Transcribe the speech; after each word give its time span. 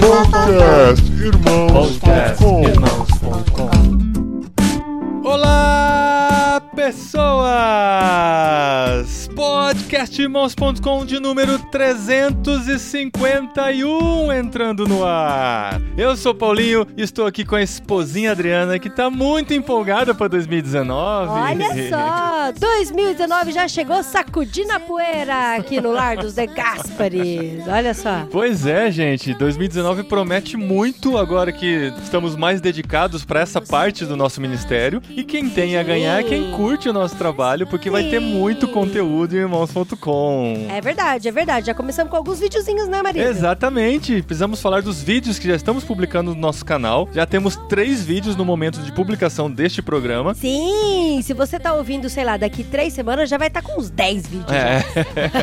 Podcast 0.00 1.12
Irmãos.com 1.22 2.62
Irmãos.com 2.62 3.70
Olá, 5.24 6.62
pessoas! 6.74 7.42
Podcastirmãos.com 10.02 11.06
de 11.06 11.20
número 11.20 11.56
351 11.70 14.32
entrando 14.32 14.88
no 14.88 15.04
ar. 15.04 15.80
Eu 15.96 16.16
sou 16.16 16.34
Paulinho 16.34 16.84
e 16.96 17.02
estou 17.02 17.24
aqui 17.24 17.44
com 17.44 17.54
a 17.54 17.62
esposinha 17.62 18.32
Adriana 18.32 18.80
que 18.80 18.90
tá 18.90 19.08
muito 19.08 19.54
empolgada 19.54 20.12
para 20.12 20.26
2019. 20.26 21.30
Olha 21.30 21.66
só, 21.88 22.50
2019 22.58 23.52
já 23.52 23.68
chegou 23.68 24.02
sacudindo 24.02 24.72
a 24.72 24.80
poeira 24.80 25.54
aqui 25.54 25.80
no 25.80 25.92
lar 25.92 26.16
dos 26.16 26.34
De 26.34 26.48
Gasparis. 26.48 27.68
Olha 27.68 27.94
só. 27.94 28.26
Pois 28.28 28.66
é, 28.66 28.90
gente, 28.90 29.32
2019 29.34 30.02
promete 30.02 30.56
muito 30.56 31.16
agora 31.16 31.52
que 31.52 31.92
estamos 32.02 32.34
mais 32.34 32.60
dedicados 32.60 33.24
para 33.24 33.38
essa 33.38 33.60
parte 33.60 34.04
do 34.04 34.16
nosso 34.16 34.40
ministério. 34.40 35.00
E 35.10 35.22
quem 35.22 35.48
tem 35.48 35.76
a 35.76 35.82
ganhar 35.84 36.18
é 36.18 36.24
quem 36.24 36.50
curte 36.50 36.88
o 36.88 36.92
nosso 36.92 37.14
trabalho, 37.14 37.68
porque 37.68 37.88
vai 37.88 38.10
ter 38.10 38.20
Sim. 38.20 38.32
muito 38.32 38.66
conteúdo 38.66 39.36
em 39.36 39.38
irmãos.com. 39.38 39.91
É 40.68 40.80
verdade, 40.80 41.28
é 41.28 41.32
verdade. 41.32 41.66
Já 41.66 41.74
começamos 41.74 42.10
com 42.10 42.16
alguns 42.16 42.40
videozinhos, 42.40 42.88
né, 42.88 43.02
Maria? 43.02 43.24
Exatamente, 43.28 44.22
precisamos 44.22 44.60
falar 44.60 44.82
dos 44.82 45.02
vídeos 45.02 45.38
que 45.38 45.46
já 45.48 45.54
estamos 45.54 45.84
publicando 45.84 46.34
no 46.34 46.40
nosso 46.40 46.64
canal. 46.64 47.08
Já 47.12 47.26
temos 47.26 47.56
três 47.68 48.02
vídeos 48.04 48.36
no 48.36 48.44
momento 48.44 48.80
de 48.80 48.92
publicação 48.92 49.50
deste 49.50 49.82
programa. 49.82 50.34
Sim, 50.34 51.20
se 51.22 51.32
você 51.34 51.58
tá 51.58 51.74
ouvindo, 51.74 52.08
sei 52.08 52.24
lá, 52.24 52.36
daqui 52.36 52.64
três 52.64 52.92
semanas 52.92 53.28
já 53.28 53.38
vai 53.38 53.48
estar 53.48 53.62
com 53.62 53.80
uns 53.80 53.90
10 53.90 54.26
vídeos. 54.26 54.52
É. 54.52 54.82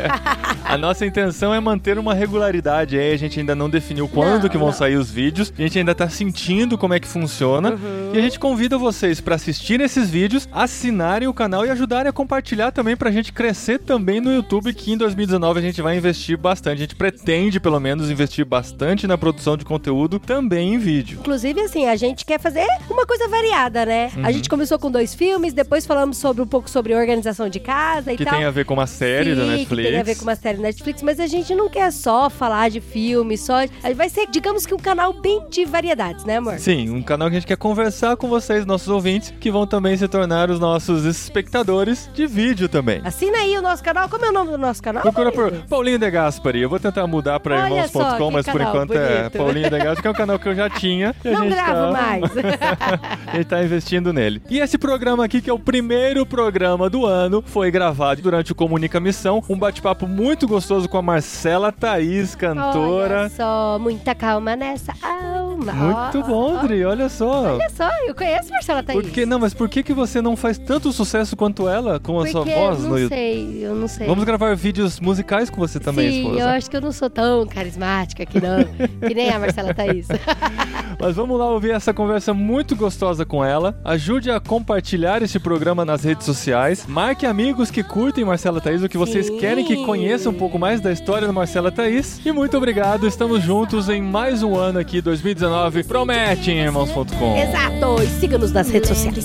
a 0.64 0.76
nossa 0.76 1.04
intenção 1.06 1.54
é 1.54 1.60
manter 1.60 1.98
uma 1.98 2.14
regularidade 2.14 2.98
aí. 2.98 3.12
A 3.12 3.16
gente 3.16 3.38
ainda 3.40 3.54
não 3.54 3.68
definiu 3.70 4.08
quando 4.08 4.42
Não, 4.44 4.48
que 4.48 4.58
vão 4.58 4.68
não. 4.68 4.74
sair 4.74 4.96
os 4.96 5.10
vídeos. 5.10 5.52
A 5.58 5.62
gente 5.62 5.78
ainda 5.78 5.94
tá 5.94 6.08
sentindo 6.08 6.76
como 6.78 6.94
é 6.94 7.00
que 7.00 7.08
funciona. 7.08 7.70
Uhum. 7.70 8.12
E 8.14 8.18
a 8.18 8.20
gente 8.20 8.38
convida 8.38 8.78
vocês 8.78 9.20
para 9.20 9.34
assistirem 9.34 9.84
esses 9.86 10.10
vídeos, 10.10 10.48
assinarem 10.52 11.28
o 11.28 11.34
canal 11.34 11.64
e 11.64 11.70
ajudarem 11.70 12.08
a 12.08 12.12
compartilhar 12.12 12.70
também 12.70 12.96
pra 12.96 13.10
gente 13.10 13.32
crescer 13.32 13.78
também 13.78 14.20
no 14.20 14.32
YouTube, 14.32 14.39
que 14.42 14.92
em 14.92 14.96
2019 14.96 15.58
a 15.58 15.62
gente 15.62 15.82
vai 15.82 15.96
investir 15.96 16.36
bastante. 16.36 16.76
A 16.78 16.80
gente 16.80 16.96
pretende, 16.96 17.58
pelo 17.60 17.78
menos, 17.80 18.10
investir 18.10 18.44
bastante 18.44 19.06
na 19.06 19.16
produção 19.16 19.56
de 19.56 19.64
conteúdo 19.64 20.18
também 20.18 20.74
em 20.74 20.78
vídeo. 20.78 21.18
Inclusive, 21.20 21.60
assim, 21.60 21.86
a 21.86 21.96
gente 21.96 22.24
quer 22.24 22.40
fazer 22.40 22.66
uma 22.90 23.06
coisa 23.06 23.28
variada, 23.28 23.84
né? 23.86 24.10
Uhum. 24.16 24.26
A 24.26 24.32
gente 24.32 24.48
começou 24.48 24.78
com 24.78 24.90
dois 24.90 25.14
filmes, 25.14 25.52
depois 25.52 25.86
falamos 25.86 26.16
sobre 26.16 26.42
um 26.42 26.46
pouco 26.46 26.68
sobre 26.68 26.94
organização 26.94 27.48
de 27.48 27.60
casa 27.60 28.12
e 28.12 28.16
Que 28.16 28.24
tal. 28.24 28.34
tem 28.34 28.44
a 28.44 28.50
ver 28.50 28.64
com 28.64 28.74
uma 28.74 28.86
série 28.86 29.34
da 29.34 29.42
Sim, 29.42 29.50
Netflix. 29.50 29.86
Que 29.86 29.92
tem 29.92 30.00
a 30.00 30.04
ver 30.04 30.16
com 30.16 30.22
uma 30.22 30.36
série 30.36 30.56
da 30.56 30.62
Netflix, 30.64 31.02
mas 31.02 31.20
a 31.20 31.26
gente 31.26 31.54
não 31.54 31.68
quer 31.68 31.90
só 31.92 32.28
falar 32.30 32.70
de 32.70 32.80
filme, 32.80 33.36
só. 33.36 33.58
Vai 33.96 34.08
ser, 34.08 34.26
digamos 34.30 34.66
que 34.66 34.74
um 34.74 34.78
canal 34.78 35.12
bem 35.12 35.42
de 35.50 35.64
variedades, 35.64 36.24
né, 36.24 36.36
amor? 36.38 36.58
Sim, 36.58 36.90
um 36.90 37.02
canal 37.02 37.28
que 37.28 37.36
a 37.36 37.40
gente 37.40 37.46
quer 37.48 37.56
conversar 37.56 38.16
com 38.16 38.28
vocês, 38.28 38.64
nossos 38.66 38.88
ouvintes, 38.88 39.32
que 39.40 39.50
vão 39.50 39.66
também 39.66 39.96
se 39.96 40.06
tornar 40.08 40.50
os 40.50 40.58
nossos 40.60 41.04
espectadores 41.04 42.08
de 42.14 42.26
vídeo 42.26 42.68
também. 42.68 43.00
Assina 43.04 43.38
aí 43.38 43.56
o 43.56 43.62
nosso 43.62 43.82
canal. 43.82 44.08
Como 44.20 44.26
é 44.26 44.28
o 44.28 44.32
nome 44.34 44.50
do 44.50 44.58
nosso 44.58 44.82
canal? 44.82 45.02
Procura 45.02 45.32
por? 45.32 45.50
Paulinho 45.66 45.98
de 45.98 46.10
Gaspari. 46.10 46.60
Eu 46.60 46.68
vou 46.68 46.78
tentar 46.78 47.06
mudar 47.06 47.40
pra 47.40 47.64
irmãos.com, 47.64 48.30
mas 48.30 48.44
por 48.44 48.60
enquanto 48.60 48.92
é 48.92 49.16
bonito. 49.30 49.38
Paulinho 49.38 49.70
de 49.70 49.78
Gaspari, 49.78 50.02
que 50.02 50.08
é 50.08 50.10
um 50.10 50.14
canal 50.14 50.38
que 50.38 50.46
eu 50.46 50.54
já 50.54 50.68
tinha. 50.68 51.14
a 51.24 51.30
Não 51.30 51.42
gente 51.44 51.54
gravo 51.54 51.72
tá... 51.72 51.90
mais. 51.90 52.22
a 53.28 53.36
gente 53.36 53.46
tá 53.46 53.64
investindo 53.64 54.12
nele. 54.12 54.42
E 54.50 54.58
esse 54.58 54.76
programa 54.76 55.24
aqui, 55.24 55.40
que 55.40 55.48
é 55.48 55.52
o 55.52 55.58
primeiro 55.58 56.26
programa 56.26 56.90
do 56.90 57.06
ano, 57.06 57.42
foi 57.46 57.70
gravado 57.70 58.20
durante 58.20 58.52
o 58.52 58.54
Comunica 58.54 59.00
Missão. 59.00 59.42
Um 59.48 59.58
bate-papo 59.58 60.06
muito 60.06 60.46
gostoso 60.46 60.86
com 60.86 60.98
a 60.98 61.02
Marcela 61.02 61.72
Thaís, 61.72 62.34
cantora. 62.34 63.20
Olha 63.20 63.28
só, 63.30 63.78
muita 63.80 64.14
calma 64.14 64.54
nessa 64.54 64.92
alma. 65.02 65.72
Muito 65.72 66.22
bom, 66.26 66.58
Dri, 66.58 66.84
olha 66.84 67.08
só. 67.08 67.54
Olha 67.54 67.70
só, 67.70 67.88
eu 68.06 68.14
conheço 68.14 68.50
Marcela 68.50 68.82
Thaís. 68.82 69.00
Por 69.00 69.10
que, 69.10 69.24
não, 69.24 69.38
mas 69.38 69.54
por 69.54 69.66
que, 69.68 69.82
que 69.82 69.94
você 69.94 70.20
não 70.20 70.36
faz 70.36 70.58
tanto 70.58 70.92
sucesso 70.92 71.34
quanto 71.36 71.66
ela 71.66 71.98
com 71.98 72.18
a 72.20 72.24
Porque 72.24 72.32
sua 72.32 72.44
voz 72.44 72.78
eu 72.78 72.84
no 72.84 72.88
não 72.90 72.98
YouTube? 72.98 73.16
sei, 73.18 73.66
eu 73.66 73.74
não 73.74 73.88
sei. 73.88 74.09
Vamos 74.10 74.24
gravar 74.24 74.56
vídeos 74.56 74.98
musicais 74.98 75.48
com 75.48 75.60
você 75.60 75.78
também, 75.78 76.10
Sim, 76.10 76.22
esposa. 76.22 76.40
eu 76.40 76.48
acho 76.48 76.68
que 76.68 76.76
eu 76.76 76.80
não 76.80 76.90
sou 76.90 77.08
tão 77.08 77.46
carismática 77.46 78.26
que 78.26 78.40
não, 78.40 78.64
que 79.06 79.14
nem 79.14 79.30
a 79.30 79.38
Marcela 79.38 79.72
Thaís. 79.72 80.08
Mas 80.98 81.14
vamos 81.14 81.38
lá 81.38 81.48
ouvir 81.48 81.70
essa 81.70 81.94
conversa 81.94 82.34
muito 82.34 82.74
gostosa 82.74 83.24
com 83.24 83.44
ela. 83.44 83.78
Ajude 83.84 84.28
a 84.28 84.40
compartilhar 84.40 85.22
esse 85.22 85.38
programa 85.38 85.84
nas 85.84 86.02
redes 86.02 86.26
sociais. 86.26 86.86
Marque 86.88 87.24
amigos 87.24 87.70
que 87.70 87.84
curtem 87.84 88.24
Marcela 88.24 88.60
Thaís, 88.60 88.82
o 88.82 88.88
que 88.88 88.98
vocês 88.98 89.26
Sim. 89.26 89.38
querem 89.38 89.64
que 89.64 89.76
conheçam 89.86 90.32
um 90.32 90.34
pouco 90.36 90.58
mais 90.58 90.80
da 90.80 90.90
história 90.90 91.28
da 91.28 91.32
Marcela 91.32 91.70
Thaís. 91.70 92.20
E 92.26 92.32
muito 92.32 92.56
obrigado, 92.56 93.06
estamos 93.06 93.40
juntos 93.44 93.88
em 93.88 94.02
mais 94.02 94.42
um 94.42 94.56
ano 94.56 94.80
aqui, 94.80 95.00
2019. 95.00 95.84
Promete, 95.84 96.50
em 96.50 96.58
irmãos.com. 96.58 97.36
Exato, 97.36 98.02
e 98.02 98.06
siga-nos 98.18 98.50
nas 98.50 98.68
redes 98.68 98.88
sociais. 98.88 99.24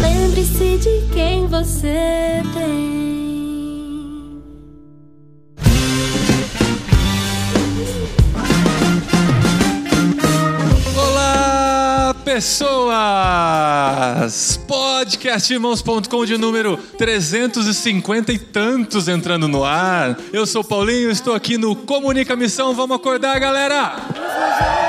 Lembre-se 0.00 0.78
de 0.78 1.02
quem 1.12 1.46
você 1.46 2.42
tem. 2.54 3.12
Olá, 10.96 12.14
pessoas! 12.24 12.92
Podcastirmãos.com 14.66 16.24
de 16.24 16.38
número 16.38 16.76
350 16.96 18.32
e 18.32 18.38
tantos 18.38 19.08
entrando 19.08 19.46
no 19.46 19.62
ar. 19.64 20.18
Eu 20.32 20.46
sou 20.46 20.62
o 20.62 20.64
Paulinho, 20.64 21.10
estou 21.10 21.34
aqui 21.34 21.58
no 21.58 21.76
Comunica 21.76 22.34
Missão. 22.34 22.74
Vamos 22.74 22.96
acordar, 22.96 23.38
galera! 23.38 24.81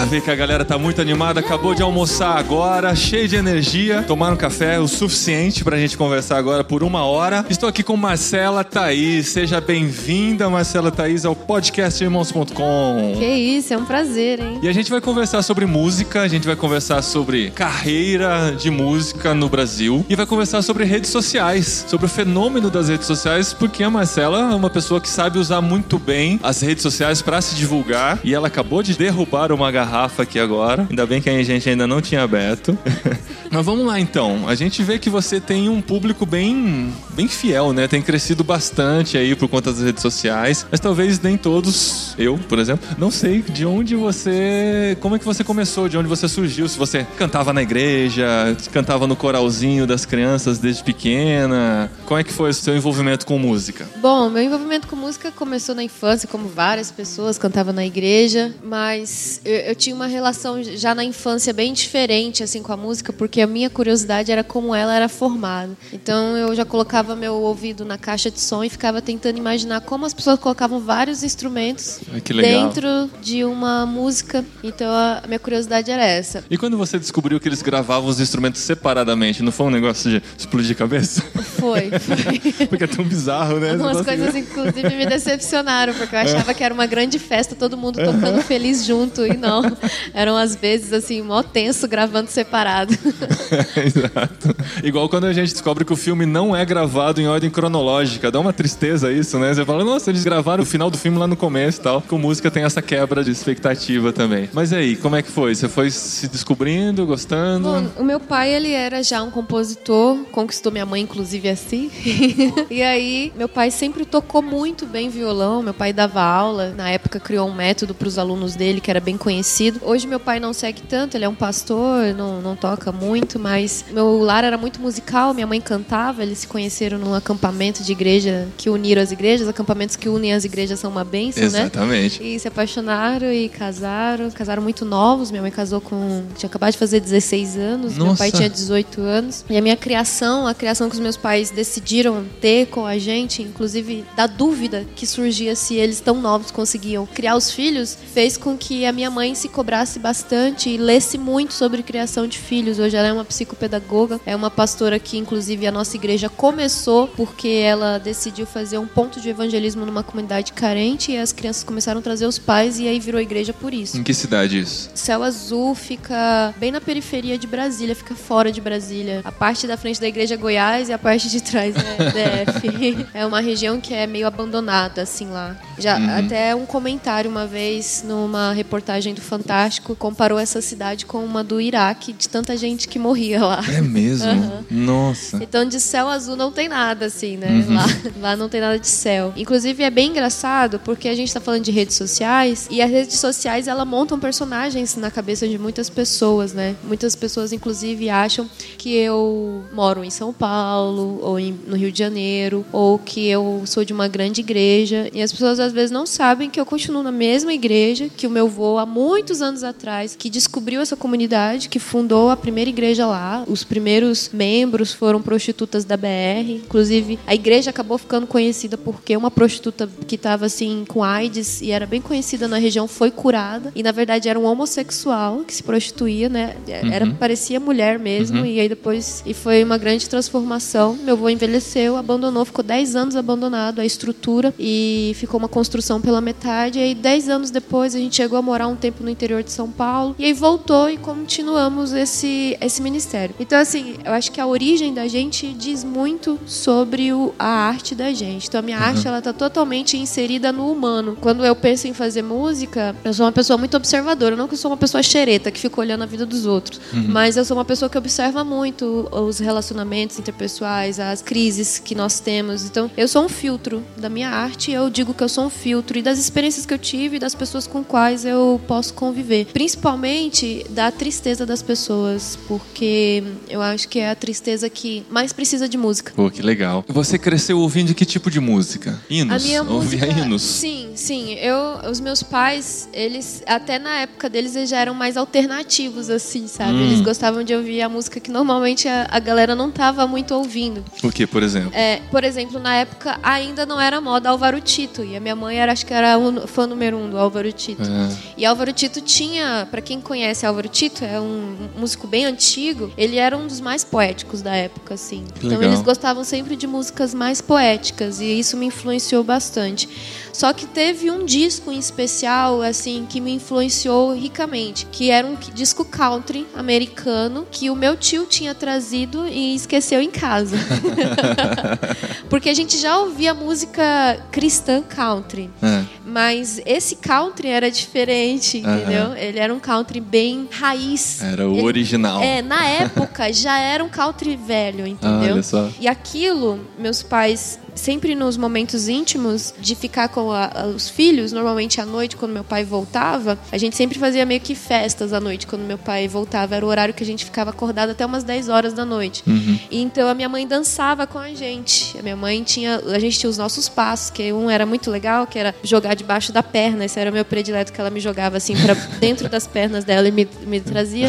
Dá 0.00 0.06
ver 0.06 0.22
que 0.22 0.30
a 0.30 0.34
galera 0.34 0.64
tá 0.64 0.78
muito 0.78 0.98
animada, 0.98 1.40
acabou 1.40 1.74
de 1.74 1.82
almoçar 1.82 2.38
agora, 2.38 2.96
cheio 2.96 3.28
de 3.28 3.36
energia. 3.36 4.02
Tomaram 4.04 4.34
café 4.34 4.80
o 4.80 4.88
suficiente 4.88 5.62
pra 5.62 5.76
gente 5.76 5.94
conversar 5.94 6.38
agora 6.38 6.64
por 6.64 6.82
uma 6.82 7.04
hora. 7.04 7.44
Estou 7.50 7.68
aqui 7.68 7.82
com 7.82 7.98
Marcela 7.98 8.64
Thaís. 8.64 9.28
Seja 9.28 9.60
bem-vinda, 9.60 10.48
Marcela 10.48 10.90
Thaís, 10.90 11.26
ao 11.26 11.36
podcastirmãos.com. 11.36 13.14
Que 13.18 13.26
isso, 13.26 13.74
é 13.74 13.76
um 13.76 13.84
prazer, 13.84 14.40
hein? 14.40 14.58
E 14.62 14.68
a 14.68 14.72
gente 14.72 14.90
vai 14.90 15.02
conversar 15.02 15.42
sobre 15.42 15.66
música, 15.66 16.22
a 16.22 16.28
gente 16.28 16.46
vai 16.46 16.56
conversar 16.56 17.02
sobre 17.02 17.50
carreira 17.50 18.56
de 18.58 18.70
música 18.70 19.34
no 19.34 19.50
Brasil 19.50 20.02
e 20.08 20.16
vai 20.16 20.24
conversar 20.24 20.62
sobre 20.62 20.84
redes 20.84 21.10
sociais, 21.10 21.84
sobre 21.86 22.06
o 22.06 22.08
fenômeno 22.08 22.70
das 22.70 22.88
redes 22.88 23.06
sociais, 23.06 23.52
porque 23.52 23.84
a 23.84 23.90
Marcela 23.90 24.50
é 24.50 24.54
uma 24.54 24.70
pessoa 24.70 24.98
que 24.98 25.10
sabe 25.10 25.38
usar 25.38 25.60
muito 25.60 25.98
bem 25.98 26.40
as 26.42 26.62
redes 26.62 26.82
sociais 26.82 27.20
para 27.20 27.42
se 27.42 27.54
divulgar 27.54 28.18
e 28.24 28.32
ela 28.32 28.48
acabou 28.48 28.82
de 28.82 28.94
derrubar 28.94 29.52
uma 29.52 29.70
garrafa 29.70 29.89
aqui 30.18 30.38
agora. 30.38 30.86
Ainda 30.88 31.06
bem 31.06 31.20
que 31.20 31.28
a 31.28 31.42
gente 31.42 31.68
ainda 31.68 31.86
não 31.86 32.00
tinha 32.00 32.22
aberto. 32.22 32.76
Mas 33.50 33.66
vamos 33.66 33.84
lá 33.84 33.98
então. 33.98 34.48
A 34.48 34.54
gente 34.54 34.82
vê 34.82 34.98
que 34.98 35.10
você 35.10 35.40
tem 35.40 35.68
um 35.68 35.80
público 35.80 36.24
bem, 36.24 36.92
bem 37.14 37.26
fiel, 37.26 37.72
né? 37.72 37.88
Tem 37.88 38.00
crescido 38.00 38.44
bastante 38.44 39.18
aí 39.18 39.34
por 39.34 39.48
conta 39.48 39.72
das 39.72 39.82
redes 39.82 40.02
sociais. 40.02 40.64
Mas 40.70 40.78
talvez 40.78 41.20
nem 41.20 41.36
todos, 41.36 42.14
eu, 42.16 42.38
por 42.48 42.60
exemplo, 42.60 42.88
não 42.96 43.10
sei 43.10 43.42
de 43.42 43.66
onde 43.66 43.96
você. 43.96 44.96
Como 45.00 45.16
é 45.16 45.18
que 45.18 45.24
você 45.24 45.42
começou, 45.42 45.88
de 45.88 45.98
onde 45.98 46.08
você 46.08 46.28
surgiu. 46.28 46.68
Se 46.68 46.78
você 46.78 47.04
cantava 47.18 47.52
na 47.52 47.60
igreja, 47.60 48.24
cantava 48.72 49.08
no 49.08 49.16
coralzinho 49.16 49.84
das 49.86 50.04
crianças 50.04 50.58
desde 50.58 50.84
pequena. 50.84 51.90
Como 52.06 52.20
é 52.20 52.22
que 52.22 52.32
foi 52.32 52.50
o 52.50 52.54
seu 52.54 52.76
envolvimento 52.76 53.26
com 53.26 53.36
música? 53.36 53.84
Bom, 54.00 54.30
meu 54.30 54.42
envolvimento 54.42 54.86
com 54.86 54.94
música 54.94 55.32
começou 55.32 55.74
na 55.74 55.82
infância, 55.82 56.28
como 56.28 56.48
várias 56.48 56.92
pessoas, 56.92 57.36
cantava 57.36 57.72
na 57.72 57.84
igreja, 57.84 58.54
mas 58.62 59.40
eu, 59.44 59.56
eu 59.56 59.74
tinha 59.80 59.96
uma 59.96 60.06
relação 60.06 60.62
já 60.62 60.94
na 60.94 61.02
infância 61.02 61.52
bem 61.52 61.72
diferente 61.72 62.42
assim 62.42 62.62
com 62.62 62.72
a 62.72 62.76
música, 62.76 63.12
porque 63.12 63.40
a 63.40 63.46
minha 63.46 63.70
curiosidade 63.70 64.30
era 64.30 64.44
como 64.44 64.74
ela 64.74 64.94
era 64.94 65.08
formada. 65.08 65.72
Então 65.92 66.36
eu 66.36 66.54
já 66.54 66.64
colocava 66.64 67.16
meu 67.16 67.34
ouvido 67.34 67.84
na 67.84 67.96
caixa 67.96 68.30
de 68.30 68.40
som 68.40 68.62
e 68.62 68.68
ficava 68.68 69.00
tentando 69.00 69.38
imaginar 69.38 69.80
como 69.80 70.04
as 70.04 70.12
pessoas 70.12 70.38
colocavam 70.38 70.80
vários 70.80 71.22
instrumentos 71.22 72.00
dentro 72.26 73.10
de 73.22 73.42
uma 73.44 73.86
música. 73.86 74.44
Então 74.62 74.90
a 74.90 75.22
minha 75.26 75.38
curiosidade 75.38 75.90
era 75.90 76.04
essa. 76.04 76.44
E 76.50 76.58
quando 76.58 76.76
você 76.76 76.98
descobriu 76.98 77.40
que 77.40 77.48
eles 77.48 77.62
gravavam 77.62 78.08
os 78.08 78.20
instrumentos 78.20 78.60
separadamente, 78.60 79.42
não 79.42 79.50
foi 79.50 79.66
um 79.66 79.70
negócio 79.70 80.10
de 80.10 80.22
explodir 80.36 80.76
cabeça? 80.76 81.22
Foi, 81.58 81.90
foi. 81.98 82.66
Porque 82.66 82.84
é 82.84 82.86
tão 82.86 83.04
bizarro, 83.04 83.58
né? 83.58 83.70
Algumas 83.70 84.02
coisas, 84.02 84.36
inclusive, 84.36 84.94
me 84.94 85.06
decepcionaram, 85.06 85.94
porque 85.94 86.14
eu 86.14 86.20
achava 86.20 86.52
que 86.52 86.62
era 86.62 86.74
uma 86.74 86.86
grande 86.86 87.18
festa, 87.18 87.54
todo 87.54 87.76
mundo 87.76 87.98
tocando 87.98 88.42
feliz 88.42 88.84
junto, 88.84 89.26
e 89.26 89.36
não. 89.36 89.69
eram 90.14 90.36
às 90.36 90.54
vezes 90.54 90.92
assim, 90.92 91.22
mó 91.22 91.42
tenso 91.42 91.86
gravando 91.88 92.30
separado. 92.30 92.92
Exato. 93.76 94.54
Igual 94.82 95.08
quando 95.08 95.24
a 95.24 95.32
gente 95.32 95.52
descobre 95.52 95.84
que 95.84 95.92
o 95.92 95.96
filme 95.96 96.26
não 96.26 96.54
é 96.54 96.64
gravado 96.64 97.20
em 97.20 97.26
ordem 97.26 97.50
cronológica. 97.50 98.30
Dá 98.30 98.40
uma 98.40 98.52
tristeza 98.52 99.12
isso, 99.12 99.38
né? 99.38 99.52
Você 99.52 99.64
fala, 99.64 99.84
nossa, 99.84 100.10
eles 100.10 100.24
gravaram 100.24 100.62
o 100.62 100.66
final 100.66 100.90
do 100.90 100.98
filme 100.98 101.18
lá 101.18 101.26
no 101.26 101.36
começo 101.36 101.80
e 101.80 101.82
tal. 101.82 102.02
Com 102.02 102.18
música 102.18 102.50
tem 102.50 102.64
essa 102.64 102.82
quebra 102.82 103.24
de 103.24 103.30
expectativa 103.30 104.12
também. 104.12 104.48
Mas 104.52 104.72
aí, 104.72 104.96
como 104.96 105.16
é 105.16 105.22
que 105.22 105.30
foi? 105.30 105.54
Você 105.54 105.68
foi 105.68 105.90
se 105.90 106.28
descobrindo, 106.28 107.06
gostando? 107.06 107.68
Bom, 107.68 108.02
o 108.02 108.04
meu 108.04 108.20
pai, 108.20 108.52
ele 108.54 108.72
era 108.72 109.02
já 109.02 109.22
um 109.22 109.30
compositor, 109.30 110.16
conquistou 110.30 110.72
minha 110.72 110.86
mãe, 110.86 111.02
inclusive, 111.02 111.48
assim. 111.48 111.90
e 112.70 112.82
aí, 112.82 113.32
meu 113.36 113.48
pai 113.48 113.70
sempre 113.70 114.04
tocou 114.04 114.42
muito 114.42 114.86
bem 114.86 115.08
violão. 115.08 115.62
Meu 115.62 115.74
pai 115.74 115.92
dava 115.92 116.22
aula, 116.22 116.72
na 116.76 116.90
época 116.90 117.20
criou 117.20 117.48
um 117.48 117.54
método 117.54 117.94
para 117.94 118.08
os 118.08 118.18
alunos 118.18 118.54
dele 118.54 118.80
que 118.80 118.90
era 118.90 119.00
bem 119.00 119.16
conhecido. 119.16 119.59
Hoje, 119.82 120.06
meu 120.06 120.20
pai 120.20 120.40
não 120.40 120.52
segue 120.52 120.82
tanto, 120.82 121.16
ele 121.16 121.24
é 121.24 121.28
um 121.28 121.34
pastor, 121.34 122.14
não, 122.14 122.40
não 122.40 122.56
toca 122.56 122.90
muito, 122.90 123.38
mas 123.38 123.84
meu 123.90 124.20
lar 124.20 124.44
era 124.44 124.56
muito 124.56 124.80
musical, 124.80 125.34
minha 125.34 125.46
mãe 125.46 125.60
cantava, 125.60 126.22
eles 126.22 126.38
se 126.38 126.46
conheceram 126.46 126.98
num 126.98 127.14
acampamento 127.14 127.82
de 127.82 127.92
igreja 127.92 128.48
que 128.56 128.70
uniram 128.70 129.02
as 129.02 129.12
igrejas. 129.12 129.48
Acampamentos 129.48 129.96
que 129.96 130.08
unem 130.08 130.32
as 130.32 130.44
igrejas 130.44 130.80
são 130.80 130.90
uma 130.90 131.04
bênção, 131.04 131.42
né? 131.42 131.62
Exatamente. 131.62 132.22
E 132.22 132.38
se 132.38 132.48
apaixonaram 132.48 133.32
e 133.32 133.48
casaram. 133.48 134.30
Casaram 134.30 134.62
muito 134.62 134.84
novos. 134.84 135.30
Minha 135.30 135.42
mãe 135.42 135.50
casou 135.50 135.80
com. 135.80 136.24
tinha 136.36 136.48
acabado 136.48 136.72
de 136.72 136.78
fazer 136.78 137.00
16 137.00 137.56
anos. 137.56 137.96
Meu 137.96 138.06
Nossa. 138.06 138.18
pai 138.18 138.32
tinha 138.32 138.48
18 138.48 139.00
anos. 139.00 139.44
E 139.48 139.56
a 139.56 139.62
minha 139.62 139.76
criação, 139.76 140.46
a 140.46 140.54
criação 140.54 140.88
que 140.88 140.94
os 140.94 141.00
meus 141.00 141.16
pais 141.16 141.50
decidiram 141.50 142.24
ter 142.40 142.66
com 142.66 142.86
a 142.86 142.98
gente, 142.98 143.42
inclusive 143.42 144.04
da 144.16 144.26
dúvida 144.26 144.86
que 144.96 145.06
surgia 145.06 145.54
se 145.54 145.74
eles 145.74 146.00
tão 146.00 146.20
novos 146.20 146.50
conseguiam 146.50 147.06
criar 147.06 147.36
os 147.36 147.50
filhos, 147.50 147.96
fez 148.14 148.36
com 148.36 148.56
que 148.56 148.86
a 148.86 148.92
minha 148.92 149.10
mãe 149.10 149.34
se 149.34 149.49
cobrasse 149.50 149.98
bastante 149.98 150.70
e 150.70 150.76
lesse 150.76 151.18
muito 151.18 151.52
sobre 151.52 151.82
criação 151.82 152.26
de 152.26 152.38
filhos. 152.38 152.78
Hoje 152.78 152.96
ela 152.96 153.08
é 153.08 153.12
uma 153.12 153.24
psicopedagoga, 153.24 154.20
é 154.24 154.34
uma 154.34 154.50
pastora 154.50 154.98
que, 154.98 155.18
inclusive, 155.18 155.66
a 155.66 155.72
nossa 155.72 155.96
igreja 155.96 156.28
começou 156.28 157.08
porque 157.08 157.48
ela 157.48 157.98
decidiu 157.98 158.46
fazer 158.46 158.78
um 158.78 158.86
ponto 158.86 159.20
de 159.20 159.28
evangelismo 159.28 159.84
numa 159.84 160.02
comunidade 160.02 160.52
carente 160.52 161.12
e 161.12 161.18
as 161.18 161.32
crianças 161.32 161.62
começaram 161.62 162.00
a 162.00 162.02
trazer 162.02 162.26
os 162.26 162.38
pais 162.38 162.78
e 162.78 162.88
aí 162.88 162.98
virou 162.98 163.20
igreja 163.20 163.52
por 163.52 163.74
isso. 163.74 163.96
Em 163.96 164.02
que 164.02 164.14
cidade 164.14 164.60
isso? 164.60 164.90
Céu 164.94 165.22
Azul 165.22 165.74
fica 165.74 166.54
bem 166.58 166.70
na 166.70 166.80
periferia 166.80 167.36
de 167.36 167.46
Brasília, 167.46 167.94
fica 167.94 168.14
fora 168.14 168.52
de 168.52 168.60
Brasília. 168.60 169.20
A 169.24 169.32
parte 169.32 169.66
da 169.66 169.76
frente 169.76 170.00
da 170.00 170.08
igreja 170.08 170.34
é 170.34 170.36
Goiás 170.36 170.88
e 170.88 170.92
a 170.92 170.98
parte 170.98 171.28
de 171.28 171.40
trás 171.40 171.74
é 171.76 172.44
DF. 172.44 173.06
é 173.12 173.26
uma 173.26 173.40
região 173.40 173.80
que 173.80 173.92
é 173.94 174.06
meio 174.06 174.26
abandonada, 174.26 175.02
assim, 175.02 175.26
lá. 175.26 175.56
Já 175.78 175.96
até 176.18 176.54
um 176.54 176.66
comentário 176.66 177.30
uma 177.30 177.46
vez 177.46 178.04
numa 178.06 178.52
reportagem 178.52 179.14
do 179.14 179.20
Fantástico 179.40 179.96
comparou 179.96 180.38
essa 180.38 180.60
cidade 180.60 181.06
com 181.06 181.24
uma 181.24 181.42
do 181.42 181.60
Iraque, 181.60 182.12
de 182.12 182.28
tanta 182.28 182.56
gente 182.56 182.86
que 182.86 182.98
morria 182.98 183.44
lá. 183.44 183.60
É 183.74 183.80
mesmo? 183.80 184.26
Nossa. 184.70 185.38
Então 185.42 185.64
de 185.64 185.80
céu 185.80 186.08
azul 186.08 186.36
não 186.36 186.52
tem 186.52 186.68
nada, 186.68 187.06
assim, 187.06 187.36
né? 187.36 187.64
Lá, 187.68 187.84
lá 188.20 188.36
não 188.36 188.48
tem 188.48 188.60
nada 188.60 188.78
de 188.78 188.86
céu. 188.86 189.32
Inclusive 189.36 189.82
é 189.82 189.90
bem 189.90 190.10
engraçado 190.10 190.78
porque 190.84 191.08
a 191.08 191.14
gente 191.14 191.32
tá 191.32 191.40
falando 191.40 191.62
de 191.64 191.70
redes 191.70 191.96
sociais 191.96 192.68
e 192.70 192.82
as 192.82 192.90
redes 192.90 193.18
sociais 193.18 193.66
ela 193.66 193.84
montam 193.84 194.18
personagens 194.20 194.94
na 194.96 195.10
cabeça 195.10 195.48
de 195.48 195.58
muitas 195.58 195.88
pessoas, 195.88 196.52
né? 196.52 196.76
Muitas 196.84 197.16
pessoas, 197.16 197.52
inclusive, 197.52 198.10
acham 198.10 198.48
que 198.76 198.94
eu 198.94 199.64
moro 199.72 200.04
em 200.04 200.10
São 200.10 200.32
Paulo 200.32 201.18
ou 201.22 201.38
em- 201.38 201.58
no 201.66 201.76
Rio 201.76 201.90
de 201.90 201.98
Janeiro 201.98 202.64
ou 202.72 202.98
que 202.98 203.26
eu 203.26 203.62
sou 203.66 203.84
de 203.84 203.92
uma 203.92 204.06
grande 204.08 204.40
igreja 204.40 205.08
e 205.14 205.22
as 205.22 205.32
pessoas 205.32 205.58
às 205.58 205.72
vezes 205.72 205.90
não 205.90 206.04
sabem 206.06 206.50
que 206.50 206.60
eu 206.60 206.66
continuo 206.66 207.02
na 207.02 207.12
mesma 207.12 207.52
igreja 207.52 208.08
que 208.14 208.26
o 208.26 208.30
meu 208.30 208.46
avô 208.46 208.78
há 208.78 208.84
muitos 209.30 209.42
anos 209.42 209.62
atrás 209.62 210.16
que 210.18 210.28
descobriu 210.28 210.80
essa 210.80 210.96
comunidade, 210.96 211.68
que 211.68 211.78
fundou 211.78 212.30
a 212.30 212.36
primeira 212.36 212.68
igreja 212.68 213.06
lá. 213.06 213.44
Os 213.46 213.62
primeiros 213.62 214.28
membros 214.32 214.92
foram 214.92 215.22
prostitutas 215.22 215.84
da 215.84 215.96
BR. 215.96 216.50
Inclusive, 216.64 217.16
a 217.26 217.34
igreja 217.34 217.70
acabou 217.70 217.96
ficando 217.96 218.26
conhecida 218.26 218.76
porque 218.76 219.16
uma 219.16 219.30
prostituta 219.30 219.88
que 220.08 220.16
estava 220.16 220.46
assim 220.46 220.84
com 220.88 221.04
AIDS 221.04 221.62
e 221.62 221.70
era 221.70 221.86
bem 221.86 222.00
conhecida 222.00 222.48
na 222.48 222.58
região 222.58 222.88
foi 222.88 223.12
curada. 223.12 223.72
E 223.76 223.84
na 223.84 223.92
verdade 223.92 224.28
era 224.28 224.38
um 224.38 224.44
homossexual 224.44 225.44
que 225.44 225.54
se 225.54 225.62
prostituía, 225.62 226.28
né? 226.28 226.56
Era 226.66 227.06
parecia 227.14 227.60
mulher 227.60 227.98
mesmo 228.00 228.44
e 228.44 228.58
aí 228.58 228.68
depois 228.68 229.22
e 229.24 229.32
foi 229.32 229.62
uma 229.62 229.78
grande 229.78 230.08
transformação. 230.08 230.96
Meu 231.04 231.14
avô 231.14 231.28
envelheceu, 231.28 231.96
abandonou, 231.96 232.44
ficou 232.44 232.64
10 232.64 232.96
anos 232.96 233.14
abandonado 233.14 233.80
a 233.80 233.84
estrutura 233.84 234.52
e 234.58 235.12
ficou 235.14 235.38
uma 235.38 235.48
construção 235.48 236.00
pela 236.00 236.20
metade. 236.20 236.80
E 236.80 236.82
aí 236.82 236.94
10 236.96 237.28
anos 237.28 237.50
depois 237.50 237.94
a 237.94 237.98
gente 237.98 238.16
chegou 238.16 238.36
a 238.36 238.42
morar 238.42 238.66
um 238.66 238.74
tempo 238.74 239.04
no 239.04 239.19
interior 239.20 239.42
de 239.42 239.52
São 239.52 239.70
Paulo 239.70 240.14
e 240.18 240.24
aí 240.24 240.32
voltou 240.32 240.88
e 240.88 240.96
continuamos 240.96 241.92
esse 241.92 242.56
esse 242.60 242.80
ministério. 242.80 243.34
Então 243.38 243.58
assim, 243.58 243.96
eu 244.04 244.12
acho 244.12 244.32
que 244.32 244.40
a 244.40 244.46
origem 244.46 244.94
da 244.94 245.06
gente 245.06 245.52
diz 245.52 245.84
muito 245.84 246.38
sobre 246.46 247.12
o, 247.12 247.34
a 247.38 247.46
arte 247.46 247.94
da 247.94 248.12
gente. 248.12 248.48
Então 248.48 248.60
a 248.60 248.62
minha 248.62 248.78
arte 248.78 249.06
ela 249.06 249.20
tá 249.20 249.32
totalmente 249.32 249.96
inserida 249.96 250.50
no 250.52 250.70
humano. 250.70 251.16
Quando 251.20 251.44
eu 251.44 251.54
penso 251.54 251.86
em 251.86 251.92
fazer 251.92 252.22
música, 252.22 252.96
eu 253.04 253.12
sou 253.12 253.26
uma 253.26 253.32
pessoa 253.32 253.58
muito 253.58 253.76
observadora, 253.76 254.34
não 254.34 254.48
que 254.48 254.54
eu 254.54 254.58
sou 254.58 254.70
uma 254.70 254.76
pessoa 254.76 255.02
xereta 255.02 255.50
que 255.50 255.60
fica 255.60 255.80
olhando 255.80 256.02
a 256.02 256.06
vida 256.06 256.24
dos 256.24 256.46
outros, 256.46 256.80
mas 256.92 257.36
eu 257.36 257.44
sou 257.44 257.56
uma 257.56 257.64
pessoa 257.64 257.90
que 257.90 257.98
observa 257.98 258.42
muito 258.42 259.08
os 259.12 259.38
relacionamentos 259.38 260.18
interpessoais, 260.18 260.98
as 260.98 261.20
crises 261.20 261.78
que 261.78 261.94
nós 261.94 262.20
temos. 262.20 262.64
Então, 262.64 262.90
eu 262.96 263.08
sou 263.08 263.24
um 263.24 263.28
filtro 263.28 263.82
da 263.96 264.08
minha 264.08 264.30
arte, 264.30 264.70
eu 264.70 264.88
digo 264.88 265.12
que 265.12 265.22
eu 265.22 265.28
sou 265.28 265.44
um 265.44 265.50
filtro 265.50 265.98
e 265.98 266.02
das 266.02 266.18
experiências 266.18 266.64
que 266.64 266.72
eu 266.72 266.78
tive 266.78 267.16
e 267.16 267.18
das 267.18 267.34
pessoas 267.34 267.66
com 267.66 267.82
quais 267.84 268.24
eu 268.24 268.60
posso 268.66 268.94
conviver, 269.00 269.46
principalmente 269.46 270.66
da 270.68 270.90
tristeza 270.90 271.46
das 271.46 271.62
pessoas, 271.62 272.38
porque 272.46 273.24
eu 273.48 273.62
acho 273.62 273.88
que 273.88 273.98
é 273.98 274.10
a 274.10 274.14
tristeza 274.14 274.68
que 274.68 275.02
mais 275.10 275.32
precisa 275.32 275.66
de 275.66 275.78
música. 275.78 276.12
Pô, 276.14 276.30
que 276.30 276.42
legal. 276.42 276.84
Você 276.86 277.18
cresceu 277.18 277.58
ouvindo 277.58 277.94
que 277.94 278.04
tipo 278.04 278.30
de 278.30 278.38
música? 278.38 279.00
Hinos? 279.08 279.42
A 279.42 279.46
minha 279.46 279.62
Ouvia 279.62 280.04
música, 280.04 280.06
hinos? 280.06 280.42
sim, 280.42 280.90
sim. 280.94 281.32
Eu, 281.36 281.90
os 281.90 281.98
meus 281.98 282.22
pais, 282.22 282.90
eles 282.92 283.42
até 283.46 283.78
na 283.78 284.00
época 284.00 284.28
deles 284.28 284.54
eles 284.54 284.68
já 284.68 284.78
eram 284.78 284.92
mais 284.92 285.16
alternativos 285.16 286.10
assim, 286.10 286.46
sabe? 286.46 286.74
Hum. 286.74 286.82
Eles 286.82 287.00
gostavam 287.00 287.42
de 287.42 287.54
ouvir 287.54 287.80
a 287.80 287.88
música 287.88 288.20
que 288.20 288.30
normalmente 288.30 288.86
a, 288.86 289.08
a 289.10 289.18
galera 289.18 289.54
não 289.54 289.70
tava 289.70 290.06
muito 290.06 290.34
ouvindo. 290.34 290.84
O 291.02 291.10
que, 291.10 291.26
por 291.26 291.42
exemplo? 291.42 291.70
É, 291.72 292.00
por 292.10 292.22
exemplo, 292.22 292.60
na 292.60 292.74
época 292.74 293.18
ainda 293.22 293.64
não 293.64 293.80
era 293.80 293.98
moda 293.98 294.28
Álvaro 294.28 294.60
Tito 294.60 295.02
e 295.02 295.16
a 295.16 295.20
minha 295.20 295.34
mãe 295.34 295.58
era 295.58 295.72
acho 295.72 295.86
que 295.86 295.94
era 295.94 296.18
o 296.18 296.46
fã 296.46 296.66
número 296.66 296.98
um 296.98 297.08
do 297.08 297.16
Álvaro 297.16 297.50
Tito. 297.50 297.82
É. 297.82 298.16
E 298.36 298.44
Álvaro 298.44 298.72
Tito 298.74 298.89
tinha, 298.98 299.68
pra 299.70 299.82
quem 299.82 300.00
conhece 300.00 300.46
Álvaro 300.46 300.68
Tito, 300.68 301.04
é 301.04 301.20
um 301.20 301.68
músico 301.76 302.06
bem 302.06 302.24
antigo, 302.24 302.90
ele 302.96 303.16
era 303.16 303.36
um 303.36 303.46
dos 303.46 303.60
mais 303.60 303.84
poéticos 303.84 304.40
da 304.40 304.56
época, 304.56 304.94
assim. 304.94 305.24
Que 305.34 305.46
então 305.46 305.58
legal. 305.58 305.64
eles 305.64 305.82
gostavam 305.82 306.24
sempre 306.24 306.56
de 306.56 306.66
músicas 306.66 307.12
mais 307.12 307.42
poéticas 307.42 308.20
e 308.20 308.38
isso 308.38 308.56
me 308.56 308.66
influenciou 308.66 309.22
bastante. 309.22 309.86
Só 310.32 310.52
que 310.52 310.66
teve 310.66 311.10
um 311.10 311.24
disco 311.24 311.70
em 311.70 311.78
especial, 311.78 312.62
assim, 312.62 313.06
que 313.08 313.20
me 313.20 313.32
influenciou 313.32 314.14
ricamente, 314.14 314.86
que 314.90 315.10
era 315.10 315.26
um 315.26 315.36
disco 315.54 315.84
country 315.84 316.46
americano 316.54 317.46
que 317.50 317.68
o 317.70 317.76
meu 317.76 317.96
tio 317.96 318.26
tinha 318.26 318.54
trazido 318.54 319.26
e 319.28 319.54
esqueceu 319.54 320.00
em 320.00 320.10
casa. 320.10 320.56
Porque 322.28 322.48
a 322.48 322.54
gente 322.54 322.78
já 322.78 322.98
ouvia 322.98 323.34
música 323.34 323.82
cristã 324.30 324.82
country. 324.82 325.50
É. 325.62 325.84
Mas 326.04 326.60
esse 326.64 326.96
country 326.96 327.48
era 327.48 327.70
diferente, 327.70 328.58
entendeu? 328.58 329.14
Ele 329.16 329.38
era 329.38 329.52
um 329.52 329.60
country 329.60 330.00
bem 330.00 330.48
raiz. 330.50 331.22
Era 331.22 331.48
o 331.48 331.52
Ele- 331.54 331.62
original. 331.66 332.20
É, 332.22 332.40
na 332.42 332.66
época 332.66 333.32
já 333.32 333.58
era 333.58 333.84
um 333.84 333.88
country 333.88 334.36
velho, 334.36 334.86
entendeu? 334.88 335.34
Olha 335.34 335.42
só. 335.42 335.68
E 335.80 335.88
aquilo, 335.88 336.60
meus 336.78 337.02
pais, 337.02 337.58
sempre 337.74 338.14
nos 338.14 338.36
momentos 338.36 338.88
íntimos 338.88 339.54
de 339.58 339.74
ficar 339.74 340.08
com 340.08 340.30
a- 340.32 340.50
a- 340.54 340.66
os 340.66 340.88
filhos, 340.88 341.32
normalmente 341.32 341.80
à 341.80 341.86
noite, 341.86 342.16
quando 342.16 342.32
meu 342.32 342.44
pai 342.44 342.64
voltava, 342.64 343.38
a 343.50 343.58
gente 343.58 343.76
sempre 343.76 343.98
fazia 343.98 344.24
meio 344.26 344.40
que 344.40 344.54
festas 344.54 345.12
à 345.12 345.20
noite 345.20 345.46
quando 345.46 345.62
meu 345.62 345.78
pai 345.78 346.06
voltava. 346.08 346.54
Era 346.56 346.64
o 346.64 346.68
horário 346.68 346.92
que 346.94 347.02
a 347.02 347.06
gente 347.06 347.24
ficava 347.24 347.50
acordado 347.50 347.90
até 347.90 348.04
umas 348.04 348.24
10 348.24 348.48
horas 348.48 348.72
da 348.72 348.84
noite. 348.84 349.22
E 349.70 349.80
então 349.80 350.08
a 350.08 350.14
minha 350.14 350.28
mãe 350.28 350.46
dançava 350.46 351.06
com 351.06 351.18
a 351.18 351.32
gente. 351.32 351.96
A 351.98 352.02
minha 352.02 352.16
mãe 352.16 352.42
tinha. 352.42 352.80
A 352.86 352.98
gente 352.98 353.18
tinha 353.18 353.30
os 353.30 353.38
nossos 353.38 353.68
passos, 353.68 354.10
que 354.10 354.32
um 354.32 354.48
era 354.50 354.64
muito 354.66 354.90
legal, 354.90 355.26
que 355.26 355.38
era 355.38 355.54
jogar 355.62 355.94
debaixo 355.94 356.32
da 356.32 356.42
perna. 356.42 356.84
Esse 356.84 356.98
era 356.98 357.10
o 357.10 357.12
meu 357.12 357.24
predileto, 357.24 357.72
que 357.72 357.80
ela 357.80 357.90
me 357.90 358.00
jogava 358.00 358.36
assim 358.36 358.54
para 358.56 358.74
dentro 359.00 359.28
das 359.28 359.46
pernas 359.46 359.84
dela 359.84 360.08
e 360.08 360.12
me, 360.12 360.28
me 360.46 360.60
trazia. 360.60 361.08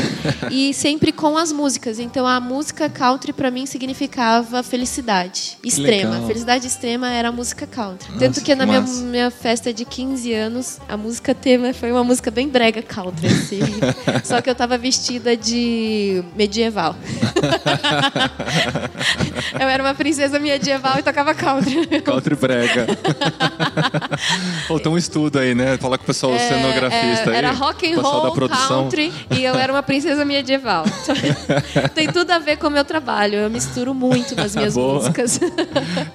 E 0.49 0.73
sempre 0.73 1.11
com 1.11 1.37
as 1.37 1.51
músicas. 1.51 1.99
Então 1.99 2.25
a 2.27 2.39
música 2.39 2.89
country 2.89 3.33
para 3.33 3.49
mim 3.51 3.65
significava 3.65 4.63
felicidade 4.63 5.57
extrema. 5.63 6.11
legal. 6.15 6.27
Felicidade 6.27 6.50
religiosidade 6.51 6.67
extrema 6.67 7.09
era 7.09 7.29
a 7.29 7.31
música 7.31 7.65
country. 7.65 8.11
Nossa, 8.11 8.19
Tanto 8.25 8.41
que 8.41 8.53
na 8.55 8.65
minha, 8.65 8.81
minha 8.81 9.31
festa 9.31 9.73
de 9.73 9.85
15 9.85 10.33
anos, 10.33 10.79
a 10.87 10.97
música 10.97 11.33
tema 11.33 11.73
foi 11.73 11.91
uma 11.91 12.03
música 12.03 12.29
bem 12.31 12.47
brega 12.47 12.81
country, 12.81 13.27
assim. 13.27 13.59
Só 14.23 14.41
que 14.41 14.49
eu 14.49 14.55
tava 14.55 14.77
vestida 14.77 15.35
de 15.37 16.23
medieval. 16.35 16.95
eu 19.59 19.67
era 19.67 19.83
uma 19.83 19.93
princesa 19.93 20.39
medieval 20.39 20.99
e 20.99 21.03
tocava 21.03 21.33
country. 21.33 22.01
Country 22.01 22.35
brega. 22.35 22.87
Faltou 24.67 24.93
um 24.93 24.97
estudo 24.97 25.39
aí, 25.39 25.55
né? 25.55 25.77
Falar 25.77 25.97
com 25.97 26.03
o 26.03 26.07
pessoal 26.07 26.37
cenografista 26.37 27.29
É, 27.29 27.31
aí. 27.31 27.35
era 27.35 27.51
rock 27.51 27.91
and 27.91 28.01
roll, 28.01 28.31
country 28.49 29.13
e 29.31 29.43
eu 29.43 29.55
era 29.55 29.71
uma 29.71 29.83
princesa 29.83 30.25
medieval. 30.25 30.83
Tem 31.93 32.11
tudo 32.11 32.31
a 32.31 32.39
ver 32.39 32.57
com 32.57 32.67
o 32.67 32.71
meu 32.71 32.83
trabalho. 32.83 33.35
Eu 33.35 33.49
misturo 33.49 33.93
muito 33.93 34.35
nas 34.35 34.55
minhas 34.55 34.73
Boa. 34.73 34.95
músicas. 34.95 35.39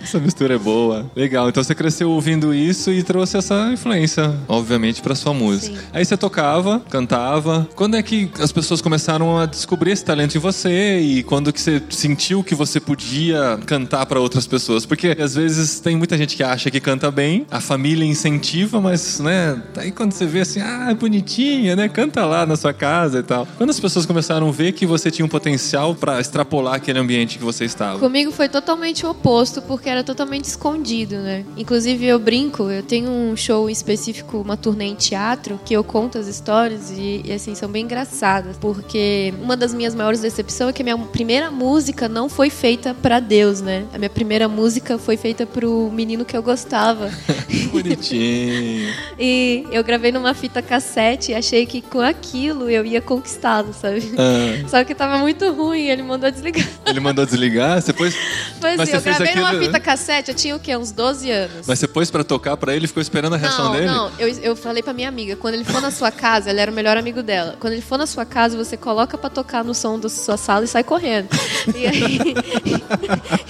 Essa 0.02 0.18
mistura 0.26 0.54
é 0.54 0.58
boa. 0.58 1.10
Legal. 1.16 1.48
Então 1.48 1.62
você 1.62 1.74
cresceu 1.74 2.10
ouvindo 2.10 2.52
isso 2.52 2.90
e 2.90 3.02
trouxe 3.02 3.36
essa 3.36 3.70
influência, 3.72 4.34
obviamente, 4.48 5.00
pra 5.00 5.14
sua 5.14 5.32
música. 5.32 5.76
Sim. 5.78 5.86
Aí 5.92 6.04
você 6.04 6.16
tocava, 6.16 6.80
cantava. 6.90 7.68
Quando 7.74 7.96
é 7.96 8.02
que 8.02 8.30
as 8.40 8.52
pessoas 8.52 8.80
começaram 8.80 9.38
a 9.38 9.46
descobrir 9.46 9.92
esse 9.92 10.04
talento 10.04 10.36
em 10.36 10.40
você 10.40 10.98
e 10.98 11.22
quando 11.22 11.52
que 11.52 11.60
você 11.60 11.82
sentiu 11.90 12.42
que 12.42 12.54
você 12.54 12.80
podia 12.80 13.58
cantar 13.64 14.04
pra 14.06 14.20
outras 14.20 14.46
pessoas? 14.46 14.84
Porque 14.84 15.16
às 15.18 15.34
vezes 15.34 15.80
tem 15.80 15.96
muita 15.96 16.18
gente 16.18 16.36
que 16.36 16.42
acha 16.42 16.70
que 16.70 16.80
canta 16.80 17.10
bem, 17.10 17.46
a 17.50 17.60
família 17.60 18.04
incentiva, 18.04 18.80
mas, 18.80 19.20
né, 19.20 19.62
aí 19.76 19.92
quando 19.92 20.12
você 20.12 20.26
vê 20.26 20.40
assim, 20.40 20.60
ah, 20.60 20.94
bonitinha, 20.98 21.76
né, 21.76 21.88
canta 21.88 22.26
lá 22.26 22.44
na 22.44 22.56
sua 22.56 22.72
casa 22.72 23.20
e 23.20 23.22
tal. 23.22 23.46
Quando 23.56 23.70
as 23.70 23.80
pessoas 23.80 24.04
começaram 24.04 24.48
a 24.48 24.52
ver 24.52 24.72
que 24.72 24.84
você 24.84 25.10
tinha 25.10 25.24
um 25.24 25.28
potencial 25.28 25.94
pra 25.94 26.20
extrapolar 26.20 26.74
aquele 26.74 26.98
ambiente 26.98 27.38
que 27.38 27.44
você 27.44 27.64
estava? 27.64 27.98
Comigo 27.98 28.32
foi 28.32 28.48
totalmente 28.48 29.06
o 29.06 29.10
oposto, 29.10 29.62
porque 29.62 29.88
era 29.88 30.02
totalmente 30.02 30.15
escondido, 30.42 31.16
né? 31.16 31.44
Inclusive, 31.56 32.04
eu 32.06 32.18
brinco, 32.18 32.64
eu 32.70 32.82
tenho 32.82 33.10
um 33.10 33.36
show 33.36 33.68
específico, 33.68 34.38
uma 34.38 34.56
turnê 34.56 34.86
em 34.86 34.94
teatro, 34.94 35.60
que 35.64 35.74
eu 35.74 35.82
conto 35.84 36.18
as 36.18 36.26
histórias 36.26 36.90
e, 36.90 37.22
e, 37.24 37.32
assim, 37.32 37.54
são 37.54 37.68
bem 37.68 37.84
engraçadas. 37.84 38.56
Porque 38.58 39.34
uma 39.42 39.56
das 39.56 39.74
minhas 39.74 39.94
maiores 39.94 40.20
decepções 40.20 40.70
é 40.70 40.72
que 40.72 40.82
a 40.82 40.84
minha 40.84 40.98
primeira 40.98 41.50
música 41.50 42.08
não 42.08 42.28
foi 42.28 42.50
feita 42.50 42.94
pra 42.94 43.20
Deus, 43.20 43.60
né? 43.60 43.84
A 43.92 43.98
minha 43.98 44.10
primeira 44.10 44.48
música 44.48 44.98
foi 44.98 45.16
feita 45.16 45.44
pro 45.46 45.90
menino 45.92 46.24
que 46.24 46.36
eu 46.36 46.42
gostava. 46.42 47.10
Bonitinho. 47.72 48.92
E 49.18 49.66
eu 49.70 49.82
gravei 49.84 50.12
numa 50.12 50.34
fita 50.34 50.62
cassete 50.62 51.32
e 51.32 51.34
achei 51.34 51.66
que 51.66 51.80
com 51.80 52.00
aquilo 52.00 52.68
eu 52.70 52.84
ia 52.84 53.00
conquistá-lo, 53.00 53.72
sabe? 53.72 54.02
Ah. 54.18 54.68
Só 54.68 54.84
que 54.84 54.94
tava 54.94 55.18
muito 55.18 55.50
ruim, 55.52 55.86
ele 55.88 56.02
mandou 56.02 56.30
desligar. 56.30 56.66
Ele 56.86 57.00
mandou 57.00 57.24
desligar? 57.26 57.80
Você 57.80 57.92
pôs, 57.92 58.14
Pois 58.60 58.76
Mas 58.76 58.88
você 58.88 58.96
eu 58.96 59.00
gravei 59.00 59.34
numa 59.34 59.48
aquilo- 59.48 59.64
fita 59.64 59.80
cassete, 59.80 60.05
eu 60.08 60.34
tinha 60.34 60.56
o 60.56 60.60
quê? 60.60 60.76
Uns 60.76 60.92
12 60.92 61.30
anos. 61.30 61.66
mas 61.66 61.78
você 61.78 61.88
pôs 61.88 62.10
pra 62.10 62.24
tocar 62.24 62.56
pra 62.56 62.74
ele 62.74 62.84
e 62.84 62.88
ficou 62.88 63.00
esperando 63.00 63.34
a 63.34 63.36
reação 63.36 63.66
não, 63.66 63.72
dele? 63.72 63.86
não, 63.86 64.10
eu, 64.18 64.28
eu 64.28 64.56
falei 64.56 64.82
pra 64.82 64.92
minha 64.92 65.08
amiga, 65.08 65.36
quando 65.36 65.54
ele 65.54 65.64
for 65.64 65.80
na 65.80 65.90
sua 65.90 66.10
casa, 66.10 66.50
ele 66.50 66.60
era 66.60 66.70
o 66.70 66.74
melhor 66.74 66.96
amigo 66.96 67.22
dela. 67.22 67.56
Quando 67.60 67.72
ele 67.72 67.82
for 67.82 67.98
na 67.98 68.06
sua 68.06 68.24
casa, 68.24 68.56
você 68.56 68.76
coloca 68.76 69.16
pra 69.18 69.30
tocar 69.30 69.64
no 69.64 69.74
som 69.74 69.98
da 69.98 70.08
sua 70.08 70.36
sala 70.36 70.64
e 70.64 70.68
sai 70.68 70.84
correndo. 70.84 71.28
E 71.74 71.86
aí. 71.86 72.18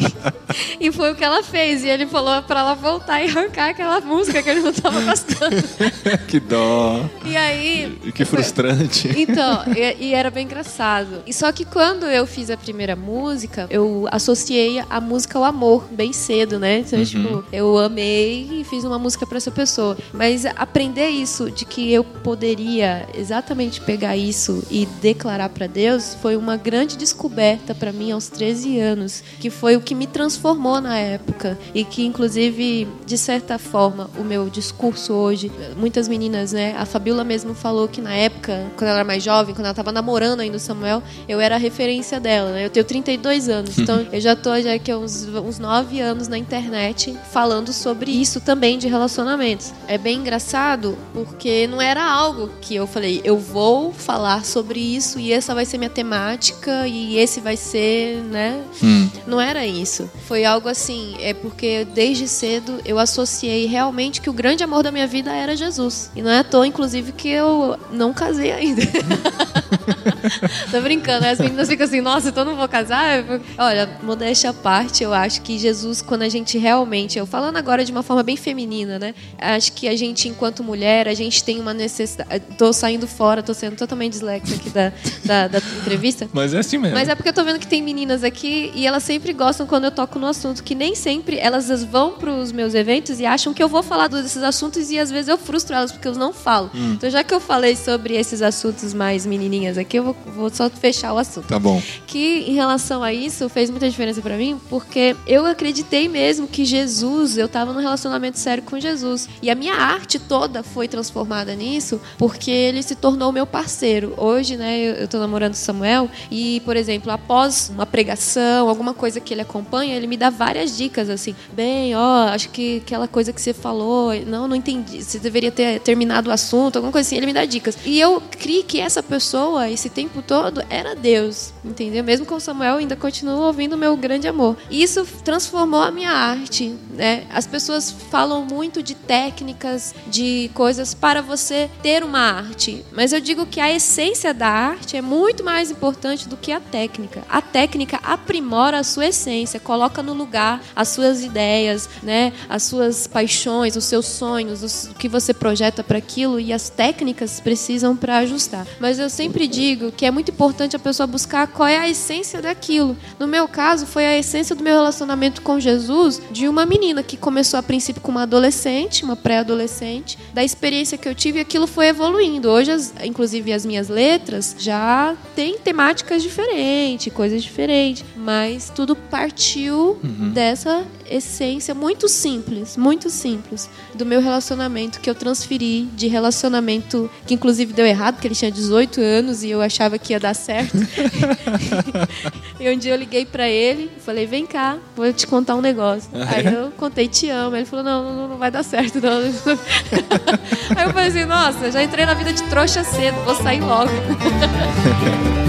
e 0.81 0.93
foi 0.93 1.13
o 1.13 1.15
que 1.15 1.25
ela 1.25 1.43
fez. 1.43 1.85
E 1.85 1.89
ele 1.89 2.07
falou 2.07 2.43
pra 2.43 2.61
ela 2.61 2.75
voltar 2.75 3.23
e 3.23 3.29
arrancar 3.29 3.71
aquela 3.71 4.01
música 4.01 4.43
que 4.43 4.49
ele 4.49 4.61
não 4.61 4.73
tava 4.73 5.01
gostando. 5.01 5.57
que 6.29 6.41
dó. 6.41 7.05
E 7.25 7.37
aí. 7.37 7.99
E 8.05 8.13
que 8.13 8.25
frustrante. 8.25 9.09
Então, 9.17 9.65
e, 9.75 10.07
e 10.07 10.15
era 10.15 10.31
bem 10.31 10.45
engraçado. 10.45 11.23
E 11.27 11.33
só 11.33 11.51
que 11.53 11.65
quando 11.65 12.07
eu 12.07 12.27
fiz 12.27 12.51
a 12.51 12.57
primeira 12.57 12.95
música, 12.95 13.67
eu 13.71 14.07
associei 14.11 14.83
a 14.89 15.01
música 15.01 15.39
ao 15.39 15.45
amor 15.45 15.85
bem 15.91 16.13
cedo, 16.13 16.46
né? 16.59 16.79
Então, 16.79 17.05
tipo, 17.05 17.45
eu 17.53 17.77
amei 17.79 18.61
e 18.61 18.65
fiz 18.65 18.85
uma 18.85 18.99
música 18.99 19.27
pra 19.27 19.37
essa 19.37 19.51
pessoa. 19.51 19.97
Mas 20.13 20.47
aprender 20.47 21.09
isso 21.09 21.51
de 21.51 21.65
que 21.65 21.93
eu 21.93 22.05
poderia 22.05 23.07
exatamente 23.15 23.81
pegar 23.81 24.17
isso 24.17 24.63
e 24.71 24.87
declarar 25.01 25.49
pra 25.49 25.67
Deus 25.67 26.15
foi 26.23 26.37
uma 26.37 26.57
grande 26.57 26.97
descoberta 26.97 27.75
pra 27.75 27.93
mim 27.93 28.13
aos 28.13 28.29
13 28.29 28.79
anos, 28.79 29.23
que 29.41 29.51
foi 29.51 29.77
o 29.77 29.81
que 29.81 29.95
me 29.95 30.07
transformou 30.07 30.81
na 30.81 30.97
época 30.99 31.59
e 31.75 31.85
que 31.85 32.05
inclusive 32.05 32.87
de 33.05 33.19
certa 33.19 33.59
forma 33.59 34.11
o 34.19 34.25
meu 34.25 34.49
discurso 34.49 35.13
hoje, 35.13 35.51
muitas 35.77 36.09
meninas, 36.09 36.53
né, 36.53 36.75
a 36.79 36.85
Fabiola 36.85 37.25
mesmo 37.25 37.55
falou 37.55 37.89
que 37.89 38.01
na 38.01 38.15
época, 38.15 38.71
quando 38.77 38.89
ela 38.89 38.99
era 38.99 39.05
mais 39.05 39.23
jovem, 39.23 39.55
quando 39.55 39.67
ela 39.67 39.75
tava 39.75 39.93
namorando 39.93 40.41
ainda 40.41 40.57
o 40.57 40.61
Samuel, 40.61 41.03
eu 41.29 41.41
era 41.41 41.57
a 41.57 41.59
referência 41.59 42.21
dela, 42.21 42.53
né? 42.53 42.65
Eu 42.65 42.71
tenho 42.71 42.85
32 42.85 43.49
anos, 43.49 43.79
então 43.79 44.07
eu 44.13 44.21
já 44.21 44.37
tô 44.37 44.59
já 44.61 44.75
aqui 44.75 44.91
há 44.91 44.99
uns 44.99 45.27
uns 45.27 45.59
9 45.59 46.01
anos 46.01 46.29
na 46.29 46.36
internet 46.39 47.17
falando 47.33 47.73
sobre 47.73 48.11
isso 48.11 48.41
também 48.41 48.79
de 48.79 48.89
relacionamentos. 48.89 49.73
É 49.87 49.99
bem 49.99 50.19
engraçado 50.19 50.97
porque 51.13 51.67
não 51.67 51.81
era 51.81 52.05
algo 52.05 52.51
que 52.61 52.75
eu 52.75 52.87
falei, 52.87 53.21
eu 53.25 53.39
vou 53.39 53.93
falar 53.93 54.45
sobre 54.45 54.81
isso 54.81 55.19
e 55.19 55.33
essa 55.33 55.55
vai 55.55 55.65
ser 55.65 55.79
minha 55.79 55.91
temática 55.91 56.87
e 56.87 57.19
esse 57.19 57.41
vai 57.41 57.57
ser, 57.57 58.23
né? 58.23 58.63
Hum. 58.83 59.09
Não 59.27 59.41
era 59.41 59.67
isso. 59.67 60.09
Foi 60.27 60.45
algo 60.45 60.69
assim, 60.69 61.17
é 61.21 61.35
porque 61.35 61.87
desde 61.95 62.29
cedo 62.29 62.81
eu 62.85 62.99
associei 62.99 63.67
realmente 63.67 64.21
que 64.21 64.31
o 64.31 64.33
grande 64.33 64.63
amor 64.63 64.83
da 64.83 64.93
minha 64.93 65.07
vida 65.07 65.33
era 65.33 65.57
Jesus. 65.57 66.11
E 66.15 66.23
não 66.23 66.31
é 66.31 66.39
à 66.39 66.45
toa, 66.45 66.67
inclusive, 66.67 67.13
que 67.13 67.29
eu 67.29 67.79
não 67.91 68.13
casei 68.13 68.53
ainda. 68.53 68.83
Tô 70.71 70.81
brincando, 70.81 71.27
as 71.27 71.39
meninas 71.39 71.69
ficam 71.69 71.87
assim, 71.87 72.01
nossa, 72.01 72.29
então 72.29 72.43
eu 72.43 72.51
não 72.51 72.57
vou 72.57 72.69
casar? 72.69 73.25
Olha, 73.59 73.99
modéstia 74.03 74.51
à 74.51 74.53
parte, 74.53 75.03
eu 75.03 75.13
acho 75.13 75.43
que 75.43 75.59
Jesus, 75.59 76.03
quando 76.03 76.23
a 76.23 76.29
gente 76.29 76.59
realmente, 76.59 77.19
eu 77.19 77.27
falando 77.27 77.57
agora 77.57 77.85
de 77.85 77.93
uma 77.93 78.03
forma 78.03 78.23
bem 78.23 78.37
feminina, 78.37 78.99
né? 78.99 79.15
Acho 79.39 79.73
que 79.73 79.89
a 79.89 79.97
gente, 79.97 80.29
enquanto 80.29 80.63
mulher, 80.63 81.09
a 81.09 81.15
gente 81.15 81.43
tem 81.43 81.61
uma 81.61 81.75
necessidade. 81.75 82.45
Tô 82.57 82.73
saindo 82.73 83.07
fora, 83.07 83.43
tô 83.43 83.55
sendo 83.55 83.77
totalmente 83.77 84.13
dislexa 84.13 84.55
aqui 84.55 84.71
da, 84.71 84.93
da, 85.25 85.49
da 85.49 85.59
entrevista. 85.59 86.29
Mas 86.33 86.55
é 86.55 86.59
assim 86.59 86.79
mesmo. 86.79 86.97
Mas 86.97 87.09
é 87.09 87.15
porque 87.15 87.29
eu 87.29 87.33
tô 87.33 87.45
vendo 87.45 87.59
que 87.59 87.67
tem 87.67 87.83
meninas 87.83 88.23
aqui 88.23 88.71
e 88.75 88.87
elas 88.87 89.03
sempre 89.03 89.33
gostam 89.33 89.67
quando 89.67 89.85
eu 89.85 89.91
toco 89.91 90.19
no 90.19 90.27
assunto, 90.27 90.63
que 90.63 90.75
nem 90.75 90.95
sempre 90.95 91.39
elas 91.39 91.85
vão 91.85 92.13
pros 92.13 92.53
meus 92.53 92.75
eventos 92.75 93.21
e 93.21 93.27
acham 93.27 93.53
que 93.53 93.63
eu 93.63 93.69
vou 93.69 93.83
falar 93.83 94.09
desses 94.09 94.43
assuntos 94.43 94.91
e 94.91 94.99
às 94.99 95.11
vezes 95.11 95.29
eu 95.29 95.39
frustro 95.39 95.75
elas 95.75 95.93
porque 95.93 96.07
eu 96.07 96.15
não 96.15 96.33
falo. 96.33 96.71
Então 96.75 97.11
já 97.11 97.25
que 97.25 97.35
eu 97.35 97.41
falei 97.41 97.75
sobre 97.75 98.15
esses 98.15 98.43
assuntos 98.43 98.95
mais 98.95 99.27
menininhas 99.27 99.66
aqui, 99.77 99.99
eu 99.99 100.05
vou, 100.05 100.17
vou 100.37 100.51
só 100.51 100.69
fechar 100.71 101.13
o 101.13 101.19
assunto 101.19 101.49
Tá 101.49 101.59
bom. 101.59 101.81
que 102.07 102.45
em 102.49 102.55
relação 102.55 103.03
a 103.03 103.13
isso 103.13 103.49
fez 103.49 103.71
muita 103.71 103.89
diferença 103.89 104.21
pra 104.23 104.37
mim, 104.37 104.59
porque 104.69 105.17
eu 105.27 105.45
acreditei 105.47 106.09
mesmo 106.09 106.47
que 106.47 106.65
Jesus, 106.65 107.37
eu 107.37 107.49
tava 107.49 107.73
num 107.73 107.81
relacionamento 107.81 108.39
sério 108.39 108.63
com 108.63 108.79
Jesus. 108.79 109.29
E 109.43 109.51
a 109.51 109.55
minha 109.55 109.75
arte 109.75 110.19
toda 110.19 110.63
foi 110.63 110.87
transformada 110.89 111.55
nisso, 111.55 112.01
porque 112.19 112.51
ele 112.51 112.83
se 112.83 112.95
tornou 112.95 113.33
meu 113.33 113.47
parceiro. 113.47 114.15
Hoje, 114.17 114.57
né, 114.57 114.79
eu, 114.79 114.95
eu 114.95 115.09
tô 115.09 115.19
namorando 115.19 115.55
Samuel 115.55 116.09
e, 116.31 116.61
por 116.65 116.77
exemplo, 116.77 117.11
após 117.11 117.71
uma 117.75 117.87
pregação, 117.87 118.69
alguma 118.69 118.95
coisa 118.95 119.21
que 119.21 119.33
ele 119.35 119.41
acompanha, 119.43 119.95
ele 119.97 120.07
me 120.07 120.17
dá 120.17 120.31
várias 120.31 120.77
dicas 120.77 121.09
assim. 121.11 121.35
Bem, 121.53 121.95
ó, 121.97 122.29
acho 122.29 122.49
que 122.51 122.79
aquela 122.85 123.09
coisa 123.09 123.33
que 123.33 123.41
você 123.41 123.53
falou, 123.53 124.13
não, 124.27 124.47
não 124.49 124.57
entendi, 124.57 125.03
você 125.03 125.19
deveria 125.19 125.51
ter 125.51 125.81
terminado 125.81 126.29
o 126.31 126.33
assunto, 126.33 126.77
alguma 126.77 126.93
coisa 126.93 127.07
assim, 127.07 127.17
ele 127.17 127.27
me 127.27 127.33
dá 127.33 127.45
dicas. 127.45 127.77
E 127.85 127.99
eu 127.99 128.23
criei 128.39 128.63
que 128.63 128.81
essa 128.81 129.03
pessoa, 129.03 129.46
esse 129.71 129.89
tempo 129.89 130.23
todo, 130.23 130.63
era 130.69 130.95
Deus, 130.95 131.53
entendeu? 131.65 132.03
Mesmo 132.05 132.27
com 132.27 132.39
Samuel, 132.41 132.77
ainda 132.77 132.97
continuo 132.97 133.43
ouvindo 133.43 133.75
o 133.75 133.79
meu 133.79 133.97
grande 133.97 134.27
amor. 134.29 134.57
Isso 134.71 135.07
transformou 135.25 135.81
a 135.83 135.91
minha 135.91 136.11
arte, 136.11 136.75
né? 136.91 137.25
As 137.31 137.47
pessoas 137.47 137.91
falam 138.11 138.45
muito 138.45 138.83
de 138.83 138.95
técnicas, 138.95 139.95
de 140.09 140.51
coisas 140.55 140.95
para 140.95 141.21
você 141.23 141.71
ter 141.83 142.03
uma 142.03 142.19
arte, 142.21 142.85
mas 142.93 143.13
eu 143.13 143.21
digo 143.21 143.47
que 143.47 143.61
a 143.61 143.71
essência 143.73 144.33
da 144.35 144.49
arte 144.49 144.97
é 144.97 145.03
muito 145.03 145.43
mais 145.45 145.71
importante 145.71 146.29
do 146.29 146.37
que 146.37 146.53
a 146.53 146.61
técnica. 146.61 147.23
A 147.29 147.41
técnica 147.41 147.99
aprimora 148.03 148.79
a 148.79 148.85
sua 148.85 149.07
essência, 149.07 149.61
coloca 149.61 150.03
no 150.03 150.13
lugar 150.13 150.63
as 150.75 150.89
suas 150.89 151.23
ideias, 151.23 151.89
né? 152.03 152.33
As 152.49 152.63
suas 152.63 153.07
paixões, 153.07 153.77
os 153.77 153.85
seus 153.85 154.07
sonhos, 154.07 154.63
os- 154.63 154.85
o 154.91 154.95
que 154.95 155.09
você 155.09 155.33
projeta 155.35 155.83
para 155.85 155.99
aquilo 155.99 156.39
e 156.41 156.53
as 156.53 156.69
técnicas 156.69 157.41
precisam 157.41 157.97
para 157.97 158.19
ajustar. 158.19 158.67
Mas 158.81 158.99
eu 158.99 159.09
sempre 159.11 159.36
digo 159.45 159.91
que 159.91 160.07
é 160.07 160.11
muito 160.13 160.31
importante 160.31 160.77
a 160.77 160.79
pessoa 160.79 161.05
buscar 161.09 161.49
qual 161.49 161.69
é 161.69 161.77
a 161.79 161.89
essência 161.89 162.41
daquilo. 162.41 162.97
No 163.19 163.27
meu 163.27 163.49
caso, 163.49 163.87
foi 163.87 164.07
a 164.07 164.17
essência 164.17 164.55
do 164.55 164.63
meu 164.63 164.75
relacionamento 164.75 165.43
com 165.43 165.59
Jesus 165.59 166.23
de 166.31 166.47
uma 166.47 166.65
menina 166.65 167.03
que 167.03 167.17
começou 167.17 167.59
a 167.59 167.63
princípio 167.65 168.01
com 168.01 168.13
uma 168.13 168.23
adolescente, 168.23 169.03
uma 169.05 169.17
pré-adolescente, 169.17 170.17
da 170.33 170.45
experiência 170.45 170.97
que 170.97 171.09
eu 171.09 171.15
tive, 171.17 171.41
aquilo 171.41 171.67
foi 171.67 171.89
evoluindo. 171.89 172.49
Hoje, 172.49 172.71
as- 172.71 172.95
inclusive, 173.05 173.53
as 173.53 173.67
minhas 173.67 173.89
letras 173.89 174.55
já 174.59 175.17
têm 175.35 175.59
temáticas 175.59 176.23
diferentes, 176.23 177.13
coisas 177.13 177.43
diferentes, 177.43 178.05
mas 178.17 178.71
tudo 178.75 178.95
partiu 178.95 179.99
dessa 180.33 180.85
essência 181.11 181.75
muito 181.75 182.09
simples, 182.09 182.77
muito 182.77 183.11
simples, 183.11 183.69
do 183.95 184.07
meu 184.07 184.21
relacionamento 184.21 185.01
que 185.01 185.09
eu 185.09 185.15
transferi 185.15 185.83
de 185.95 186.07
relacionamento 186.07 187.11
que 187.27 187.35
inclusive 187.35 187.73
deu 187.73 187.87
errado, 187.87 188.15
porque 188.15 188.29
ele 188.29 188.35
tinha 188.35 188.51
18 188.51 189.01
anos 189.01 189.43
e 189.43 189.51
eu 189.51 189.61
achava 189.61 189.99
que 189.99 190.13
ia 190.13 190.21
dar 190.21 190.35
certo. 190.35 190.77
e 192.59 192.71
um 192.71 192.79
dia 192.79 192.93
eu 192.93 192.99
liguei 192.99 193.25
pra 193.25 193.49
ele 193.49 193.91
falei: 194.07 194.25
vem 194.25 194.47
cá, 194.47 194.79
vou 194.95 195.13
te 195.13 195.27
contar 195.27 195.57
um 195.57 195.61
negócio. 195.61 196.09
Aí 196.15 196.47
eu 196.47 196.71
contei, 196.71 197.09
te 197.09 197.29
amo. 197.29 197.57
Ele 197.57 197.67
falou: 197.67 197.85
não, 197.85 198.05
não, 198.15 198.29
não 198.29 198.39
vai 198.39 198.51
dar 198.51 198.63
certo, 198.63 199.01
não. 199.01 199.19
Aí 200.77 200.87
eu 200.87 200.93
falei 200.93 201.09
assim: 201.09 201.25
nossa, 201.25 201.73
já 201.73 201.83
entrei 201.83 202.07
na 202.07 202.15
vida 202.15 202.33
de 202.33 202.43
trouxa 202.45 202.85
cedo, 202.85 203.17
vou 203.25 203.35
sair 203.35 203.61
logo. 203.61 203.91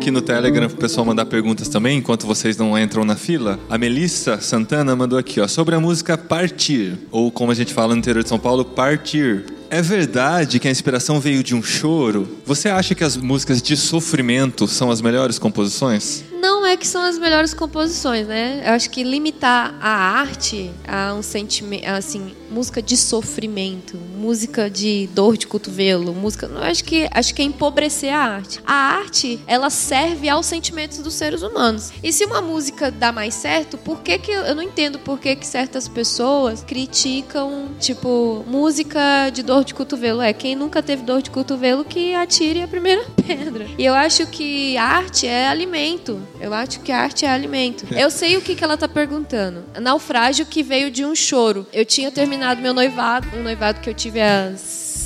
aqui 0.00 0.10
no 0.10 0.22
Telegram 0.22 0.66
pro 0.66 0.78
pessoal 0.78 1.04
mandar 1.04 1.26
perguntas 1.26 1.68
também, 1.68 1.98
enquanto 1.98 2.26
vocês 2.26 2.56
não 2.56 2.78
entram 2.78 3.04
na 3.04 3.16
fila. 3.16 3.60
A 3.68 3.76
Melissa 3.76 4.40
Santana 4.40 4.96
mandou 4.96 5.18
aqui, 5.18 5.38
ó, 5.42 5.46
sobre 5.46 5.74
a 5.74 5.80
música 5.80 6.16
Partir, 6.16 6.96
ou 7.10 7.30
como 7.30 7.52
a 7.52 7.54
gente 7.54 7.74
fala 7.74 7.92
no 7.92 7.98
interior 7.98 8.22
de 8.22 8.28
São 8.30 8.38
Paulo, 8.38 8.64
Partir. 8.64 9.44
É 9.68 9.82
verdade 9.82 10.58
que 10.58 10.66
a 10.66 10.70
inspiração 10.70 11.20
veio 11.20 11.42
de 11.42 11.54
um 11.54 11.62
choro? 11.62 12.38
Você 12.46 12.70
acha 12.70 12.94
que 12.94 13.04
as 13.04 13.14
músicas 13.14 13.60
de 13.60 13.76
sofrimento 13.76 14.66
são 14.66 14.90
as 14.90 15.02
melhores 15.02 15.38
composições? 15.38 16.24
Não 16.40 16.59
é 16.70 16.76
que 16.76 16.86
são 16.86 17.02
as 17.02 17.18
melhores 17.18 17.52
composições, 17.52 18.26
né? 18.26 18.62
Eu 18.64 18.72
acho 18.72 18.88
que 18.90 19.02
limitar 19.02 19.74
a 19.80 19.88
arte 19.88 20.70
a 20.86 21.14
um 21.14 21.22
sentimento, 21.22 21.86
assim, 21.86 22.34
música 22.50 22.82
de 22.82 22.96
sofrimento, 22.96 23.96
música 24.16 24.68
de 24.68 25.08
dor 25.12 25.36
de 25.36 25.46
cotovelo, 25.46 26.12
música, 26.12 26.48
não 26.48 26.62
acho 26.62 26.84
que 26.84 27.08
acho 27.12 27.34
que 27.34 27.42
é 27.42 27.44
empobrecer 27.44 28.12
a 28.12 28.18
arte. 28.18 28.60
A 28.66 28.74
arte, 28.74 29.40
ela 29.46 29.70
serve 29.70 30.28
aos 30.28 30.46
sentimentos 30.46 30.98
dos 30.98 31.14
seres 31.14 31.42
humanos. 31.42 31.92
E 32.02 32.12
se 32.12 32.24
uma 32.24 32.40
música 32.40 32.90
dá 32.90 33.12
mais 33.12 33.34
certo, 33.34 33.78
por 33.78 34.00
que 34.00 34.18
que 34.18 34.30
eu 34.30 34.54
não 34.54 34.62
entendo 34.62 34.98
por 34.98 35.18
que 35.18 35.36
que 35.36 35.46
certas 35.46 35.88
pessoas 35.88 36.62
criticam, 36.62 37.70
tipo, 37.78 38.44
música 38.46 39.30
de 39.30 39.42
dor 39.42 39.64
de 39.64 39.74
cotovelo? 39.74 40.20
É 40.20 40.32
quem 40.32 40.54
nunca 40.54 40.82
teve 40.82 41.02
dor 41.02 41.22
de 41.22 41.30
cotovelo 41.30 41.84
que 41.84 42.14
atire 42.14 42.62
a 42.62 42.68
primeira 42.68 43.04
pedra. 43.26 43.66
E 43.78 43.84
eu 43.84 43.94
acho 43.94 44.26
que 44.26 44.76
arte 44.76 45.26
é 45.26 45.48
alimento. 45.48 46.20
Eu 46.40 46.52
que 46.66 46.92
a 46.92 47.00
arte 47.00 47.24
é 47.24 47.30
alimento. 47.30 47.86
Eu 47.94 48.10
sei 48.10 48.36
o 48.36 48.42
que, 48.42 48.54
que 48.54 48.62
ela 48.62 48.76
tá 48.76 48.88
perguntando. 48.88 49.64
Naufrágio 49.80 50.46
que 50.46 50.62
veio 50.62 50.90
de 50.90 51.04
um 51.04 51.14
choro. 51.14 51.66
Eu 51.72 51.84
tinha 51.84 52.10
terminado 52.10 52.60
meu 52.60 52.74
noivado, 52.74 53.28
um 53.36 53.42
noivado 53.42 53.80
que 53.80 53.88
eu 53.88 53.94
tive 53.94 54.20
há 54.20 54.52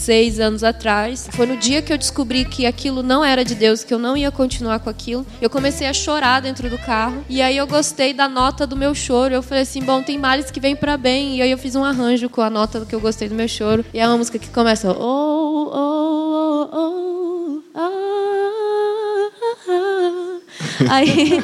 seis 0.04 0.38
anos 0.38 0.62
atrás. 0.62 1.28
Foi 1.32 1.46
no 1.46 1.56
dia 1.56 1.80
que 1.80 1.90
eu 1.92 1.96
descobri 1.96 2.44
que 2.44 2.66
aquilo 2.66 3.02
não 3.02 3.24
era 3.24 3.42
de 3.42 3.54
Deus, 3.54 3.82
que 3.82 3.94
eu 3.94 3.98
não 3.98 4.14
ia 4.16 4.30
continuar 4.30 4.78
com 4.80 4.90
aquilo. 4.90 5.26
Eu 5.40 5.48
comecei 5.48 5.86
a 5.86 5.94
chorar 5.94 6.40
dentro 6.40 6.68
do 6.68 6.78
carro. 6.78 7.24
E 7.28 7.40
aí 7.40 7.56
eu 7.56 7.66
gostei 7.66 8.12
da 8.12 8.28
nota 8.28 8.66
do 8.66 8.76
meu 8.76 8.94
choro. 8.94 9.32
Eu 9.32 9.42
falei 9.42 9.62
assim: 9.62 9.82
bom, 9.82 10.02
tem 10.02 10.18
males 10.18 10.50
que 10.50 10.60
vêm 10.60 10.76
para 10.76 10.96
bem. 10.98 11.36
E 11.36 11.42
aí 11.42 11.50
eu 11.50 11.58
fiz 11.58 11.74
um 11.74 11.84
arranjo 11.84 12.28
com 12.28 12.42
a 12.42 12.50
nota 12.50 12.84
que 12.84 12.94
eu 12.94 13.00
gostei 13.00 13.28
do 13.28 13.34
meu 13.34 13.48
choro. 13.48 13.84
E 13.94 13.98
é 13.98 14.06
uma 14.06 14.18
música 14.18 14.38
que 14.38 14.48
começa. 14.50 14.90
Oh, 14.90 15.70
oh, 15.72 16.70
oh, 16.72 16.76
oh, 16.76 17.62
ah. 17.74 19.03
Aí, 20.88 21.40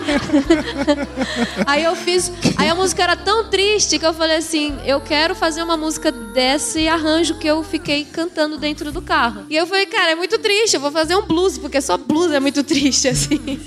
aí 1.67 1.85
eu 1.85 1.95
fiz. 1.97 2.31
Aí 2.57 2.69
a 2.69 2.75
música 2.75 3.03
era 3.03 3.17
tão 3.17 3.49
triste 3.49 3.99
que 3.99 4.07
eu 4.07 4.13
falei 4.13 4.37
assim: 4.37 4.79
eu 4.85 5.01
quero 5.01 5.35
fazer 5.35 5.63
uma 5.63 5.77
música 5.77 6.11
desse 6.11 6.89
arranjo 6.89 7.39
que 7.39 7.47
eu 7.47 7.63
fiquei 7.63 8.05
cantando 8.05 8.59
dentro 8.59 8.93
do 8.93 9.01
carro. 9.01 9.47
E 9.49 9.57
eu 9.57 9.67
falei, 9.67 9.87
cara, 9.87 10.13
é 10.13 10.15
muito 10.15 10.39
triste, 10.39 10.75
eu 10.75 10.81
vou 10.81 10.91
fazer 10.91 11.17
um 11.17 11.23
blues, 11.23 11.59
porque 11.59 11.81
só 11.81 11.97
blues 11.97 12.33
é 12.33 12.41
muito 12.41 12.63
triste, 12.65 13.09
assim. 13.09 13.61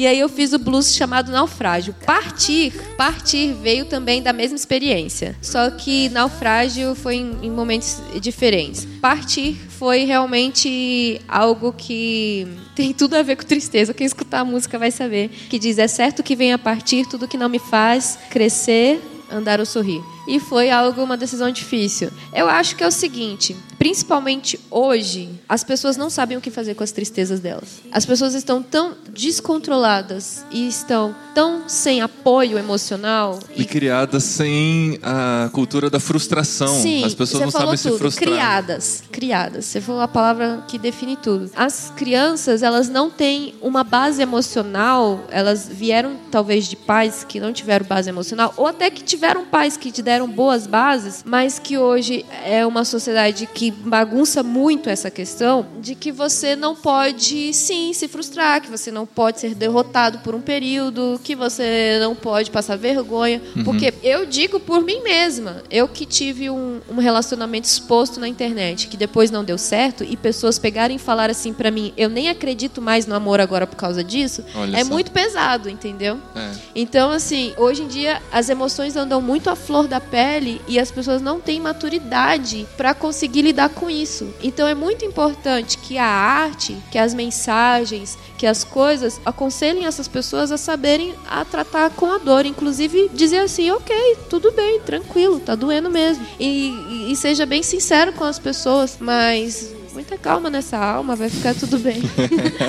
E 0.00 0.06
aí 0.06 0.18
eu 0.18 0.30
fiz 0.30 0.54
o 0.54 0.58
blues 0.58 0.94
chamado 0.94 1.30
Naufrágio. 1.30 1.94
Partir, 2.06 2.72
partir 2.96 3.52
veio 3.52 3.84
também 3.84 4.22
da 4.22 4.32
mesma 4.32 4.56
experiência. 4.56 5.36
Só 5.42 5.70
que 5.70 6.08
Naufrágio 6.08 6.94
foi 6.94 7.16
em, 7.16 7.36
em 7.42 7.50
momentos 7.50 7.98
diferentes. 8.18 8.88
Partir 8.98 9.60
foi 9.68 10.04
realmente 10.04 11.20
algo 11.28 11.70
que 11.74 12.48
tem 12.74 12.94
tudo 12.94 13.14
a 13.14 13.22
ver 13.22 13.36
com 13.36 13.42
tristeza. 13.44 13.92
Quem 13.92 14.06
escutar 14.06 14.40
a 14.40 14.44
música 14.44 14.78
vai 14.78 14.90
saber. 14.90 15.28
Que 15.50 15.58
diz: 15.58 15.76
É 15.76 15.86
certo 15.86 16.22
que 16.22 16.34
vem 16.34 16.54
a 16.54 16.58
partir 16.58 17.06
tudo 17.06 17.28
que 17.28 17.36
não 17.36 17.50
me 17.50 17.58
faz 17.58 18.18
crescer, 18.30 19.02
andar 19.30 19.60
ou 19.60 19.66
sorrir. 19.66 20.00
E 20.26 20.40
foi 20.40 20.70
algo, 20.70 21.02
uma 21.02 21.18
decisão 21.18 21.50
difícil. 21.50 22.08
Eu 22.32 22.48
acho 22.48 22.74
que 22.74 22.82
é 22.82 22.86
o 22.86 22.90
seguinte: 22.90 23.54
principalmente 23.80 24.60
hoje, 24.70 25.30
as 25.48 25.64
pessoas 25.64 25.96
não 25.96 26.10
sabem 26.10 26.36
o 26.36 26.40
que 26.40 26.50
fazer 26.50 26.74
com 26.74 26.84
as 26.84 26.92
tristezas 26.92 27.40
delas. 27.40 27.80
As 27.90 28.04
pessoas 28.04 28.34
estão 28.34 28.62
tão 28.62 28.94
descontroladas 29.08 30.44
e 30.50 30.68
estão 30.68 31.16
tão 31.34 31.66
sem 31.66 32.02
apoio 32.02 32.58
emocional. 32.58 33.38
E 33.56 33.64
criadas 33.64 34.22
sem 34.24 34.98
a 35.02 35.48
cultura 35.54 35.88
da 35.88 35.98
frustração. 35.98 36.68
Sim, 36.82 37.04
As 37.04 37.14
pessoas 37.14 37.42
não 37.42 37.50
sabem 37.50 37.74
se 37.78 37.88
tudo. 37.88 37.98
frustrar. 37.98 38.28
Criadas, 38.28 39.02
criadas. 39.10 39.64
Você 39.64 39.80
falou 39.80 40.02
a 40.02 40.08
palavra 40.08 40.62
que 40.68 40.78
define 40.78 41.16
tudo. 41.16 41.50
As 41.56 41.90
crianças, 41.96 42.62
elas 42.62 42.90
não 42.90 43.08
têm 43.08 43.54
uma 43.62 43.82
base 43.82 44.20
emocional. 44.20 45.24
Elas 45.30 45.66
vieram 45.66 46.18
talvez 46.30 46.66
de 46.66 46.76
pais 46.76 47.24
que 47.24 47.40
não 47.40 47.50
tiveram 47.50 47.86
base 47.86 48.10
emocional, 48.10 48.52
ou 48.58 48.66
até 48.66 48.90
que 48.90 49.02
tiveram 49.02 49.46
pais 49.46 49.78
que 49.78 49.90
te 49.90 50.02
deram 50.02 50.28
boas 50.28 50.66
bases, 50.66 51.22
mas 51.24 51.58
que 51.58 51.78
hoje 51.78 52.26
é 52.44 52.66
uma 52.66 52.84
sociedade 52.84 53.46
que 53.46 53.69
bagunça 53.70 54.42
muito 54.42 54.88
essa 54.88 55.10
questão 55.10 55.66
de 55.80 55.94
que 55.94 56.12
você 56.12 56.54
não 56.56 56.74
pode, 56.74 57.52
sim, 57.54 57.92
se 57.92 58.08
frustrar, 58.08 58.60
que 58.60 58.70
você 58.70 58.90
não 58.90 59.06
pode 59.06 59.40
ser 59.40 59.54
derrotado 59.54 60.18
por 60.18 60.34
um 60.34 60.40
período, 60.40 61.20
que 61.22 61.34
você 61.34 61.98
não 62.00 62.14
pode 62.14 62.50
passar 62.50 62.76
vergonha, 62.76 63.40
porque 63.64 63.92
eu 64.02 64.26
digo 64.26 64.58
por 64.58 64.82
mim 64.82 65.02
mesma, 65.02 65.62
eu 65.70 65.88
que 65.88 66.06
tive 66.06 66.50
um, 66.50 66.80
um 66.88 66.96
relacionamento 66.96 67.66
exposto 67.66 68.18
na 68.18 68.28
internet, 68.28 68.88
que 68.88 68.96
depois 68.96 69.30
não 69.30 69.44
deu 69.44 69.58
certo 69.58 70.04
e 70.04 70.16
pessoas 70.16 70.58
pegarem 70.58 70.96
e 70.96 70.98
falar 70.98 71.30
assim 71.30 71.52
pra 71.52 71.70
mim, 71.70 71.92
eu 71.96 72.08
nem 72.08 72.28
acredito 72.28 72.80
mais 72.80 73.06
no 73.06 73.14
amor 73.14 73.40
agora 73.40 73.66
por 73.66 73.76
causa 73.76 74.02
disso, 74.02 74.44
Olha 74.54 74.76
é 74.76 74.84
só. 74.84 74.90
muito 74.90 75.10
pesado, 75.10 75.68
entendeu? 75.68 76.18
É. 76.34 76.50
Então, 76.74 77.10
assim, 77.10 77.52
hoje 77.56 77.82
em 77.82 77.88
dia 77.88 78.20
as 78.32 78.48
emoções 78.48 78.96
andam 78.96 79.20
muito 79.20 79.50
à 79.50 79.56
flor 79.56 79.86
da 79.86 80.00
pele 80.00 80.60
e 80.66 80.78
as 80.78 80.90
pessoas 80.90 81.20
não 81.20 81.40
têm 81.40 81.60
maturidade 81.60 82.66
para 82.76 82.94
conseguir 82.94 83.42
lidar 83.42 83.59
com 83.68 83.90
isso. 83.90 84.28
Então, 84.42 84.66
é 84.66 84.74
muito 84.74 85.04
importante 85.04 85.76
que 85.78 85.98
a 85.98 86.06
arte, 86.06 86.76
que 86.90 86.98
as 86.98 87.12
mensagens, 87.14 88.16
que 88.38 88.46
as 88.46 88.64
coisas 88.64 89.20
aconselhem 89.24 89.86
essas 89.86 90.08
pessoas 90.08 90.50
a 90.50 90.56
saberem 90.56 91.14
a 91.28 91.44
tratar 91.44 91.90
com 91.90 92.06
a 92.06 92.18
dor, 92.18 92.46
inclusive 92.46 93.10
dizer 93.12 93.38
assim, 93.40 93.70
ok, 93.70 93.94
tudo 94.28 94.50
bem, 94.52 94.80
tranquilo, 94.80 95.40
tá 95.40 95.54
doendo 95.54 95.90
mesmo. 95.90 96.24
E- 96.38 97.10
e 97.10 97.16
seja 97.16 97.44
bem 97.44 97.62
sincero 97.62 98.12
com 98.12 98.24
as 98.24 98.38
pessoas, 98.38 98.96
mas 99.00 99.72
muita 100.00 100.16
calma 100.16 100.48
nessa 100.48 100.78
alma, 100.78 101.14
vai 101.14 101.28
ficar 101.28 101.54
tudo 101.54 101.78
bem. 101.78 102.00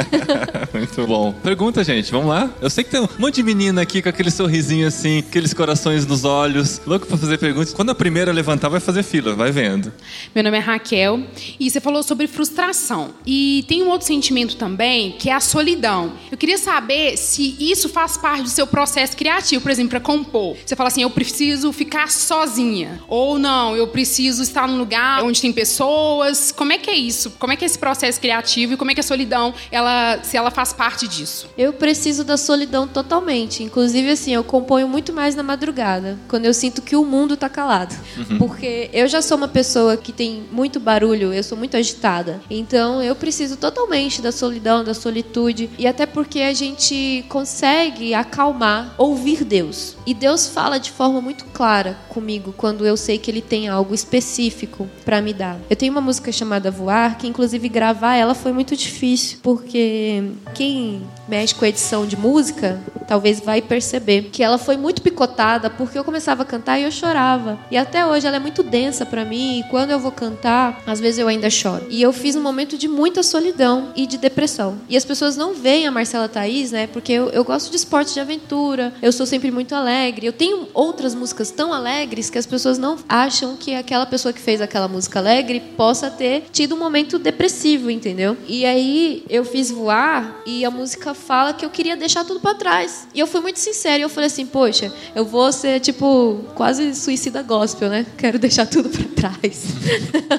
Muito 0.73 1.07
bom. 1.07 1.31
Pergunta, 1.31 1.81
gente, 1.81 2.11
vamos 2.11 2.27
lá? 2.27 2.49
Eu 2.59 2.69
sei 2.69 2.83
que 2.83 2.89
tem 2.89 2.99
um 2.99 3.07
monte 3.17 3.35
de 3.35 3.43
menina 3.43 3.81
aqui 3.81 4.01
com 4.01 4.09
aquele 4.09 4.29
sorrisinho 4.29 4.85
assim, 4.85 5.19
aqueles 5.19 5.53
corações 5.53 6.05
nos 6.05 6.25
olhos, 6.25 6.81
louco 6.85 7.07
pra 7.07 7.15
fazer 7.17 7.37
perguntas. 7.37 7.73
Quando 7.73 7.89
a 7.89 7.95
primeira 7.95 8.33
levantar, 8.33 8.67
vai 8.67 8.81
fazer 8.81 9.03
fila, 9.03 9.33
vai 9.33 9.49
vendo. 9.49 9.93
Meu 10.35 10.43
nome 10.43 10.57
é 10.57 10.59
Raquel 10.59 11.21
e 11.57 11.71
você 11.71 11.79
falou 11.79 12.03
sobre 12.03 12.27
frustração. 12.27 13.11
E 13.25 13.63
tem 13.65 13.81
um 13.81 13.89
outro 13.89 14.07
sentimento 14.07 14.57
também, 14.57 15.13
que 15.13 15.29
é 15.29 15.33
a 15.33 15.39
solidão. 15.39 16.11
Eu 16.29 16.37
queria 16.37 16.57
saber 16.57 17.17
se 17.17 17.55
isso 17.59 17.87
faz 17.87 18.17
parte 18.17 18.43
do 18.43 18.49
seu 18.49 18.67
processo 18.67 19.15
criativo, 19.15 19.61
por 19.61 19.71
exemplo, 19.71 19.91
para 19.91 20.01
compor. 20.01 20.57
Você 20.65 20.75
fala 20.75 20.89
assim, 20.89 21.03
eu 21.03 21.09
preciso 21.09 21.71
ficar 21.71 22.11
sozinha. 22.11 23.01
Ou 23.07 23.39
não, 23.39 23.73
eu 23.73 23.87
preciso 23.87 24.43
estar 24.43 24.67
num 24.67 24.77
lugar 24.77 25.23
onde 25.23 25.39
tem 25.39 25.53
pessoas. 25.53 26.51
Como 26.51 26.73
é 26.73 26.77
que 26.77 26.89
é 26.89 26.95
isso? 26.95 27.20
Como 27.29 27.53
é 27.53 27.55
que 27.55 27.63
é 27.63 27.67
esse 27.67 27.77
processo 27.77 28.19
criativo 28.19 28.73
e 28.73 28.77
como 28.77 28.91
é 28.91 28.93
que 28.93 28.99
a 28.99 29.03
solidão, 29.03 29.53
ela, 29.71 30.19
se 30.23 30.37
ela 30.37 30.51
faz 30.51 30.73
parte 30.73 31.07
disso? 31.07 31.47
Eu 31.57 31.73
preciso 31.73 32.23
da 32.23 32.37
solidão 32.37 32.87
totalmente. 32.87 33.63
Inclusive, 33.63 34.09
assim, 34.09 34.33
eu 34.33 34.43
componho 34.43 34.87
muito 34.87 35.13
mais 35.13 35.35
na 35.35 35.43
madrugada, 35.43 36.17
quando 36.27 36.45
eu 36.45 36.53
sinto 36.53 36.81
que 36.81 36.95
o 36.95 37.05
mundo 37.05 37.37
tá 37.37 37.49
calado. 37.49 37.95
Porque 38.37 38.89
eu 38.93 39.07
já 39.07 39.21
sou 39.21 39.37
uma 39.37 39.47
pessoa 39.47 39.97
que 39.97 40.11
tem 40.11 40.43
muito 40.51 40.79
barulho, 40.79 41.33
eu 41.33 41.43
sou 41.43 41.57
muito 41.57 41.77
agitada. 41.77 42.41
Então, 42.49 43.01
eu 43.01 43.15
preciso 43.15 43.57
totalmente 43.57 44.21
da 44.21 44.31
solidão, 44.31 44.83
da 44.83 44.93
solitude. 44.93 45.69
E 45.77 45.87
até 45.87 46.05
porque 46.05 46.41
a 46.41 46.53
gente 46.53 47.25
consegue 47.29 48.13
acalmar, 48.13 48.93
ouvir 48.97 49.43
Deus. 49.43 49.95
E 50.05 50.13
Deus 50.13 50.47
fala 50.47 50.79
de 50.79 50.91
forma 50.91 51.21
muito 51.21 51.45
clara 51.45 51.97
comigo 52.09 52.53
quando 52.55 52.85
eu 52.85 52.95
sei 52.95 53.17
que 53.17 53.29
Ele 53.29 53.41
tem 53.41 53.67
algo 53.67 53.93
específico 53.93 54.89
para 55.03 55.21
me 55.21 55.33
dar. 55.33 55.59
Eu 55.69 55.75
tenho 55.75 55.91
uma 55.91 56.01
música 56.01 56.31
chamada 56.31 56.71
Voar 56.71 57.00
que 57.09 57.27
inclusive 57.27 57.67
gravar 57.67 58.15
ela 58.15 58.33
foi 58.33 58.51
muito 58.51 58.75
difícil, 58.75 59.39
porque 59.41 60.23
quem 60.53 61.01
mexe 61.27 61.55
com 61.55 61.65
edição 61.65 62.05
de 62.05 62.17
música, 62.17 62.79
talvez 63.07 63.39
vai 63.39 63.61
perceber 63.61 64.23
que 64.31 64.43
ela 64.43 64.57
foi 64.57 64.75
muito 64.75 65.01
picotada, 65.01 65.69
porque 65.69 65.97
eu 65.97 66.03
começava 66.03 66.43
a 66.43 66.45
cantar 66.45 66.77
e 66.77 66.83
eu 66.83 66.91
chorava. 66.91 67.57
E 67.71 67.77
até 67.77 68.05
hoje 68.05 68.27
ela 68.27 68.35
é 68.35 68.39
muito 68.39 68.61
densa 68.61 69.05
para 69.05 69.23
mim, 69.23 69.59
e 69.59 69.63
quando 69.69 69.91
eu 69.91 69.99
vou 69.99 70.11
cantar, 70.11 70.81
às 70.85 70.99
vezes 70.99 71.19
eu 71.19 71.27
ainda 71.27 71.49
choro. 71.49 71.85
E 71.89 72.01
eu 72.01 72.11
fiz 72.11 72.35
um 72.35 72.41
momento 72.41 72.77
de 72.77 72.87
muita 72.87 73.23
solidão 73.23 73.93
e 73.95 74.05
de 74.05 74.17
depressão. 74.17 74.77
E 74.89 74.97
as 74.97 75.05
pessoas 75.05 75.37
não 75.37 75.53
veem 75.53 75.87
a 75.87 75.91
Marcela 75.91 76.27
Thaís, 76.27 76.71
né? 76.71 76.87
Porque 76.87 77.13
eu, 77.13 77.29
eu 77.29 77.43
gosto 77.43 77.69
de 77.69 77.77
esportes 77.77 78.13
de 78.13 78.19
aventura, 78.19 78.93
eu 79.01 79.11
sou 79.11 79.25
sempre 79.25 79.51
muito 79.51 79.73
alegre. 79.73 80.25
Eu 80.25 80.33
tenho 80.33 80.67
outras 80.73 81.15
músicas 81.15 81.49
tão 81.49 81.71
alegres 81.71 82.29
que 82.29 82.37
as 82.37 82.45
pessoas 82.45 82.77
não 82.77 82.97
acham 83.07 83.55
que 83.55 83.73
aquela 83.73 84.05
pessoa 84.05 84.33
que 84.33 84.39
fez 84.41 84.59
aquela 84.59 84.87
música 84.87 85.19
alegre 85.19 85.61
possa 85.77 86.09
ter 86.09 86.43
tido 86.51 86.75
um 86.75 86.79
momento 86.79 86.90
depressivo, 87.19 87.89
entendeu? 87.89 88.37
E 88.47 88.65
aí 88.65 89.23
eu 89.29 89.43
fiz 89.43 89.71
voar 89.71 90.41
e 90.45 90.65
a 90.65 90.71
música 90.71 91.13
fala 91.13 91.53
que 91.53 91.65
eu 91.65 91.69
queria 91.69 91.95
deixar 91.95 92.23
tudo 92.25 92.39
para 92.39 92.55
trás. 92.55 93.07
E 93.13 93.19
eu 93.19 93.27
fui 93.27 93.41
muito 93.41 93.59
sincera 93.59 93.97
e 93.97 94.01
eu 94.01 94.09
falei 94.09 94.27
assim, 94.27 94.45
poxa, 94.45 94.91
eu 95.15 95.25
vou 95.25 95.51
ser 95.51 95.79
tipo 95.79 96.39
quase 96.55 96.93
suicida 96.95 97.41
gospel, 97.41 97.89
né? 97.89 98.05
Quero 98.17 98.37
deixar 98.39 98.65
tudo 98.65 98.89
para 98.89 99.31
trás. 99.31 99.63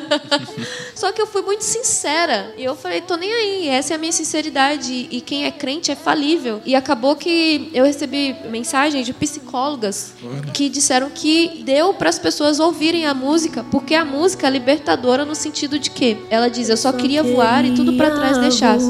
Só 0.95 1.13
que 1.13 1.21
eu 1.21 1.27
fui 1.27 1.43
muito 1.43 1.63
sincera 1.63 2.55
e 2.57 2.65
eu 2.65 2.77
falei, 2.77 3.01
tô 3.01 3.17
nem 3.17 3.33
aí, 3.33 3.69
essa 3.69 3.95
é 3.95 3.97
a 3.97 3.99
minha 3.99 4.13
sinceridade 4.13 5.09
e 5.11 5.21
quem 5.21 5.45
é 5.45 5.51
crente 5.51 5.91
é 5.91 5.97
falível. 5.97 6.61
E 6.65 6.75
acabou 6.75 7.17
que 7.17 7.71
eu 7.73 7.85
recebi 7.85 8.37
mensagens 8.51 9.07
de 9.07 9.13
psicólogas 9.13 10.15
que 10.53 10.69
disseram 10.69 11.11
que 11.11 11.63
deu 11.65 11.95
para 11.95 12.09
as 12.09 12.19
pessoas 12.19 12.61
ouvirem 12.61 13.07
a 13.07 13.15
música, 13.15 13.65
porque 13.71 13.95
a 13.95 14.05
música 14.05 14.47
é 14.47 14.51
libertadora 14.51 15.25
no 15.25 15.35
sentido 15.35 15.79
de 15.79 15.91
que 15.91 16.17
ela 16.31 16.42
diz, 16.49 16.69
eu 16.69 16.77
só 16.77 16.93
queria 16.93 17.23
voar 17.23 17.65
e 17.65 17.73
tudo 17.75 17.95
para 17.95 18.11
trás 18.11 18.39
deixasse. 18.39 18.87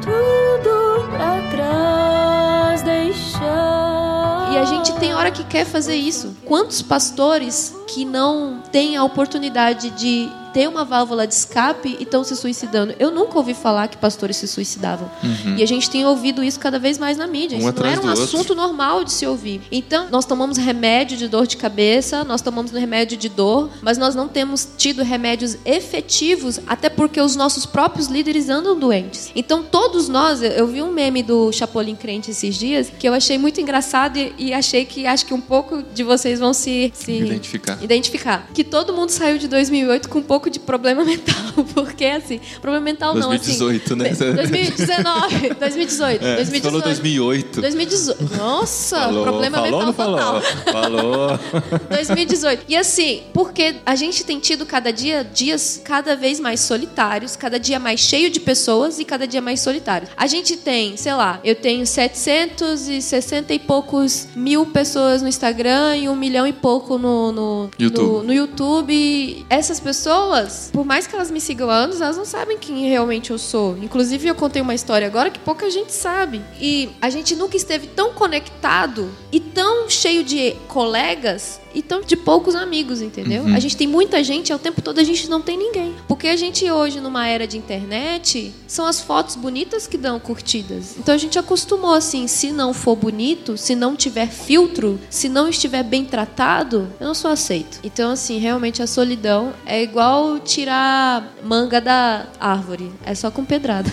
Tudo 0.00 1.08
pra 1.10 1.40
trás 1.50 2.82
deixar. 2.82 4.52
E 4.52 4.58
a 4.58 4.64
gente 4.64 4.92
tem 4.94 5.14
hora 5.14 5.30
que 5.30 5.44
quer 5.44 5.64
fazer 5.64 5.96
isso. 5.96 6.36
Quantos 6.44 6.82
pastores 6.82 7.74
que 7.86 8.04
não 8.04 8.62
têm 8.72 8.96
a 8.96 9.04
oportunidade 9.04 9.90
de 9.90 10.28
ter 10.56 10.66
uma 10.68 10.86
válvula 10.86 11.26
de 11.26 11.34
escape 11.34 11.98
e 12.00 12.04
estão 12.04 12.24
se 12.24 12.34
suicidando? 12.34 12.94
Eu 12.98 13.10
nunca 13.10 13.36
ouvi 13.36 13.52
falar 13.52 13.88
que 13.88 13.98
pastores 13.98 14.36
se 14.38 14.48
suicidavam. 14.48 15.10
E 15.58 15.62
a 15.62 15.66
gente 15.66 15.90
tem 15.90 16.06
ouvido 16.06 16.42
isso 16.42 16.58
cada 16.58 16.78
vez 16.78 16.96
mais 16.98 17.18
na 17.18 17.26
mídia. 17.26 17.58
Um 17.58 17.68
isso 17.68 17.74
não 17.78 17.86
era 17.86 18.00
um 18.00 18.04
do 18.04 18.08
outro. 18.08 18.24
assunto 18.24 18.54
normal 18.54 19.04
de 19.04 19.12
se 19.12 19.26
ouvir. 19.26 19.60
Então, 19.70 20.08
nós 20.10 20.24
tomamos 20.24 20.56
remédio 20.56 21.16
de 21.18 21.28
dor 21.28 21.46
de 21.46 21.58
cabeça, 21.58 22.24
nós 22.24 22.40
tomamos 22.40 22.70
remédio 22.72 23.18
de 23.18 23.28
dor, 23.28 23.68
mas 23.82 23.98
nós 23.98 24.14
não 24.14 24.28
temos 24.28 24.66
tido 24.78 25.02
remédios 25.02 25.56
efetivos, 25.66 26.58
até 26.66 26.88
porque 26.88 27.20
os 27.20 27.36
nossos 27.36 27.66
próprios 27.66 28.06
líderes 28.08 28.48
andam 28.48 28.78
doentes. 28.78 29.30
Então, 29.36 29.62
todos 29.62 30.08
nós, 30.08 30.42
eu- 30.42 30.66
vi 30.66 30.82
um 30.82 30.90
meme 30.90 31.22
do 31.22 31.52
Chapolin 31.52 31.94
Crente 31.94 32.30
esses 32.30 32.54
dias 32.56 32.90
que 32.98 33.08
eu 33.08 33.14
achei 33.14 33.38
muito 33.38 33.60
engraçado 33.60 34.16
e, 34.18 34.34
e 34.38 34.52
achei 34.54 34.84
que 34.84 35.06
acho 35.06 35.24
que 35.26 35.32
um 35.34 35.40
pouco 35.40 35.82
de 35.94 36.02
vocês 36.02 36.40
vão 36.40 36.52
se, 36.52 36.90
se 36.94 37.12
Identificar. 37.12 37.78
identificar. 37.82 38.48
Que 38.52 38.64
todo 38.64 38.92
mundo 38.92 39.10
saiu 39.10 39.38
de 39.38 39.46
2008 39.48 40.08
com 40.08 40.18
um 40.18 40.22
pouco 40.46 40.50
de 40.50 40.60
problema 40.60 41.04
mental, 41.04 41.34
porque 41.74 42.04
assim, 42.04 42.40
problema 42.60 42.84
mental 42.84 43.14
não, 43.14 43.28
2018, 43.28 43.84
assim. 43.84 44.02
né? 44.02 44.32
2019, 44.34 45.54
2018, 45.54 46.24
É, 46.26 46.36
você 46.36 46.36
2018. 46.36 46.62
falou 46.62 46.80
2008. 46.82 47.60
2018. 47.60 48.36
Nossa, 48.36 48.96
Falou, 49.00 49.22
problema 49.24 49.56
falou, 49.56 49.70
mental 49.70 49.86
não 49.86 49.92
falou? 49.92 50.18
total. 50.18 50.72
Falou. 50.72 51.38
2018. 51.90 52.64
E 52.68 52.76
assim, 52.76 53.22
porque 53.32 53.76
a 53.84 53.94
gente 53.96 54.24
tem 54.24 54.38
tido 54.38 54.64
cada 54.66 54.92
dia 54.92 55.24
dias 55.24 55.80
cada 55.84 56.14
vez 56.16 56.38
mais 56.40 56.60
solitários, 56.60 57.36
cada 57.36 57.58
dia 57.58 57.78
mais 57.78 58.00
cheio 58.00 58.30
de 58.30 58.40
pessoas 58.40 58.98
e 58.98 59.04
cada 59.04 59.26
dia 59.26 59.40
mais 59.40 59.60
solitários. 59.60 60.10
A 60.16 60.26
gente 60.26 60.56
tem, 60.56 60.96
sei 60.96 61.14
lá, 61.14 61.40
eu 61.44 61.54
tenho 61.54 61.86
760 61.86 63.52
e 63.54 63.58
poucos 63.58 64.28
mil 64.34 64.66
pessoas 64.66 65.22
no 65.22 65.28
Instagram 65.28 65.96
e 65.96 66.08
um 66.08 66.16
milhão 66.16 66.46
e 66.46 66.52
pouco 66.52 66.98
no, 66.98 67.32
no 67.32 67.70
YouTube. 67.78 68.02
no- 68.06 68.22
no 68.22 68.32
YouTube. 68.34 69.46
Essas 69.48 69.80
pessoas, 69.80 70.35
por 70.72 70.84
mais 70.84 71.06
que 71.06 71.14
elas 71.14 71.30
me 71.30 71.40
sigam 71.40 71.70
há 71.70 71.74
anos, 71.74 72.00
elas 72.00 72.16
não 72.16 72.24
sabem 72.24 72.58
quem 72.58 72.88
realmente 72.88 73.30
eu 73.30 73.38
sou. 73.38 73.76
Inclusive, 73.78 74.28
eu 74.28 74.34
contei 74.34 74.60
uma 74.62 74.74
história 74.74 75.06
agora 75.06 75.30
que 75.30 75.38
pouca 75.38 75.70
gente 75.70 75.92
sabe. 75.92 76.42
E 76.60 76.90
a 77.00 77.10
gente 77.10 77.34
nunca 77.34 77.56
esteve 77.56 77.86
tão 77.86 78.12
conectado 78.12 79.10
e 79.32 79.40
tão 79.40 79.88
cheio 79.88 80.24
de 80.24 80.52
colegas 80.68 81.60
e 81.76 81.82
tão 81.82 82.00
de 82.00 82.16
poucos 82.16 82.54
amigos, 82.54 83.02
entendeu? 83.02 83.44
A 83.54 83.58
gente 83.60 83.76
tem 83.76 83.86
muita 83.86 84.24
gente, 84.24 84.50
ao 84.50 84.58
tempo 84.58 84.80
todo 84.80 84.98
a 84.98 85.04
gente 85.04 85.28
não 85.28 85.42
tem 85.42 85.58
ninguém. 85.58 85.94
Porque 86.08 86.26
a 86.26 86.34
gente 86.34 86.68
hoje, 86.70 87.02
numa 87.02 87.28
era 87.28 87.46
de 87.46 87.58
internet, 87.58 88.54
são 88.66 88.86
as 88.86 89.02
fotos 89.02 89.36
bonitas 89.36 89.86
que 89.86 89.98
dão 89.98 90.18
curtidas. 90.18 90.96
Então 90.98 91.14
a 91.14 91.18
gente 91.18 91.38
acostumou 91.38 91.92
assim, 91.92 92.26
se 92.26 92.50
não 92.50 92.72
for 92.72 92.96
bonito, 92.96 93.58
se 93.58 93.74
não 93.74 93.94
tiver 93.94 94.28
filtro, 94.28 94.98
se 95.10 95.28
não 95.28 95.50
estiver 95.50 95.82
bem 95.82 96.06
tratado, 96.06 96.88
eu 96.98 97.06
não 97.06 97.14
sou 97.14 97.30
aceito. 97.30 97.78
Então 97.84 98.10
assim, 98.10 98.38
realmente 98.38 98.82
a 98.82 98.86
solidão 98.86 99.52
é 99.66 99.82
igual 99.82 100.38
tirar 100.38 101.34
manga 101.44 101.78
da 101.78 102.26
árvore, 102.40 102.90
é 103.04 103.14
só 103.14 103.30
com 103.30 103.44
pedrada. 103.44 103.90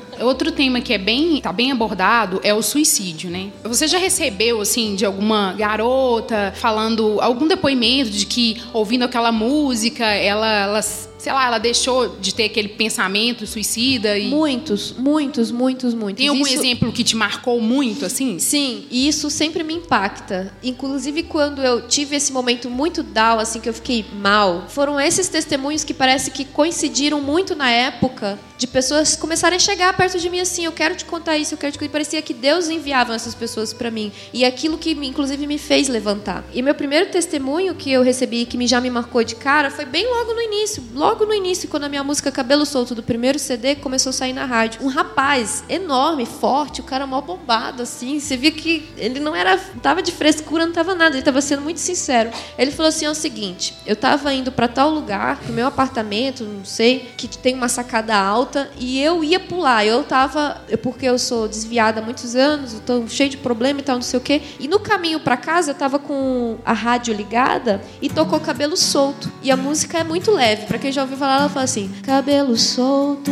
Outro 0.20 0.52
tema 0.52 0.80
que 0.80 0.92
é 0.92 0.98
bem, 0.98 1.40
tá 1.40 1.52
bem 1.52 1.72
abordado 1.72 2.40
é 2.42 2.52
o 2.52 2.62
suicídio, 2.62 3.30
né? 3.30 3.48
Você 3.64 3.86
já 3.86 3.98
recebeu, 3.98 4.60
assim, 4.60 4.94
de 4.94 5.04
alguma 5.04 5.52
garota 5.54 6.52
falando 6.56 7.18
algum 7.20 7.46
depoimento 7.46 8.10
de 8.10 8.26
que, 8.26 8.60
ouvindo 8.72 9.04
aquela 9.04 9.32
música, 9.32 10.04
ela, 10.04 10.48
ela 10.48 10.82
sei 11.20 11.32
lá, 11.32 11.46
ela 11.46 11.58
deixou 11.58 12.16
de 12.18 12.34
ter 12.34 12.44
aquele 12.44 12.68
pensamento 12.68 13.46
suicida 13.46 14.18
e... 14.18 14.28
Muitos, 14.28 14.92
muitos, 14.96 15.50
muitos, 15.50 15.92
muitos. 15.92 16.18
Tem 16.18 16.28
algum 16.28 16.46
Isso- 16.46 16.54
exemplo 16.58 16.90
que 16.90 17.04
te 17.04 17.14
marcou 17.14 17.60
muito, 17.60 18.06
assim? 18.06 18.38
Sim, 18.38 18.86
e 18.90 19.06
isso 19.06 19.28
sempre 19.28 19.62
me 19.62 19.74
impacta. 19.74 20.52
Inclusive 20.62 21.22
quando 21.24 21.62
eu 21.62 21.82
tive 21.86 22.16
esse 22.16 22.32
momento 22.32 22.70
muito 22.70 23.02
down, 23.02 23.38
assim 23.38 23.60
que 23.60 23.68
eu 23.68 23.74
fiquei 23.74 24.04
mal, 24.14 24.64
foram 24.68 24.98
esses 24.98 25.28
testemunhos 25.28 25.84
que 25.84 25.92
parece 25.92 26.30
que 26.30 26.44
coincidiram 26.44 27.20
muito 27.20 27.54
na 27.54 27.70
época 27.70 28.38
de 28.56 28.66
pessoas 28.66 29.16
começarem 29.16 29.56
a 29.56 29.58
chegar 29.58 29.96
perto 29.96 30.18
de 30.18 30.28
mim 30.28 30.40
assim, 30.40 30.64
eu 30.64 30.72
quero 30.72 30.94
te 30.94 31.04
contar 31.04 31.36
isso, 31.36 31.54
eu 31.54 31.58
quero 31.58 31.72
te 31.72 31.78
contar. 31.78 31.86
E 31.86 31.88
parecia 31.88 32.20
que 32.22 32.34
Deus 32.34 32.68
enviava 32.68 33.14
essas 33.14 33.34
pessoas 33.34 33.72
para 33.72 33.90
mim. 33.90 34.12
E 34.32 34.44
aquilo 34.44 34.76
que 34.78 34.90
inclusive 34.92 35.46
me 35.46 35.58
fez 35.58 35.88
levantar. 35.88 36.44
E 36.52 36.60
meu 36.62 36.74
primeiro 36.74 37.10
testemunho 37.10 37.74
que 37.74 37.90
eu 37.90 38.02
recebi 38.02 38.44
que 38.44 38.56
me, 38.58 38.66
já 38.66 38.80
me 38.80 38.90
marcou 38.90 39.24
de 39.24 39.34
cara 39.34 39.70
foi 39.70 39.84
bem 39.86 40.06
logo 40.06 40.34
no 40.34 40.42
início, 40.42 40.82
logo 40.94 41.09
no 41.18 41.34
início 41.34 41.68
quando 41.68 41.84
a 41.84 41.88
minha 41.88 42.04
música 42.04 42.30
Cabelo 42.32 42.64
Solto 42.64 42.94
do 42.94 43.02
primeiro 43.02 43.38
CD 43.38 43.76
começou 43.76 44.10
a 44.10 44.12
sair 44.12 44.32
na 44.32 44.44
rádio. 44.44 44.82
Um 44.82 44.88
rapaz 44.88 45.64
enorme, 45.68 46.26
forte, 46.26 46.80
o 46.80 46.84
cara 46.84 47.06
mal 47.06 47.22
bombado 47.22 47.82
assim, 47.82 48.18
você 48.18 48.36
via 48.36 48.50
que 48.50 48.88
ele 48.96 49.20
não 49.20 49.34
era, 49.34 49.58
tava 49.82 50.02
de 50.02 50.12
frescura, 50.12 50.66
não 50.66 50.72
tava 50.72 50.94
nada, 50.94 51.16
ele 51.16 51.22
tava 51.22 51.40
sendo 51.40 51.62
muito 51.62 51.80
sincero. 51.80 52.30
Ele 52.56 52.70
falou 52.70 52.88
assim: 52.88 53.04
"É 53.04 53.10
o 53.10 53.14
seguinte, 53.14 53.74
eu 53.86 53.96
tava 53.96 54.32
indo 54.32 54.52
para 54.52 54.68
tal 54.68 54.90
lugar, 54.90 55.36
pro 55.38 55.52
meu 55.52 55.66
apartamento, 55.66 56.44
não 56.44 56.64
sei, 56.64 57.10
que 57.16 57.28
tem 57.28 57.54
uma 57.54 57.68
sacada 57.68 58.16
alta, 58.16 58.70
e 58.78 59.00
eu 59.00 59.22
ia 59.24 59.40
pular. 59.40 59.84
Eu 59.84 60.02
tava, 60.04 60.60
porque 60.82 61.06
eu 61.06 61.18
sou 61.18 61.48
desviada 61.48 62.00
há 62.00 62.04
muitos 62.04 62.34
anos, 62.34 62.74
eu 62.74 62.80
tô 62.80 63.06
cheio 63.08 63.30
de 63.30 63.36
problema 63.36 63.80
e 63.80 63.82
tal, 63.82 63.96
não 63.96 64.02
sei 64.02 64.18
o 64.18 64.22
quê. 64.22 64.42
E 64.58 64.68
no 64.68 64.80
caminho 64.80 65.20
para 65.20 65.36
casa 65.36 65.70
eu 65.70 65.74
tava 65.74 65.98
com 65.98 66.58
a 66.64 66.72
rádio 66.72 67.14
ligada 67.14 67.80
e 68.00 68.08
tocou 68.08 68.40
cabelo 68.40 68.76
solto. 68.76 69.30
E 69.42 69.50
a 69.50 69.56
música 69.56 69.98
é 69.98 70.04
muito 70.04 70.30
leve, 70.30 70.66
para 70.66 70.78
quem 70.78 70.92
já 70.92 70.99
ouviu 71.02 71.16
falar, 71.16 71.40
ela 71.40 71.48
fala 71.48 71.64
assim: 71.64 71.90
"Cabelo 72.02 72.56
solto, 72.56 73.30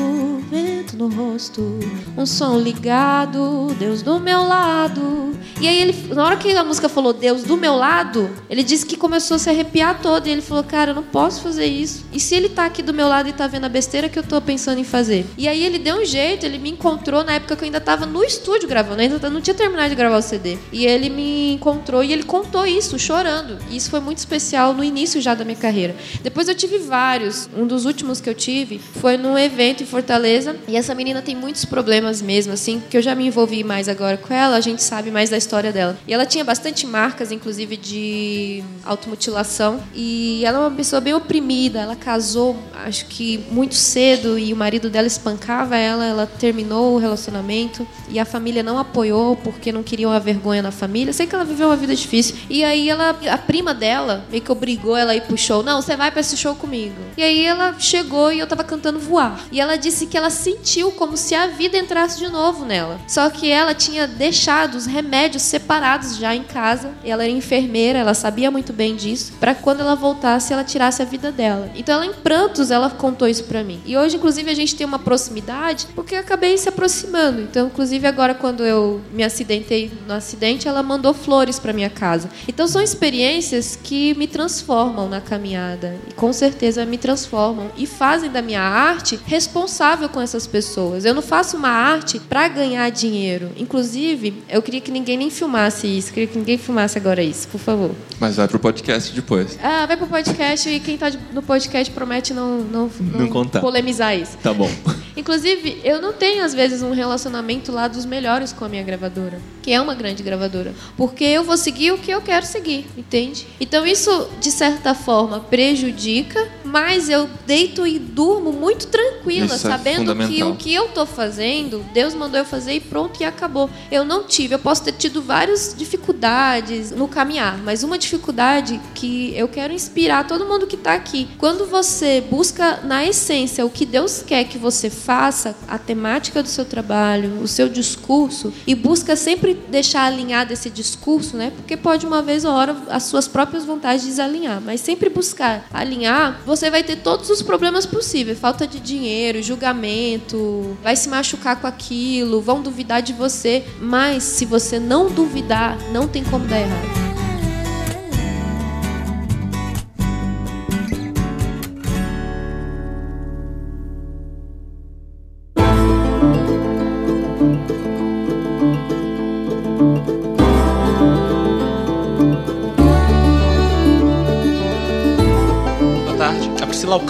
vento 0.50 0.96
no 0.96 1.08
rosto, 1.08 1.78
um 2.16 2.26
som 2.26 2.58
ligado, 2.58 3.68
Deus 3.78 4.02
do 4.02 4.18
meu 4.20 4.42
lado". 4.46 5.36
E 5.60 5.66
aí 5.66 5.80
ele, 5.80 6.14
na 6.14 6.24
hora 6.24 6.36
que 6.36 6.50
a 6.52 6.64
música 6.64 6.88
falou 6.88 7.12
Deus 7.12 7.42
do 7.42 7.56
meu 7.56 7.74
lado, 7.74 8.30
ele 8.48 8.62
disse 8.62 8.86
que 8.86 8.96
começou 8.96 9.36
a 9.36 9.38
se 9.38 9.50
arrepiar 9.50 10.00
todo 10.00 10.26
e 10.26 10.30
ele 10.30 10.42
falou: 10.42 10.64
"Cara, 10.64 10.90
eu 10.92 10.94
não 10.94 11.02
posso 11.02 11.42
fazer 11.42 11.66
isso. 11.66 12.04
E 12.12 12.20
se 12.20 12.34
ele 12.34 12.48
tá 12.48 12.64
aqui 12.64 12.82
do 12.82 12.94
meu 12.94 13.08
lado 13.08 13.28
e 13.28 13.32
tá 13.32 13.46
vendo 13.46 13.64
a 13.64 13.68
besteira 13.68 14.08
que 14.08 14.18
eu 14.18 14.22
tô 14.22 14.40
pensando 14.40 14.78
em 14.78 14.84
fazer?". 14.84 15.26
E 15.36 15.48
aí 15.48 15.64
ele 15.64 15.78
deu 15.78 16.00
um 16.00 16.04
jeito, 16.04 16.46
ele 16.46 16.58
me 16.58 16.70
encontrou 16.70 17.24
na 17.24 17.32
época 17.34 17.56
que 17.56 17.62
eu 17.62 17.66
ainda 17.66 17.80
tava 17.80 18.06
no 18.06 18.22
estúdio 18.24 18.68
gravando, 18.68 19.00
ainda 19.00 19.30
não 19.30 19.40
tinha 19.40 19.54
terminado 19.54 19.90
de 19.90 19.94
gravar 19.94 20.18
o 20.18 20.22
CD. 20.22 20.58
E 20.72 20.86
ele 20.86 21.10
me 21.10 21.54
encontrou 21.54 22.02
e 22.04 22.12
ele 22.12 22.22
contou 22.22 22.66
isso, 22.66 22.98
chorando. 22.98 23.58
E 23.70 23.76
isso 23.76 23.90
foi 23.90 24.00
muito 24.00 24.18
especial 24.18 24.72
no 24.72 24.84
início 24.84 25.20
já 25.20 25.34
da 25.34 25.44
minha 25.44 25.56
carreira. 25.56 25.96
Depois 26.22 26.48
eu 26.48 26.54
tive 26.54 26.78
vários. 26.78 27.48
Um 27.58 27.66
dos 27.66 27.84
últimos 27.84 28.20
que 28.20 28.30
eu 28.30 28.34
tive 28.34 28.78
foi 28.78 29.16
num 29.16 29.36
evento 29.36 29.82
em 29.82 29.86
Fortaleza 29.86 30.54
E 30.68 30.76
essa 30.76 30.94
menina 30.94 31.20
tem 31.20 31.34
muitos 31.34 31.64
problemas 31.64 32.22
mesmo, 32.22 32.52
assim, 32.52 32.78
porque 32.78 32.96
eu 32.96 33.02
já 33.02 33.16
me 33.16 33.26
envolvi 33.26 33.64
mais 33.64 33.88
agora 33.88 34.16
com 34.16 34.32
ela, 34.32 34.56
a 34.56 34.60
gente 34.60 34.82
sabe 34.82 35.10
mais 35.10 35.28
da 35.28 35.36
história 35.36 35.72
dela. 35.72 35.98
E 36.06 36.14
ela 36.14 36.24
tinha 36.24 36.44
bastante 36.44 36.86
marcas, 36.86 37.32
inclusive, 37.32 37.76
de 37.76 38.62
automutilação. 38.84 39.82
E 39.92 40.44
ela 40.44 40.58
é 40.58 40.60
uma 40.60 40.70
pessoa 40.70 41.00
bem 41.00 41.14
oprimida. 41.14 41.80
Ela 41.80 41.96
casou, 41.96 42.56
acho 42.84 43.06
que 43.06 43.44
muito 43.50 43.74
cedo, 43.74 44.38
e 44.38 44.52
o 44.52 44.56
marido 44.56 44.88
dela 44.88 45.06
espancava 45.06 45.76
ela. 45.76 46.04
Ela 46.04 46.26
terminou 46.26 46.94
o 46.94 46.98
relacionamento 46.98 47.86
e 48.08 48.20
a 48.20 48.24
família 48.24 48.62
não 48.62 48.78
apoiou 48.78 49.34
porque 49.36 49.72
não 49.72 49.82
queriam 49.82 50.12
a 50.12 50.18
vergonha 50.18 50.62
na 50.62 50.70
família. 50.70 51.12
Sei 51.12 51.26
que 51.26 51.34
ela 51.34 51.44
viveu 51.44 51.68
uma 51.68 51.76
vida 51.76 51.94
difícil. 51.94 52.36
E 52.48 52.62
aí 52.62 52.88
ela, 52.88 53.16
a 53.30 53.38
prima 53.38 53.74
dela, 53.74 54.24
meio 54.30 54.42
que 54.42 54.52
obrigou 54.52 54.96
ela 54.96 55.12
a 55.12 55.16
ir 55.16 55.22
pro 55.22 55.36
show. 55.36 55.62
Não, 55.62 55.82
você 55.82 55.96
vai 55.96 56.10
para 56.10 56.20
esse 56.20 56.36
show 56.36 56.54
comigo. 56.54 56.94
E 57.16 57.22
aí 57.22 57.47
ela 57.48 57.74
chegou 57.78 58.32
e 58.32 58.38
eu 58.38 58.46
tava 58.46 58.62
cantando 58.62 58.98
voar. 58.98 59.40
E 59.50 59.60
ela 59.60 59.76
disse 59.76 60.06
que 60.06 60.16
ela 60.16 60.30
sentiu 60.30 60.92
como 60.92 61.16
se 61.16 61.34
a 61.34 61.46
vida 61.46 61.78
entrasse 61.78 62.18
de 62.18 62.28
novo 62.28 62.64
nela. 62.64 63.00
Só 63.08 63.28
que 63.30 63.50
ela 63.50 63.74
tinha 63.74 64.06
deixado 64.06 64.74
os 64.74 64.86
remédios 64.86 65.42
separados 65.42 66.16
já 66.16 66.34
em 66.34 66.42
casa. 66.42 66.92
Ela 67.04 67.24
era 67.24 67.32
enfermeira, 67.32 67.98
ela 67.98 68.14
sabia 68.14 68.50
muito 68.50 68.72
bem 68.72 68.94
disso, 68.94 69.32
para 69.40 69.54
quando 69.54 69.80
ela 69.80 69.94
voltasse 69.94 70.52
ela 70.52 70.64
tirasse 70.64 71.02
a 71.02 71.04
vida 71.04 71.32
dela. 71.32 71.70
Então 71.74 71.94
ela 71.94 72.06
em 72.06 72.12
prantos 72.12 72.70
ela 72.70 72.90
contou 72.90 73.26
isso 73.26 73.44
para 73.44 73.64
mim. 73.64 73.80
E 73.86 73.96
hoje 73.96 74.16
inclusive 74.16 74.50
a 74.50 74.54
gente 74.54 74.76
tem 74.76 74.86
uma 74.86 74.98
proximidade 74.98 75.86
porque 75.94 76.14
eu 76.14 76.20
acabei 76.20 76.56
se 76.58 76.68
aproximando. 76.68 77.40
Então 77.40 77.66
inclusive 77.66 78.06
agora 78.06 78.34
quando 78.34 78.64
eu 78.64 79.00
me 79.12 79.24
acidentei 79.24 79.90
no 80.06 80.14
acidente, 80.14 80.68
ela 80.68 80.82
mandou 80.82 81.14
flores 81.14 81.58
para 81.58 81.72
minha 81.72 81.90
casa. 81.90 82.28
Então 82.46 82.66
são 82.66 82.82
experiências 82.82 83.76
que 83.76 84.14
me 84.14 84.26
transformam 84.26 85.08
na 85.08 85.20
caminhada 85.20 85.96
e 86.08 86.12
com 86.12 86.32
certeza 86.32 86.84
me 86.84 86.98
transformam 86.98 87.37
e 87.76 87.86
fazem 87.86 88.30
da 88.30 88.42
minha 88.42 88.60
arte 88.62 89.18
responsável 89.26 90.08
com 90.08 90.20
essas 90.20 90.46
pessoas. 90.46 91.04
Eu 91.04 91.14
não 91.14 91.22
faço 91.22 91.56
uma 91.56 91.68
arte 91.68 92.18
para 92.18 92.48
ganhar 92.48 92.88
dinheiro. 92.90 93.50
Inclusive, 93.56 94.42
eu 94.48 94.60
queria 94.62 94.80
que 94.80 94.90
ninguém 94.90 95.16
nem 95.16 95.30
filmasse 95.30 95.86
isso, 95.86 96.12
queria 96.12 96.26
que 96.28 96.38
ninguém 96.38 96.58
filmasse 96.58 96.98
agora 96.98 97.22
isso, 97.22 97.48
por 97.48 97.58
favor. 97.58 97.90
Mas 98.20 98.36
vai 98.36 98.48
pro 98.48 98.58
podcast 98.58 99.12
depois. 99.14 99.58
Ah, 99.62 99.86
vai 99.86 99.96
pro 99.96 100.06
podcast 100.06 100.68
e 100.68 100.80
quem 100.80 100.96
tá 100.98 101.10
no 101.32 101.42
podcast 101.42 101.92
promete 101.92 102.34
não, 102.34 102.58
não, 102.58 102.90
não, 103.00 103.20
Não 103.20 103.28
contar. 103.28 103.60
polemizar 103.60 104.16
isso. 104.18 104.36
Tá 104.42 104.52
bom. 104.52 104.68
Inclusive, 105.18 105.80
eu 105.82 106.00
não 106.00 106.12
tenho, 106.12 106.44
às 106.44 106.54
vezes, 106.54 106.80
um 106.80 106.92
relacionamento 106.92 107.72
lá 107.72 107.88
dos 107.88 108.04
melhores 108.06 108.52
com 108.52 108.64
a 108.64 108.68
minha 108.68 108.84
gravadora, 108.84 109.40
que 109.60 109.72
é 109.72 109.80
uma 109.80 109.92
grande 109.92 110.22
gravadora. 110.22 110.72
Porque 110.96 111.24
eu 111.24 111.42
vou 111.42 111.56
seguir 111.56 111.90
o 111.90 111.98
que 111.98 112.08
eu 112.08 112.22
quero 112.22 112.46
seguir, 112.46 112.86
entende? 112.96 113.44
Então, 113.60 113.84
isso, 113.84 114.28
de 114.40 114.52
certa 114.52 114.94
forma, 114.94 115.40
prejudica, 115.40 116.48
mas 116.64 117.08
eu 117.08 117.28
deito 117.44 117.84
e 117.84 117.98
durmo 117.98 118.52
muito 118.52 118.86
tranquila, 118.86 119.46
Isso 119.46 119.66
é 119.66 119.70
sabendo 119.70 119.96
que 119.96 120.06
fundamental. 120.06 120.50
o 120.52 120.56
que 120.56 120.72
eu 120.72 120.86
tô 120.90 121.04
fazendo, 121.04 121.84
Deus 121.92 122.14
mandou 122.14 122.38
eu 122.38 122.44
fazer 122.44 122.74
e 122.74 122.80
pronto, 122.80 123.20
e 123.20 123.24
acabou. 123.24 123.68
Eu 123.90 124.04
não 124.04 124.22
tive, 124.22 124.54
eu 124.54 124.58
posso 124.60 124.84
ter 124.84 124.92
tido 124.92 125.20
várias 125.20 125.74
dificuldades 125.76 126.92
no 126.92 127.08
caminhar, 127.08 127.58
mas 127.64 127.82
uma 127.82 127.98
dificuldade 127.98 128.80
que 128.94 129.32
eu 129.36 129.48
quero 129.48 129.72
inspirar 129.72 130.28
todo 130.28 130.46
mundo 130.46 130.64
que 130.64 130.76
está 130.76 130.94
aqui. 130.94 131.26
Quando 131.38 131.66
você 131.66 132.20
busca 132.20 132.80
na 132.84 133.04
essência 133.04 133.66
o 133.66 133.70
que 133.70 133.84
Deus 133.84 134.22
quer 134.24 134.44
que 134.44 134.56
você 134.56 134.88
faça, 134.88 135.07
a 135.12 135.78
temática 135.78 136.42
do 136.42 136.48
seu 136.48 136.64
trabalho, 136.64 137.40
o 137.40 137.48
seu 137.48 137.68
discurso, 137.68 138.52
e 138.66 138.74
busca 138.74 139.16
sempre 139.16 139.54
deixar 139.54 140.04
alinhado 140.04 140.52
esse 140.52 140.70
discurso, 140.70 141.36
né? 141.36 141.52
Porque 141.56 141.76
pode 141.76 142.06
uma 142.06 142.22
vez 142.22 142.44
ou 142.44 142.52
hora 142.52 142.76
as 142.88 143.04
suas 143.04 143.26
próprias 143.28 143.64
vontades 143.64 144.04
desalinhar, 144.04 144.60
mas 144.60 144.80
sempre 144.80 145.08
buscar 145.08 145.66
alinhar, 145.72 146.40
você 146.44 146.70
vai 146.70 146.82
ter 146.82 146.96
todos 146.96 147.30
os 147.30 147.42
problemas 147.42 147.86
possíveis, 147.86 148.38
falta 148.38 148.66
de 148.66 148.80
dinheiro, 148.80 149.42
julgamento, 149.42 150.76
vai 150.82 150.96
se 150.96 151.08
machucar 151.08 151.60
com 151.60 151.66
aquilo, 151.66 152.40
vão 152.40 152.60
duvidar 152.60 153.02
de 153.02 153.12
você, 153.12 153.64
mas 153.80 154.22
se 154.22 154.44
você 154.44 154.78
não 154.78 155.10
duvidar, 155.10 155.78
não 155.92 156.06
tem 156.08 156.24
como 156.24 156.46
dar 156.46 156.60
errado. 156.60 157.07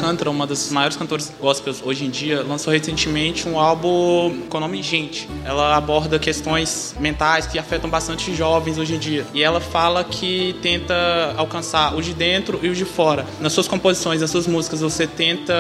Alcântara, 0.09 0.31
uma 0.31 0.47
das 0.47 0.71
maiores 0.71 0.97
cantoras 0.97 1.31
gospels 1.39 1.83
hoje 1.85 2.07
em 2.07 2.09
dia, 2.09 2.43
lançou 2.43 2.73
recentemente 2.73 3.47
um 3.47 3.59
álbum 3.59 4.41
com 4.49 4.57
o 4.57 4.61
nome 4.61 4.83
Gente. 4.83 5.29
Ela 5.45 5.77
aborda 5.77 6.19
questões 6.19 6.95
mentais 6.99 7.47
que 7.47 7.59
afetam 7.59 7.91
bastante 7.91 8.35
jovens 8.35 8.79
hoje 8.79 8.95
em 8.95 8.99
dia. 8.99 9.27
E 9.35 9.43
ela 9.43 9.61
fala 9.61 10.03
que 10.03 10.57
tenta 10.63 10.95
alcançar 11.37 11.95
o 11.95 12.01
de 12.01 12.15
dentro 12.15 12.59
e 12.63 12.71
o 12.71 12.75
de 12.75 12.87
fora. 12.87 13.27
Nas 13.39 13.53
suas 13.53 13.69
composições, 13.69 14.23
nas 14.23 14.31
suas 14.31 14.47
músicas, 14.47 14.81
você 14.81 15.07
tenta 15.07 15.53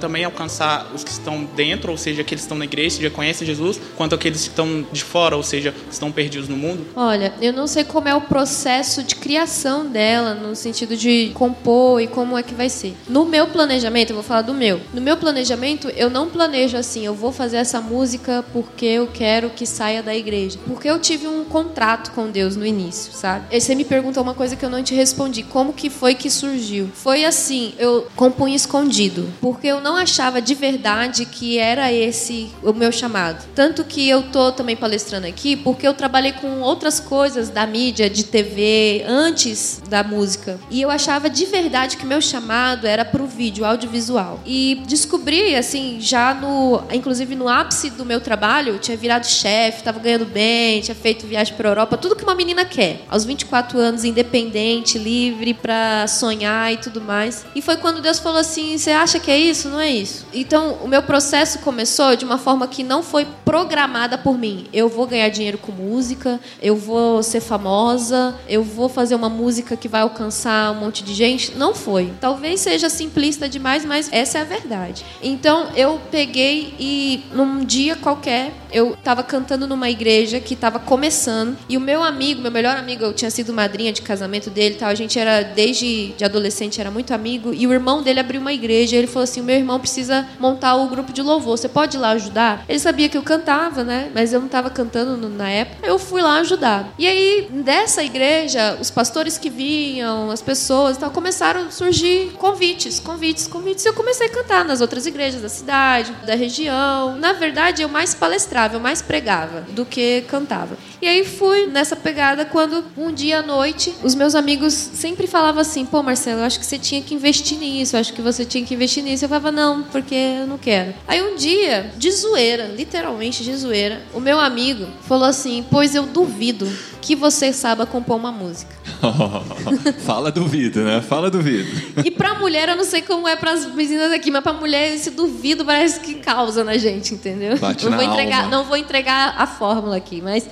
também 0.00 0.24
alcançar 0.24 0.90
os 0.92 1.04
que 1.04 1.10
estão 1.10 1.44
dentro, 1.54 1.92
ou 1.92 1.98
seja, 1.98 2.22
aqueles 2.22 2.42
que 2.42 2.46
estão 2.46 2.58
na 2.58 2.64
igreja, 2.64 3.00
já 3.00 3.10
conhecem 3.10 3.46
Jesus, 3.46 3.80
quanto 3.96 4.16
aqueles 4.16 4.42
que 4.42 4.48
estão 4.48 4.84
de 4.90 5.04
fora, 5.04 5.36
ou 5.36 5.44
seja, 5.44 5.72
estão 5.88 6.10
perdidos 6.10 6.48
no 6.48 6.56
mundo. 6.56 6.84
Olha, 6.96 7.32
eu 7.40 7.52
não 7.52 7.68
sei 7.68 7.84
como 7.84 8.08
é 8.08 8.14
o 8.14 8.22
processo 8.22 9.04
de 9.04 9.14
criação 9.14 9.86
dela, 9.86 10.34
no 10.34 10.56
sentido 10.56 10.96
de 10.96 11.30
compor 11.34 12.00
e 12.00 12.08
como 12.08 12.36
é 12.36 12.42
que 12.42 12.54
vai 12.54 12.68
ser. 12.68 12.96
No 13.08 13.24
meu 13.26 13.46
planejamento, 13.46 13.75
eu 13.84 14.14
vou 14.14 14.22
falar 14.22 14.42
do 14.42 14.54
meu. 14.54 14.80
No 14.94 15.00
meu 15.00 15.16
planejamento, 15.16 15.88
eu 15.90 16.08
não 16.08 16.28
planejo 16.28 16.76
assim, 16.76 17.04
eu 17.04 17.14
vou 17.14 17.32
fazer 17.32 17.58
essa 17.58 17.80
música 17.80 18.44
porque 18.52 18.86
eu 18.86 19.06
quero 19.06 19.50
que 19.50 19.66
saia 19.66 20.02
da 20.02 20.14
igreja. 20.14 20.58
Porque 20.66 20.88
eu 20.88 20.98
tive 20.98 21.26
um 21.26 21.44
contrato 21.44 22.12
com 22.12 22.30
Deus 22.30 22.56
no 22.56 22.64
início, 22.64 23.12
sabe? 23.12 23.46
E 23.50 23.60
você 23.60 23.74
me 23.74 23.84
perguntou 23.84 24.22
uma 24.22 24.34
coisa 24.34 24.56
que 24.56 24.64
eu 24.64 24.70
não 24.70 24.82
te 24.82 24.94
respondi. 24.94 25.42
Como 25.42 25.72
que 25.72 25.90
foi 25.90 26.14
que 26.14 26.30
surgiu? 26.30 26.88
Foi 26.94 27.24
assim, 27.24 27.74
eu 27.78 28.06
compunha 28.16 28.56
escondido. 28.56 29.28
Porque 29.40 29.66
eu 29.66 29.80
não 29.80 29.96
achava 29.96 30.40
de 30.40 30.54
verdade 30.54 31.26
que 31.26 31.58
era 31.58 31.92
esse 31.92 32.50
o 32.62 32.72
meu 32.72 32.90
chamado. 32.90 33.44
Tanto 33.54 33.84
que 33.84 34.08
eu 34.08 34.22
tô 34.24 34.52
também 34.52 34.76
palestrando 34.76 35.26
aqui 35.26 35.56
porque 35.56 35.86
eu 35.86 35.94
trabalhei 35.94 36.32
com 36.32 36.60
outras 36.60 36.98
coisas 36.98 37.48
da 37.48 37.66
mídia, 37.66 38.08
de 38.08 38.24
TV, 38.24 39.04
antes 39.06 39.82
da 39.88 40.02
música. 40.02 40.58
E 40.70 40.80
eu 40.80 40.90
achava 40.90 41.28
de 41.28 41.44
verdade 41.44 41.96
que 41.96 42.06
meu 42.06 42.20
chamado 42.20 42.86
era 42.86 43.04
pro 43.04 43.26
vídeo, 43.26 43.64
audiovisual. 43.66 44.40
E 44.46 44.82
descobri, 44.86 45.54
assim, 45.54 45.98
já 46.00 46.34
no. 46.34 46.82
Inclusive 46.92 47.34
no 47.34 47.48
ápice 47.48 47.90
do 47.90 48.04
meu 48.04 48.20
trabalho, 48.20 48.78
tinha 48.78 48.96
virado 48.96 49.26
chefe, 49.26 49.82
tava 49.82 49.98
ganhando 49.98 50.24
bem, 50.24 50.80
tinha 50.80 50.94
feito 50.94 51.26
viagem 51.26 51.54
pra 51.54 51.68
Europa, 51.68 51.96
tudo 51.96 52.16
que 52.16 52.24
uma 52.24 52.34
menina 52.34 52.64
quer. 52.64 53.02
Aos 53.08 53.24
24 53.24 53.78
anos, 53.78 54.04
independente, 54.04 54.98
livre 54.98 55.54
pra 55.54 56.06
sonhar 56.06 56.72
e 56.72 56.76
tudo 56.76 57.00
mais. 57.00 57.44
E 57.54 57.62
foi 57.62 57.76
quando 57.76 58.00
Deus 58.00 58.18
falou 58.18 58.38
assim: 58.38 58.76
você 58.76 58.90
acha 58.90 59.18
que 59.18 59.30
é 59.30 59.38
isso? 59.38 59.68
Não 59.68 59.80
é 59.80 59.90
isso. 59.90 60.26
Então, 60.32 60.78
o 60.82 60.88
meu 60.88 61.02
processo 61.02 61.58
começou 61.60 62.16
de 62.16 62.24
uma 62.24 62.38
forma 62.38 62.66
que 62.66 62.82
não 62.82 63.02
foi 63.02 63.26
programada 63.44 64.18
por 64.18 64.38
mim. 64.38 64.66
Eu 64.72 64.88
vou 64.88 65.06
ganhar 65.06 65.28
dinheiro 65.28 65.58
com 65.58 65.72
música, 65.72 66.40
eu 66.60 66.76
vou 66.76 67.22
ser 67.22 67.40
famosa, 67.40 68.34
eu 68.48 68.62
vou 68.62 68.88
fazer 68.88 69.14
uma 69.14 69.28
música 69.28 69.76
que 69.76 69.88
vai 69.88 70.02
alcançar 70.02 70.72
um 70.72 70.80
monte 70.80 71.02
de 71.02 71.14
gente. 71.14 71.54
Não 71.54 71.74
foi. 71.74 72.12
Talvez 72.20 72.60
seja 72.60 72.88
simplista 72.88 73.48
demais, 73.58 73.84
mas 73.84 74.08
essa 74.12 74.38
é 74.38 74.40
a 74.42 74.44
verdade. 74.44 75.04
Então, 75.22 75.68
eu 75.74 76.00
peguei 76.10 76.74
e 76.78 77.24
num 77.32 77.64
dia 77.64 77.96
qualquer, 77.96 78.52
eu 78.72 78.94
estava 78.94 79.22
cantando 79.22 79.66
numa 79.66 79.88
igreja 79.88 80.40
que 80.40 80.54
estava 80.54 80.78
começando 80.78 81.56
e 81.68 81.76
o 81.76 81.80
meu 81.80 82.02
amigo, 82.02 82.40
meu 82.40 82.50
melhor 82.50 82.76
amigo, 82.76 83.04
eu 83.04 83.12
tinha 83.12 83.30
sido 83.30 83.52
madrinha 83.52 83.92
de 83.92 84.02
casamento 84.02 84.50
dele, 84.50 84.76
tal. 84.76 84.88
A 84.88 84.94
gente 84.94 85.18
era 85.18 85.42
desde 85.42 86.08
de 86.16 86.24
adolescente 86.24 86.80
era 86.80 86.90
muito 86.90 87.12
amigo 87.12 87.52
e 87.52 87.66
o 87.66 87.72
irmão 87.72 88.02
dele 88.02 88.20
abriu 88.20 88.40
uma 88.40 88.52
igreja. 88.52 88.94
E 88.94 88.98
ele 88.98 89.06
falou 89.06 89.24
assim: 89.24 89.40
"O 89.40 89.44
meu 89.44 89.56
irmão 89.56 89.78
precisa 89.80 90.26
montar 90.38 90.76
o 90.76 90.88
grupo 90.88 91.12
de 91.12 91.22
louvor. 91.22 91.56
Você 91.56 91.68
pode 91.68 91.96
ir 91.96 92.00
lá 92.00 92.10
ajudar?" 92.10 92.64
Ele 92.68 92.78
sabia 92.78 93.08
que 93.08 93.16
eu 93.16 93.22
cantava, 93.22 93.82
né? 93.82 94.10
Mas 94.14 94.32
eu 94.32 94.40
não 94.40 94.46
estava 94.46 94.70
cantando 94.70 95.28
na 95.28 95.48
época. 95.48 95.86
Eu 95.86 95.98
fui 95.98 96.22
lá 96.22 96.38
ajudar. 96.40 96.92
E 96.98 97.06
aí 97.06 97.48
dessa 97.50 98.02
igreja, 98.02 98.76
os 98.80 98.90
pastores 98.90 99.38
que 99.38 99.48
vinham, 99.48 100.30
as 100.30 100.42
pessoas, 100.42 100.96
tal, 100.96 101.10
começaram 101.10 101.66
a 101.66 101.70
surgir 101.70 102.32
convites, 102.38 103.00
convites, 103.00 103.45
convites. 103.46 103.84
E 103.84 103.88
eu 103.88 103.94
comecei 103.94 104.26
a 104.26 104.30
cantar 104.30 104.64
nas 104.64 104.80
outras 104.80 105.06
igrejas 105.06 105.40
da 105.40 105.48
cidade, 105.48 106.12
da 106.26 106.34
região. 106.34 107.16
Na 107.16 107.32
verdade, 107.32 107.82
eu 107.82 107.88
mais 107.88 108.14
palestrava, 108.14 108.76
eu 108.76 108.80
mais 108.80 109.02
pregava 109.02 109.62
do 109.72 109.84
que 109.84 110.22
cantava. 110.28 110.76
E 111.00 111.06
aí 111.06 111.24
fui 111.24 111.66
nessa 111.66 111.94
pegada 111.94 112.44
quando 112.44 112.84
um 112.96 113.12
dia 113.12 113.40
à 113.40 113.42
noite 113.42 113.94
os 114.02 114.14
meus 114.14 114.34
amigos 114.34 114.72
sempre 114.72 115.26
falavam 115.26 115.60
assim: 115.60 115.84
pô, 115.84 116.02
Marcelo, 116.02 116.40
eu 116.40 116.44
acho 116.44 116.58
que 116.58 116.66
você 116.66 116.78
tinha 116.78 117.02
que 117.02 117.14
investir 117.14 117.58
nisso, 117.58 117.96
eu 117.96 118.00
acho 118.00 118.12
que 118.12 118.22
você 118.22 118.44
tinha 118.44 118.64
que 118.64 118.74
investir 118.74 119.02
nisso. 119.02 119.24
Eu 119.24 119.28
falava: 119.28 119.52
não, 119.52 119.82
porque 119.84 120.14
eu 120.14 120.46
não 120.46 120.58
quero. 120.58 120.94
Aí 121.06 121.22
um 121.22 121.36
dia, 121.36 121.92
de 121.96 122.10
zoeira, 122.10 122.66
literalmente 122.66 123.44
de 123.44 123.54
zoeira, 123.56 124.02
o 124.14 124.20
meu 124.20 124.38
amigo 124.40 124.86
falou 125.02 125.26
assim: 125.26 125.64
pois 125.70 125.94
eu 125.94 126.04
duvido 126.04 126.66
que 127.06 127.14
você 127.14 127.52
saiba 127.52 127.86
compor 127.86 128.16
uma 128.16 128.32
música. 128.32 128.74
Fala 130.04 130.32
duvido, 130.32 130.82
né? 130.82 131.00
Fala 131.00 131.30
duvido. 131.30 131.70
E 132.04 132.10
pra 132.10 132.34
mulher 132.34 132.68
eu 132.68 132.76
não 132.76 132.82
sei 132.82 133.00
como 133.00 133.28
é 133.28 133.35
pras 133.36 133.66
meninas 133.74 134.12
aqui, 134.12 134.30
mas 134.30 134.42
pra 134.42 134.52
mulher 134.52 134.94
esse 134.94 135.10
duvido 135.10 135.64
parece 135.64 136.00
que 136.00 136.14
causa 136.14 136.64
na 136.64 136.76
gente, 136.76 137.14
entendeu? 137.14 137.56
Bate 137.58 137.84
não 137.84 137.92
vou 137.92 138.02
entregar, 138.02 138.44
alma. 138.44 138.50
não 138.50 138.64
vou 138.64 138.76
entregar 138.76 139.34
a 139.38 139.46
fórmula 139.46 139.96
aqui, 139.96 140.20
mas 140.20 140.48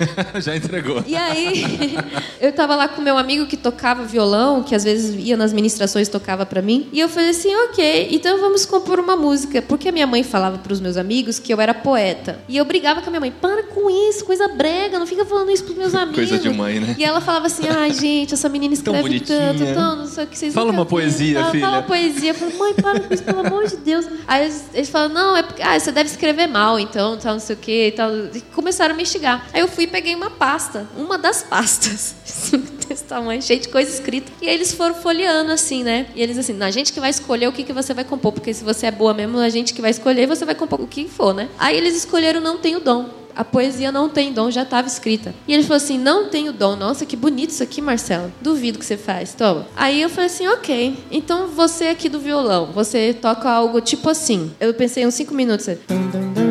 Já 0.40 0.56
entregou. 0.56 1.02
e 1.06 1.16
aí, 1.16 1.64
eu 2.40 2.52
tava 2.52 2.76
lá 2.76 2.88
com 2.88 3.00
meu 3.00 3.16
amigo 3.16 3.46
que 3.46 3.56
tocava 3.56 4.04
violão, 4.04 4.62
que 4.62 4.74
às 4.74 4.84
vezes 4.84 5.14
ia 5.18 5.36
nas 5.36 5.52
ministrações 5.52 6.08
e 6.08 6.10
tocava 6.10 6.44
pra 6.44 6.62
mim. 6.62 6.88
E 6.92 7.00
eu 7.00 7.08
falei 7.08 7.30
assim: 7.30 7.54
ok, 7.54 8.08
então 8.10 8.38
vamos 8.40 8.66
compor 8.66 9.00
uma 9.00 9.16
música. 9.16 9.62
Porque 9.62 9.88
a 9.88 9.92
minha 9.92 10.06
mãe 10.06 10.22
falava 10.22 10.58
pros 10.58 10.80
meus 10.80 10.96
amigos 10.96 11.38
que 11.38 11.52
eu 11.52 11.60
era 11.60 11.74
poeta. 11.74 12.38
E 12.48 12.56
eu 12.56 12.64
brigava 12.64 13.00
com 13.00 13.08
a 13.08 13.10
minha 13.10 13.20
mãe: 13.20 13.32
para 13.32 13.64
com 13.64 13.90
isso, 14.08 14.24
coisa 14.24 14.48
brega, 14.48 14.98
não 14.98 15.06
fica 15.06 15.24
falando 15.24 15.50
isso 15.50 15.64
pros 15.64 15.76
meus 15.76 15.94
amigos. 15.94 16.16
Coisa 16.16 16.38
de 16.38 16.50
mãe, 16.50 16.80
né? 16.80 16.94
E 16.98 17.04
ela 17.04 17.20
falava 17.20 17.46
assim: 17.46 17.64
ai, 17.68 17.92
gente, 17.92 18.34
essa 18.34 18.48
menina 18.48 18.74
escreve 18.74 19.20
tanto, 19.20 19.64
tão, 19.74 19.96
não 19.96 20.06
sei 20.06 20.24
o 20.24 20.26
que 20.26 20.38
vocês 20.38 20.54
Fala 20.54 20.70
uma 20.70 20.86
poesia, 20.86 21.44
filha. 21.46 21.64
Fala 21.64 21.78
uma 21.78 21.86
poesia. 21.86 22.25
Eu 22.28 22.34
falei, 22.34 22.56
mãe, 22.56 22.74
para 22.74 23.00
com 23.00 23.14
isso, 23.14 23.22
pelo 23.22 23.40
amor 23.46 23.66
de 23.66 23.76
Deus. 23.76 24.06
Aí 24.26 24.52
eles, 24.74 24.88
falam: 24.88 25.08
não, 25.08 25.36
é 25.36 25.42
porque 25.42 25.62
ah, 25.62 25.78
você 25.78 25.92
deve 25.92 26.10
escrever 26.10 26.46
mal, 26.46 26.78
então, 26.78 27.16
tal, 27.16 27.34
não 27.34 27.40
sei 27.40 27.56
o 27.56 27.58
que, 27.58 27.92
tal. 27.96 28.10
E 28.34 28.40
começaram 28.54 28.94
a 28.94 28.96
me 28.96 29.02
instigar. 29.02 29.46
Aí 29.52 29.60
eu 29.60 29.68
fui 29.68 29.84
e 29.84 29.86
peguei 29.86 30.14
uma 30.14 30.30
pasta, 30.30 30.86
uma 30.96 31.18
das 31.18 31.42
pastas, 31.42 32.14
assim, 32.24 32.64
desse 32.88 33.04
tamanho, 33.04 33.42
cheio 33.42 33.60
de 33.60 33.68
coisa 33.68 33.90
escrita. 33.90 34.30
E 34.40 34.48
aí 34.48 34.54
eles 34.54 34.72
foram 34.72 34.94
folheando, 34.94 35.52
assim, 35.52 35.82
né? 35.82 36.06
E 36.14 36.22
eles 36.22 36.38
assim, 36.38 36.60
a 36.62 36.70
gente 36.70 36.92
que 36.92 37.00
vai 37.00 37.10
escolher 37.10 37.48
o 37.48 37.52
que, 37.52 37.64
que 37.64 37.72
você 37.72 37.94
vai 37.94 38.04
compor, 38.04 38.32
porque 38.32 38.52
se 38.52 38.64
você 38.64 38.86
é 38.86 38.90
boa 38.90 39.14
mesmo, 39.14 39.38
a 39.38 39.48
gente 39.48 39.74
que 39.74 39.80
vai 39.80 39.90
escolher, 39.90 40.26
você 40.26 40.44
vai 40.44 40.54
compor 40.54 40.80
o 40.80 40.86
que 40.86 41.08
for, 41.08 41.34
né? 41.34 41.48
Aí 41.58 41.76
eles 41.76 41.96
escolheram 41.96 42.40
Não 42.40 42.58
Tenho 42.58 42.80
Dom. 42.80 43.25
A 43.36 43.44
poesia 43.44 43.92
não 43.92 44.08
tem 44.08 44.32
dom, 44.32 44.50
já 44.50 44.62
estava 44.62 44.88
escrita. 44.88 45.34
E 45.46 45.52
ele 45.52 45.62
falou 45.62 45.76
assim: 45.76 45.98
não 45.98 46.28
tenho 46.28 46.52
dom. 46.52 46.74
Nossa, 46.74 47.04
que 47.04 47.16
bonito 47.16 47.50
isso 47.50 47.62
aqui, 47.62 47.82
Marcelo. 47.82 48.32
Duvido 48.40 48.78
que 48.78 48.84
você 48.84 48.96
faz. 48.96 49.34
Toma. 49.34 49.66
Aí 49.76 50.00
eu 50.00 50.08
falei 50.08 50.26
assim: 50.26 50.48
ok. 50.48 50.96
Então 51.10 51.48
você 51.48 51.88
aqui 51.88 52.08
do 52.08 52.18
violão, 52.18 52.72
você 52.72 53.12
toca 53.12 53.50
algo 53.50 53.80
tipo 53.80 54.08
assim. 54.08 54.50
Eu 54.58 54.72
pensei 54.72 55.06
uns 55.06 55.14
cinco 55.14 55.34
minutos. 55.34 55.68
Aí 55.68 56.45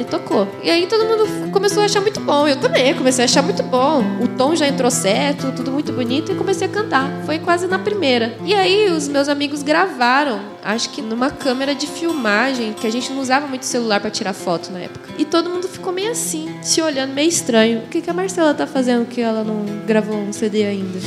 ele 0.00 0.04
tocou. 0.04 0.48
E 0.62 0.70
aí 0.70 0.86
todo 0.86 1.04
mundo 1.04 1.50
começou 1.52 1.82
a 1.82 1.86
achar 1.86 2.00
muito 2.00 2.20
bom. 2.20 2.48
Eu 2.48 2.56
também 2.56 2.94
comecei 2.94 3.24
a 3.24 3.26
achar 3.26 3.42
muito 3.42 3.62
bom. 3.62 4.02
O 4.20 4.28
tom 4.28 4.56
já 4.56 4.66
entrou 4.66 4.90
certo, 4.90 5.52
tudo 5.52 5.70
muito 5.70 5.92
bonito 5.92 6.32
e 6.32 6.34
comecei 6.34 6.66
a 6.66 6.70
cantar. 6.70 7.10
Foi 7.26 7.38
quase 7.38 7.66
na 7.66 7.78
primeira. 7.78 8.34
E 8.44 8.54
aí 8.54 8.90
os 8.90 9.06
meus 9.06 9.28
amigos 9.28 9.62
gravaram, 9.62 10.40
acho 10.64 10.90
que 10.90 11.02
numa 11.02 11.30
câmera 11.30 11.74
de 11.74 11.86
filmagem, 11.86 12.72
que 12.72 12.86
a 12.86 12.90
gente 12.90 13.12
não 13.12 13.20
usava 13.20 13.46
muito 13.46 13.64
celular 13.64 14.00
para 14.00 14.10
tirar 14.10 14.32
foto 14.32 14.72
na 14.72 14.80
época. 14.80 15.10
E 15.18 15.24
todo 15.24 15.50
mundo 15.50 15.68
ficou 15.68 15.92
meio 15.92 16.10
assim, 16.10 16.58
se 16.62 16.80
olhando 16.80 17.12
meio 17.12 17.28
estranho. 17.28 17.80
O 17.80 17.88
que, 17.88 18.00
que 18.00 18.10
a 18.10 18.14
Marcela 18.14 18.54
tá 18.54 18.66
fazendo 18.66 19.06
que 19.06 19.20
ela 19.20 19.44
não 19.44 19.64
gravou 19.86 20.16
um 20.16 20.32
CD 20.32 20.64
ainda? 20.64 20.98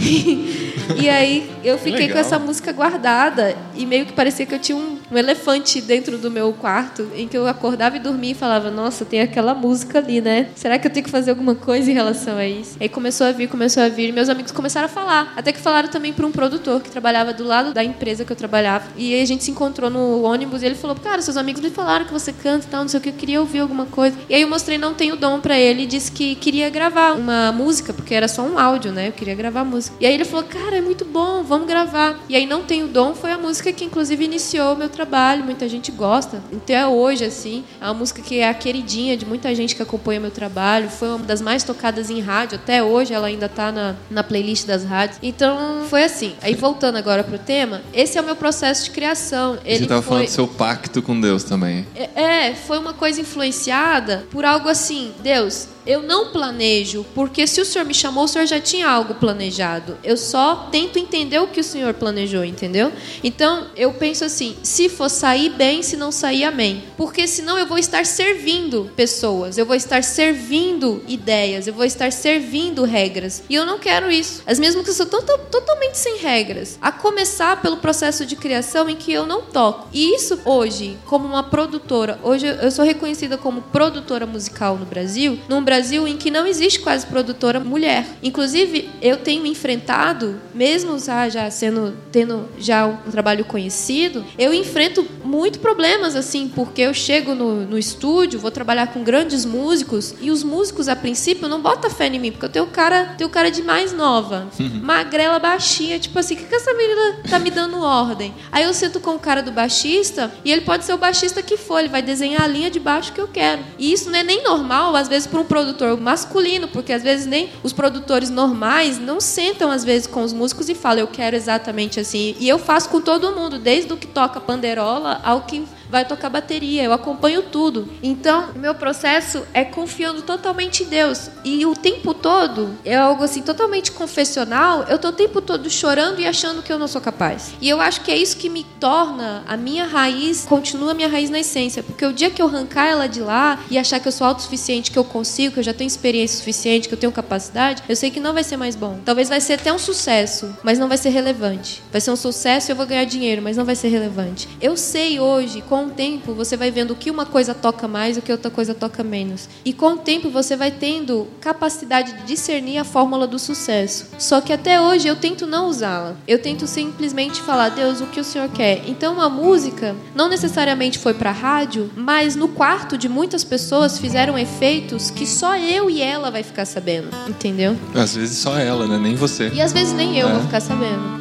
e 1.00 1.08
aí 1.08 1.50
eu 1.62 1.76
fiquei 1.76 2.06
Legal. 2.06 2.14
com 2.14 2.18
essa 2.18 2.38
música 2.38 2.72
guardada 2.72 3.54
e 3.76 3.84
meio 3.84 4.06
que 4.06 4.12
parecia 4.12 4.46
que 4.46 4.54
eu 4.54 4.58
tinha 4.58 4.76
um, 4.76 4.98
um 5.10 5.18
elefante 5.18 5.80
dentro 5.80 6.16
do 6.18 6.30
meu 6.30 6.52
quarto 6.52 7.08
em 7.14 7.26
que 7.26 7.36
eu 7.36 7.46
acordava 7.46 7.96
e 7.96 8.00
dormia 8.00 8.32
e 8.32 8.34
falava: 8.34 8.70
Nossa, 8.70 9.04
tem 9.04 9.20
aquela 9.20 9.54
música 9.54 9.98
ali, 9.98 10.20
né? 10.20 10.48
Será 10.54 10.78
que 10.78 10.86
eu 10.86 10.90
tenho 10.90 11.04
que 11.04 11.10
fazer 11.10 11.30
alguma 11.30 11.54
coisa 11.54 11.90
em 11.90 11.94
relação 11.94 12.36
a 12.36 12.46
isso? 12.46 12.76
Aí 12.80 12.88
começou 12.88 13.26
a 13.26 13.32
vir, 13.32 13.48
começou 13.48 13.82
a 13.82 13.88
vir, 13.88 14.08
e 14.08 14.12
meus 14.12 14.28
amigos 14.28 14.52
começaram 14.52 14.86
a 14.86 14.88
falar. 14.88 15.32
Até 15.36 15.52
que 15.52 15.60
falaram 15.60 15.88
também 15.88 16.12
para 16.12 16.26
um 16.26 16.32
produtor 16.32 16.80
que 16.80 16.90
trabalhava 16.90 17.32
do 17.32 17.44
lado 17.44 17.72
da 17.72 17.82
empresa 17.82 18.24
que 18.24 18.32
eu 18.32 18.36
trabalhava. 18.36 18.86
E 18.96 19.14
aí 19.14 19.22
a 19.22 19.26
gente 19.26 19.44
se 19.44 19.50
encontrou 19.50 19.90
no 19.90 20.22
ônibus 20.22 20.62
e 20.62 20.66
ele 20.66 20.74
falou: 20.74 20.96
Cara, 20.96 21.20
seus 21.22 21.36
amigos 21.36 21.60
me 21.60 21.70
falaram 21.70 22.04
que 22.04 22.12
você 22.12 22.32
canta 22.32 22.66
e 22.66 22.70
tal, 22.70 22.82
não 22.82 22.88
sei 22.88 22.98
o 22.98 23.02
que, 23.02 23.08
eu 23.08 23.14
queria 23.14 23.40
ouvir 23.40 23.60
alguma 23.60 23.86
coisa. 23.86 24.16
E 24.28 24.34
aí 24.34 24.42
eu 24.42 24.48
mostrei 24.48 24.78
Não 24.78 24.94
Tenho 24.94 25.16
Dom 25.16 25.40
para 25.40 25.58
ele 25.58 25.82
e 25.82 25.86
disse 25.86 26.12
que 26.12 26.34
queria 26.36 26.70
gravar 26.70 27.12
uma 27.12 27.52
música, 27.52 27.92
porque 27.92 28.14
era 28.14 28.28
só 28.28 28.42
um 28.42 28.58
áudio, 28.58 28.92
né? 28.92 29.08
Eu 29.08 29.12
queria 29.12 29.34
gravar 29.34 29.64
música. 29.64 29.96
E 30.00 30.06
aí 30.06 30.14
ele 30.14 30.24
falou: 30.24 30.44
Cara, 30.44 30.76
é 30.76 30.80
muito 30.80 31.04
bom, 31.04 31.42
vamos 31.42 31.66
gravar. 31.66 32.18
E 32.28 32.36
aí 32.36 32.46
Não 32.46 32.62
Tenho 32.62 32.86
Dom 32.86 33.14
foi 33.14 33.32
a 33.32 33.38
música 33.38 33.72
que 33.72 33.84
inclusive 33.84 34.24
iniciou 34.24 34.76
meu 34.76 34.88
trabalho, 34.88 34.99
muita 35.44 35.68
gente 35.68 35.90
gosta. 35.92 36.42
Até 36.54 36.86
hoje, 36.86 37.24
assim, 37.24 37.64
é 37.80 37.84
uma 37.84 37.94
música 37.94 38.22
que 38.22 38.38
é 38.38 38.48
a 38.48 38.54
queridinha 38.54 39.16
de 39.16 39.26
muita 39.26 39.54
gente 39.54 39.74
que 39.74 39.82
acompanha 39.82 40.20
meu 40.20 40.30
trabalho. 40.30 40.88
Foi 40.88 41.08
uma 41.08 41.18
das 41.18 41.40
mais 41.40 41.62
tocadas 41.62 42.10
em 42.10 42.20
rádio. 42.20 42.58
Até 42.62 42.82
hoje 42.82 43.12
ela 43.12 43.26
ainda 43.26 43.48
tá 43.48 43.72
na, 43.72 43.96
na 44.10 44.22
playlist 44.22 44.66
das 44.66 44.84
rádios. 44.84 45.18
Então, 45.22 45.86
foi 45.88 46.04
assim. 46.04 46.34
Aí 46.42 46.54
voltando 46.54 46.96
agora 46.96 47.24
pro 47.24 47.38
tema, 47.38 47.82
esse 47.92 48.18
é 48.18 48.20
o 48.20 48.24
meu 48.24 48.36
processo 48.36 48.84
de 48.84 48.90
criação. 48.90 49.58
Ele 49.64 49.78
Você 49.78 49.86
tava 49.86 50.02
foi... 50.02 50.08
falando 50.08 50.26
do 50.26 50.30
seu 50.30 50.48
pacto 50.48 51.02
com 51.02 51.20
Deus 51.20 51.44
também. 51.44 51.86
É, 51.94 52.48
é, 52.48 52.54
foi 52.54 52.78
uma 52.78 52.92
coisa 52.92 53.20
influenciada 53.20 54.26
por 54.30 54.44
algo 54.44 54.68
assim. 54.68 55.12
Deus, 55.22 55.68
eu 55.90 56.02
não 56.02 56.28
planejo, 56.28 57.04
porque 57.16 57.46
se 57.46 57.60
o 57.60 57.64
Senhor 57.64 57.84
me 57.84 57.92
chamou, 57.92 58.24
o 58.24 58.28
Senhor 58.28 58.46
já 58.46 58.60
tinha 58.60 58.88
algo 58.88 59.14
planejado. 59.14 59.98
Eu 60.04 60.16
só 60.16 60.68
tento 60.70 60.98
entender 61.00 61.40
o 61.40 61.48
que 61.48 61.58
o 61.58 61.64
Senhor 61.64 61.94
planejou, 61.94 62.44
entendeu? 62.44 62.92
Então, 63.24 63.66
eu 63.76 63.92
penso 63.92 64.24
assim: 64.24 64.56
se 64.62 64.88
for 64.88 65.08
sair 65.08 65.50
bem, 65.50 65.82
se 65.82 65.96
não 65.96 66.12
sair, 66.12 66.44
amém. 66.44 66.84
Porque 66.96 67.26
senão 67.26 67.58
eu 67.58 67.66
vou 67.66 67.76
estar 67.76 68.06
servindo 68.06 68.88
pessoas, 68.94 69.58
eu 69.58 69.66
vou 69.66 69.74
estar 69.74 70.04
servindo 70.04 71.02
ideias, 71.08 71.66
eu 71.66 71.74
vou 71.74 71.84
estar 71.84 72.12
servindo 72.12 72.84
regras. 72.84 73.42
E 73.50 73.54
eu 73.56 73.66
não 73.66 73.78
quero 73.78 74.10
isso. 74.10 74.42
As 74.46 74.60
mesmas 74.60 74.86
que 74.86 75.04
to- 75.06 75.40
totalmente 75.50 75.98
sem 75.98 76.18
regras. 76.18 76.78
A 76.80 76.92
começar 76.92 77.60
pelo 77.60 77.78
processo 77.78 78.24
de 78.24 78.36
criação 78.36 78.88
em 78.88 78.94
que 78.94 79.12
eu 79.12 79.26
não 79.26 79.42
toco. 79.42 79.88
E 79.92 80.14
isso 80.14 80.38
hoje, 80.44 80.96
como 81.06 81.26
uma 81.26 81.42
produtora, 81.42 82.20
hoje 82.22 82.46
eu 82.46 82.70
sou 82.70 82.84
reconhecida 82.84 83.36
como 83.36 83.60
produtora 83.62 84.24
musical 84.24 84.76
no 84.76 84.86
Brasil, 84.86 85.36
num 85.48 85.62
Brasil 85.64 85.79
em 86.06 86.16
que 86.16 86.30
não 86.30 86.46
existe 86.46 86.80
quase 86.80 87.06
produtora 87.06 87.60
mulher. 87.60 88.06
Inclusive, 88.22 88.90
eu 89.00 89.16
tenho 89.16 89.46
enfrentado, 89.46 90.40
mesmo 90.54 90.98
já, 90.98 91.28
já 91.28 91.50
sendo 91.50 91.96
tendo 92.12 92.48
já 92.58 92.86
um 92.86 93.10
trabalho 93.10 93.44
conhecido, 93.44 94.24
eu 94.38 94.52
enfrento 94.52 95.06
muito 95.24 95.58
problemas 95.58 96.16
assim, 96.16 96.48
porque 96.48 96.82
eu 96.82 96.92
chego 96.92 97.34
no, 97.34 97.66
no 97.66 97.78
estúdio, 97.78 98.38
vou 98.38 98.50
trabalhar 98.50 98.88
com 98.88 99.02
grandes 99.02 99.44
músicos 99.44 100.14
e 100.20 100.30
os 100.30 100.42
músicos 100.42 100.88
a 100.88 100.96
princípio 100.96 101.48
não 101.48 101.60
botam 101.60 101.90
fé 101.90 102.06
em 102.06 102.18
mim, 102.18 102.32
porque 102.32 102.46
eu 102.46 102.50
tenho 102.50 102.66
cara, 102.66 103.14
tenho 103.16 103.30
cara 103.30 103.50
de 103.50 103.62
mais 103.62 103.92
nova, 103.92 104.48
magrela, 104.82 105.38
baixinha, 105.38 105.98
tipo 105.98 106.18
assim, 106.18 106.34
o 106.34 106.38
que, 106.38 106.44
que 106.44 106.54
essa 106.54 106.72
menina 106.74 107.20
tá 107.28 107.38
me 107.38 107.50
dando 107.50 107.80
ordem? 107.80 108.34
Aí 108.50 108.64
eu 108.64 108.74
sento 108.74 109.00
com 109.00 109.14
o 109.14 109.18
cara 109.18 109.42
do 109.42 109.52
baixista 109.52 110.32
e 110.44 110.50
ele 110.50 110.62
pode 110.62 110.84
ser 110.84 110.92
o 110.92 110.98
baixista 110.98 111.42
que 111.42 111.56
for, 111.56 111.78
ele 111.78 111.88
vai 111.88 112.02
desenhar 112.02 112.42
a 112.42 112.46
linha 112.46 112.70
de 112.70 112.80
baixo 112.80 113.12
que 113.12 113.20
eu 113.20 113.28
quero. 113.28 113.62
E 113.78 113.92
isso 113.92 114.10
não 114.10 114.18
é 114.18 114.22
nem 114.22 114.42
normal, 114.42 114.96
às 114.96 115.08
vezes, 115.08 115.26
para 115.26 115.40
um 115.40 115.44
produtor 115.60 116.00
masculino, 116.00 116.68
porque 116.68 116.92
às 116.92 117.02
vezes 117.02 117.26
nem 117.26 117.50
os 117.62 117.72
produtores 117.72 118.30
normais 118.30 118.98
não 118.98 119.20
sentam, 119.20 119.70
às 119.70 119.84
vezes, 119.84 120.06
com 120.06 120.22
os 120.22 120.32
músicos 120.32 120.68
e 120.68 120.74
falam, 120.74 121.00
eu 121.00 121.06
quero 121.06 121.36
exatamente 121.36 122.00
assim. 122.00 122.34
E 122.38 122.48
eu 122.48 122.58
faço 122.58 122.88
com 122.88 123.00
todo 123.00 123.32
mundo, 123.32 123.58
desde 123.58 123.92
o 123.92 123.96
que 123.96 124.06
toca 124.06 124.40
panderola 124.40 125.20
ao 125.22 125.42
que 125.42 125.64
vai 125.90 126.04
tocar 126.04 126.30
bateria, 126.30 126.84
eu 126.84 126.92
acompanho 126.92 127.42
tudo. 127.42 127.88
Então, 128.02 128.50
meu 128.54 128.74
processo 128.74 129.42
é 129.52 129.64
confiando 129.64 130.22
totalmente 130.22 130.84
em 130.84 130.86
Deus. 130.86 131.30
E 131.44 131.66
o 131.66 131.74
tempo 131.74 132.14
todo 132.14 132.76
é 132.84 132.96
algo 132.96 133.24
assim 133.24 133.42
totalmente 133.42 133.92
confessional, 133.92 134.84
eu 134.88 134.98
tô 134.98 135.08
o 135.08 135.12
tempo 135.12 135.40
todo 135.40 135.68
chorando 135.68 136.20
e 136.20 136.26
achando 136.26 136.62
que 136.62 136.72
eu 136.72 136.78
não 136.78 136.86
sou 136.86 137.00
capaz. 137.00 137.52
E 137.60 137.68
eu 137.68 137.80
acho 137.80 138.02
que 138.02 138.10
é 138.10 138.16
isso 138.16 138.36
que 138.36 138.48
me 138.48 138.64
torna 138.78 139.42
a 139.46 139.56
minha 139.56 139.84
raiz, 139.84 140.46
continua 140.46 140.92
a 140.92 140.94
minha 140.94 141.08
raiz 141.08 141.28
na 141.30 141.40
essência, 141.40 141.82
porque 141.82 142.06
o 142.06 142.12
dia 142.12 142.30
que 142.30 142.40
eu 142.40 142.46
arrancar 142.46 142.86
ela 142.86 143.06
de 143.06 143.20
lá 143.20 143.58
e 143.70 143.78
achar 143.78 143.98
que 143.98 144.06
eu 144.06 144.12
sou 144.12 144.26
autossuficiente, 144.26 144.90
que 144.90 144.98
eu 144.98 145.04
consigo, 145.04 145.54
que 145.54 145.60
eu 145.60 145.64
já 145.64 145.74
tenho 145.74 145.88
experiência 145.88 146.38
suficiente, 146.38 146.88
que 146.88 146.94
eu 146.94 146.98
tenho 146.98 147.12
capacidade, 147.12 147.82
eu 147.88 147.96
sei 147.96 148.10
que 148.10 148.20
não 148.20 148.32
vai 148.32 148.44
ser 148.44 148.56
mais 148.56 148.76
bom. 148.76 148.98
Talvez 149.04 149.28
vai 149.28 149.40
ser 149.40 149.54
até 149.54 149.72
um 149.72 149.78
sucesso, 149.78 150.54
mas 150.62 150.78
não 150.78 150.88
vai 150.88 150.98
ser 150.98 151.08
relevante. 151.08 151.82
Vai 151.90 152.00
ser 152.00 152.10
um 152.10 152.16
sucesso 152.16 152.70
e 152.70 152.72
eu 152.72 152.76
vou 152.76 152.86
ganhar 152.86 153.04
dinheiro, 153.04 153.42
mas 153.42 153.56
não 153.56 153.64
vai 153.64 153.74
ser 153.74 153.88
relevante. 153.88 154.48
Eu 154.60 154.76
sei 154.76 155.18
hoje, 155.18 155.62
com 155.62 155.79
o 155.86 155.90
tempo, 155.90 156.34
você 156.34 156.56
vai 156.56 156.70
vendo 156.70 156.92
o 156.92 156.96
que 156.96 157.10
uma 157.10 157.26
coisa 157.26 157.54
toca 157.54 157.86
mais 157.88 158.16
e 158.16 158.20
o 158.20 158.22
que 158.22 158.32
outra 158.32 158.50
coisa 158.50 158.74
toca 158.74 159.02
menos. 159.04 159.48
E 159.64 159.72
com 159.72 159.92
o 159.92 159.96
tempo 159.96 160.30
você 160.30 160.56
vai 160.56 160.70
tendo 160.70 161.26
capacidade 161.40 162.12
de 162.12 162.22
discernir 162.24 162.78
a 162.78 162.84
fórmula 162.84 163.26
do 163.26 163.38
sucesso. 163.38 164.06
Só 164.18 164.40
que 164.40 164.52
até 164.52 164.80
hoje 164.80 165.08
eu 165.08 165.16
tento 165.16 165.46
não 165.46 165.68
usá-la. 165.68 166.14
Eu 166.26 166.40
tento 166.40 166.66
simplesmente 166.66 167.40
falar, 167.40 167.70
Deus, 167.70 168.00
o 168.00 168.06
que 168.06 168.20
o 168.20 168.24
Senhor 168.24 168.48
quer? 168.48 168.82
Então 168.86 169.20
a 169.20 169.28
música 169.28 169.94
não 170.14 170.28
necessariamente 170.28 170.98
foi 170.98 171.14
para 171.14 171.30
rádio, 171.30 171.90
mas 171.96 172.36
no 172.36 172.48
quarto 172.48 172.96
de 172.98 173.08
muitas 173.08 173.44
pessoas 173.44 173.98
fizeram 173.98 174.38
efeitos 174.38 175.10
que 175.10 175.26
só 175.26 175.56
eu 175.56 175.88
e 175.90 176.00
ela 176.02 176.30
vai 176.30 176.42
ficar 176.42 176.64
sabendo, 176.64 177.08
entendeu? 177.28 177.76
Às 177.94 178.14
vezes 178.14 178.38
só 178.38 178.58
ela, 178.58 178.86
né? 178.86 178.98
Nem 178.98 179.14
você. 179.14 179.48
E 179.54 179.60
às 179.60 179.72
vezes 179.72 179.92
nem 179.92 180.16
eu 180.18 180.28
É. 180.28 180.32
vou 180.32 180.42
ficar 180.42 180.60
sabendo. 180.60 181.20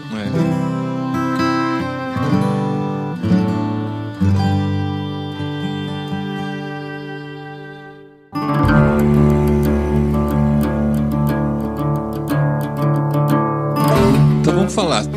É. 0.55 0.58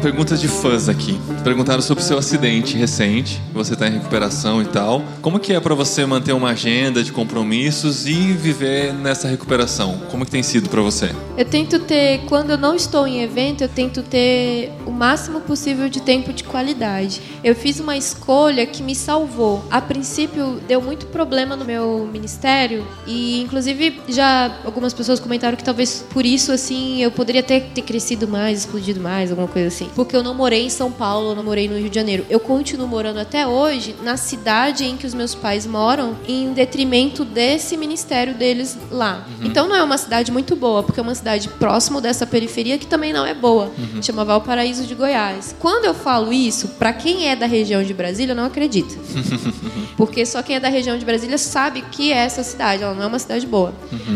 perguntas 0.03 0.41
de 0.41 0.49
fãs 0.49 0.89
aqui. 0.89 1.19
Perguntaram 1.45 1.81
sobre 1.81 2.03
o 2.03 2.07
seu 2.07 2.19
acidente 2.19 2.77
recente, 2.77 3.41
você 3.55 3.77
tá 3.77 3.87
em 3.87 3.93
recuperação 3.93 4.61
e 4.61 4.65
tal. 4.65 5.03
Como 5.23 5.39
que 5.39 5.53
é 5.53 5.61
pra 5.61 5.77
você 5.77 6.05
manter 6.05 6.33
uma 6.33 6.51
agenda 6.51 7.05
de 7.05 7.13
compromissos 7.13 8.07
e 8.07 8.33
viver 8.33 8.93
nessa 8.93 9.29
recuperação? 9.29 10.01
Como 10.11 10.25
que 10.25 10.31
tem 10.33 10.43
sido 10.43 10.69
pra 10.69 10.83
você? 10.83 11.13
Eu 11.39 11.45
tento 11.45 11.79
ter, 11.79 12.23
quando 12.27 12.51
eu 12.51 12.59
não 12.59 12.75
estou 12.75 13.07
em 13.07 13.23
evento, 13.23 13.63
eu 13.63 13.69
tento 13.69 14.03
ter 14.03 14.73
o 14.85 14.91
máximo 14.91 15.41
possível 15.41 15.89
de 15.89 16.03
tempo 16.03 16.33
de 16.33 16.43
qualidade. 16.43 17.23
Eu 17.45 17.55
fiz 17.55 17.79
uma 17.79 17.97
escolha 17.97 18.67
que 18.67 18.83
me 18.83 18.97
salvou. 18.97 19.65
A 19.71 19.81
princípio, 19.81 20.61
deu 20.67 20.83
muito 20.83 21.07
problema 21.07 21.55
no 21.55 21.65
meu 21.65 22.09
ministério 22.13 22.85
e, 23.07 23.41
inclusive, 23.41 24.01
já 24.09 24.59
algumas 24.65 24.93
pessoas 24.93 25.21
comentaram 25.21 25.57
que 25.57 25.63
talvez 25.63 26.05
por 26.11 26.27
isso, 26.27 26.51
assim, 26.51 27.01
eu 27.03 27.13
poderia 27.13 27.43
ter, 27.43 27.71
ter 27.73 27.83
crescido 27.83 28.27
mais, 28.27 28.61
explodido 28.61 29.01
mais, 29.01 29.31
alguma 29.31 29.49
coisa 29.49 29.69
assim. 29.69 29.92
Porque 29.95 30.17
eu 30.17 30.23
não 30.23 30.35
morei 30.35 30.67
em 30.67 30.71
São 30.71 30.91
Paulo, 30.91 31.31
eu 31.31 31.35
não 31.35 31.45
morei 31.45 31.69
no 31.69 31.77
Rio 31.77 31.89
de 31.89 31.95
Janeiro. 31.95 32.25
Eu 32.29 32.41
continuo 32.41 32.87
morando 32.87 33.19
até 33.19 33.47
hoje 33.47 33.95
na 34.03 34.17
cidade 34.17 34.85
em 34.85 34.97
que 34.97 35.07
os 35.07 35.15
meus 35.15 35.35
pais 35.35 35.67
moram, 35.67 36.17
em 36.27 36.53
detrimento 36.53 37.25
desse 37.25 37.77
ministério 37.77 38.35
deles 38.35 38.77
lá. 38.91 39.27
Então 39.43 39.69
não 39.69 39.77
é 39.77 39.83
uma 39.83 39.99
cidade 39.99 40.33
muito 40.33 40.57
boa, 40.57 40.83
porque 40.83 41.01
é 41.01 41.03
uma 41.03 41.15
cidade 41.15 41.49
próximo 41.49 42.01
dessa 42.01 42.27
periferia 42.27 42.79
que 42.79 42.87
também 42.87 43.13
não 43.13 43.27
é 43.27 43.35
boa. 43.35 43.71
Chama 44.01 44.25
Valparaíso 44.25 44.85
de 44.85 44.95
Goiás. 44.95 45.55
Quando 45.59 45.85
eu 45.85 45.95
falo 45.95 46.33
isso, 46.33 46.69
para 46.69 46.93
quem 46.93 47.29
é 47.29 47.37
da 47.37 47.47
região 47.47 47.83
de 47.83 47.93
Brasília, 47.93 48.35
não 48.35 48.45
acredita. 48.45 48.95
Porque 49.97 50.25
só 50.25 50.43
quem 50.43 50.57
é 50.57 50.61
da 50.61 50.69
região 50.69 50.97
de 50.97 51.05
Brasília 51.05 51.39
sabe 51.39 51.83
que 51.83 52.13
é 52.13 52.17
essa 52.17 52.43
cidade, 52.43 52.83
ela 52.83 52.95
não 52.95 53.03
é 53.03 53.07
uma 53.07 53.19
cidade 53.19 53.47
boa. 53.47 53.75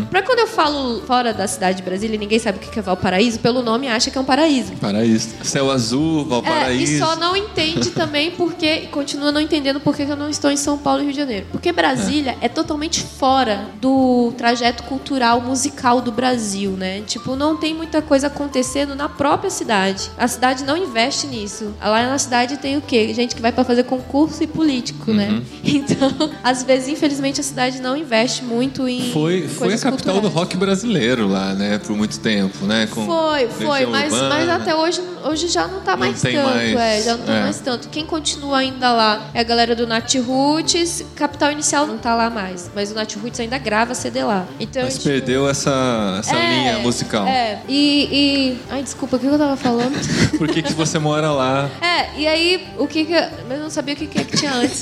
Pra 0.09 0.21
quando 0.21 0.39
eu 0.39 0.47
falo 0.47 1.01
fora 1.01 1.33
da 1.33 1.47
cidade 1.47 1.77
de 1.77 1.83
Brasília 1.83 2.15
e 2.15 2.17
ninguém 2.17 2.39
sabe 2.39 2.57
o 2.57 2.61
que 2.61 2.79
é 2.79 2.81
Valparaíso, 2.81 3.39
pelo 3.39 3.61
nome 3.61 3.87
acha 3.87 4.09
que 4.09 4.17
é 4.17 4.21
um 4.21 4.25
paraíso. 4.25 4.73
Paraíso. 4.73 5.29
Céu 5.43 5.66
azul, 5.71 6.19
É, 6.19 6.21
e 6.21 6.25
Valparaíso. 6.29 6.97
só 7.05 7.15
não 7.15 7.35
entende 7.35 7.91
também 7.91 8.31
porque 8.31 8.87
continua 8.91 9.31
não 9.31 9.41
entendendo 9.41 9.79
por 9.79 9.95
que 9.95 10.05
que 10.05 10.11
eu 10.11 10.15
não 10.15 10.29
estou 10.29 10.49
em 10.51 10.57
São 10.57 10.77
Paulo 10.77 11.01
e 11.01 11.03
Rio 11.05 11.13
de 11.13 11.19
Janeiro. 11.19 11.45
Porque 11.51 11.71
Brasília 11.71 12.37
é, 12.41 12.47
totalmente 12.49 13.01
fora 13.03 13.65
do 13.81 14.33
trajeto 14.37 14.83
cultural 14.83 15.41
musical 15.41 16.01
do 16.01 16.11
Brasil, 16.11 16.71
né? 16.71 17.01
Tipo, 17.05 17.35
não 17.35 17.57
tem 17.57 17.73
muita 17.73 18.01
coisa 18.01 18.27
acontecendo 18.27 18.95
na 18.95 19.09
própria 19.09 19.49
cidade. 19.49 20.09
A 20.17 20.27
cidade 20.27 20.63
não 20.63 20.77
investe 20.77 21.27
nisso. 21.27 21.73
Lá 21.81 22.07
na 22.07 22.17
cidade 22.17 22.57
tem 22.57 22.77
o 22.77 22.81
quê? 22.81 23.13
Gente 23.13 23.35
que 23.35 23.41
vai 23.41 23.51
pra 23.51 23.63
fazer 23.63 23.83
concurso 23.83 24.43
e 24.43 24.47
político, 24.47 25.11
né? 25.11 25.41
Então, 25.63 26.11
às 26.43 26.63
vezes, 26.63 26.87
infelizmente, 26.89 27.39
a 27.41 27.43
cidade 27.43 27.81
não 27.81 27.95
investe 27.95 28.43
muito 28.43 28.87
em 28.87 29.11
Foi, 29.11 29.47
foi 29.47 29.73
a 29.73 29.77
capital 29.77 30.15
do 30.15 30.21
culturais. 30.21 30.33
rock 30.33 30.57
brasileiro 30.57 31.27
lá, 31.27 31.53
né? 31.53 31.77
Por 31.77 31.95
muito 31.95 32.19
tempo, 32.19 32.65
né? 32.65 32.87
Com 32.87 33.05
Foi, 33.05 33.47
foi, 33.47 33.85
mas, 33.85 34.11
mas 34.11 34.49
até 34.49 34.75
hoje, 34.75 35.01
hoje 35.25 35.47
já 35.47 35.56
não 35.65 35.79
tá 35.79 35.91
Não 35.93 35.99
mais 35.99 36.21
tanto, 36.21 36.35
mais, 36.35 36.75
é, 36.75 37.01
já 37.01 37.15
não 37.15 37.25
tá 37.25 37.33
é. 37.33 37.41
mais 37.41 37.59
tanto. 37.61 37.87
Quem 37.87 38.05
continua 38.05 38.57
ainda 38.57 38.91
lá 38.91 39.29
é 39.33 39.39
a 39.39 39.43
galera 39.43 39.73
do 39.73 39.87
Nat 39.87 40.13
Roots, 40.15 41.05
Capital 41.15 41.51
Inicial 41.53 41.87
não 41.87 41.97
tá 41.97 42.13
lá 42.13 42.29
mais, 42.29 42.69
mas 42.75 42.91
o 42.91 42.95
Nat 42.95 43.15
Roots 43.15 43.39
ainda 43.39 43.57
grava 43.57 43.95
CD 43.95 44.23
lá. 44.23 44.45
Então, 44.59 44.83
Mas 44.83 44.95
tipo, 44.95 45.05
perdeu 45.05 45.49
essa, 45.49 46.17
essa 46.19 46.35
é, 46.35 46.49
linha 46.49 46.79
musical. 46.79 47.25
É, 47.25 47.61
e, 47.67 48.09
e... 48.11 48.57
Ai, 48.69 48.83
desculpa, 48.83 49.15
o 49.15 49.19
que 49.19 49.25
eu 49.25 49.37
tava 49.37 49.55
falando? 49.55 49.95
Por 50.37 50.47
que, 50.47 50.61
que 50.61 50.73
você 50.73 50.99
mora 50.99 51.31
lá? 51.31 51.69
É, 51.81 52.19
e 52.19 52.27
aí, 52.27 52.67
o 52.77 52.87
que 52.87 53.05
que. 53.05 53.13
Eu 53.13 53.59
não 53.59 53.69
sabia 53.69 53.93
o 53.93 53.97
que 53.97 54.07
que, 54.07 54.19
é 54.19 54.23
que 54.23 54.37
tinha 54.37 54.53
antes. 54.53 54.81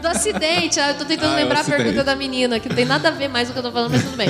Do 0.00 0.08
acidente, 0.08 0.78
eu 0.78 0.94
tô 0.94 1.04
tentando 1.04 1.34
Ah, 1.34 1.40
é 1.40 1.42
lembrar 1.42 1.60
a 1.60 1.64
pergunta 1.64 2.04
da 2.04 2.14
menina, 2.14 2.60
que 2.60 2.68
não 2.68 2.76
tem 2.76 2.84
nada 2.84 3.08
a 3.08 3.10
ver 3.10 3.28
mais 3.28 3.48
com 3.48 3.52
o 3.52 3.54
que 3.54 3.58
eu 3.60 3.62
tô 3.62 3.72
falando, 3.72 3.92
mas 3.92 4.02
tudo 4.02 4.16
bem. 4.16 4.28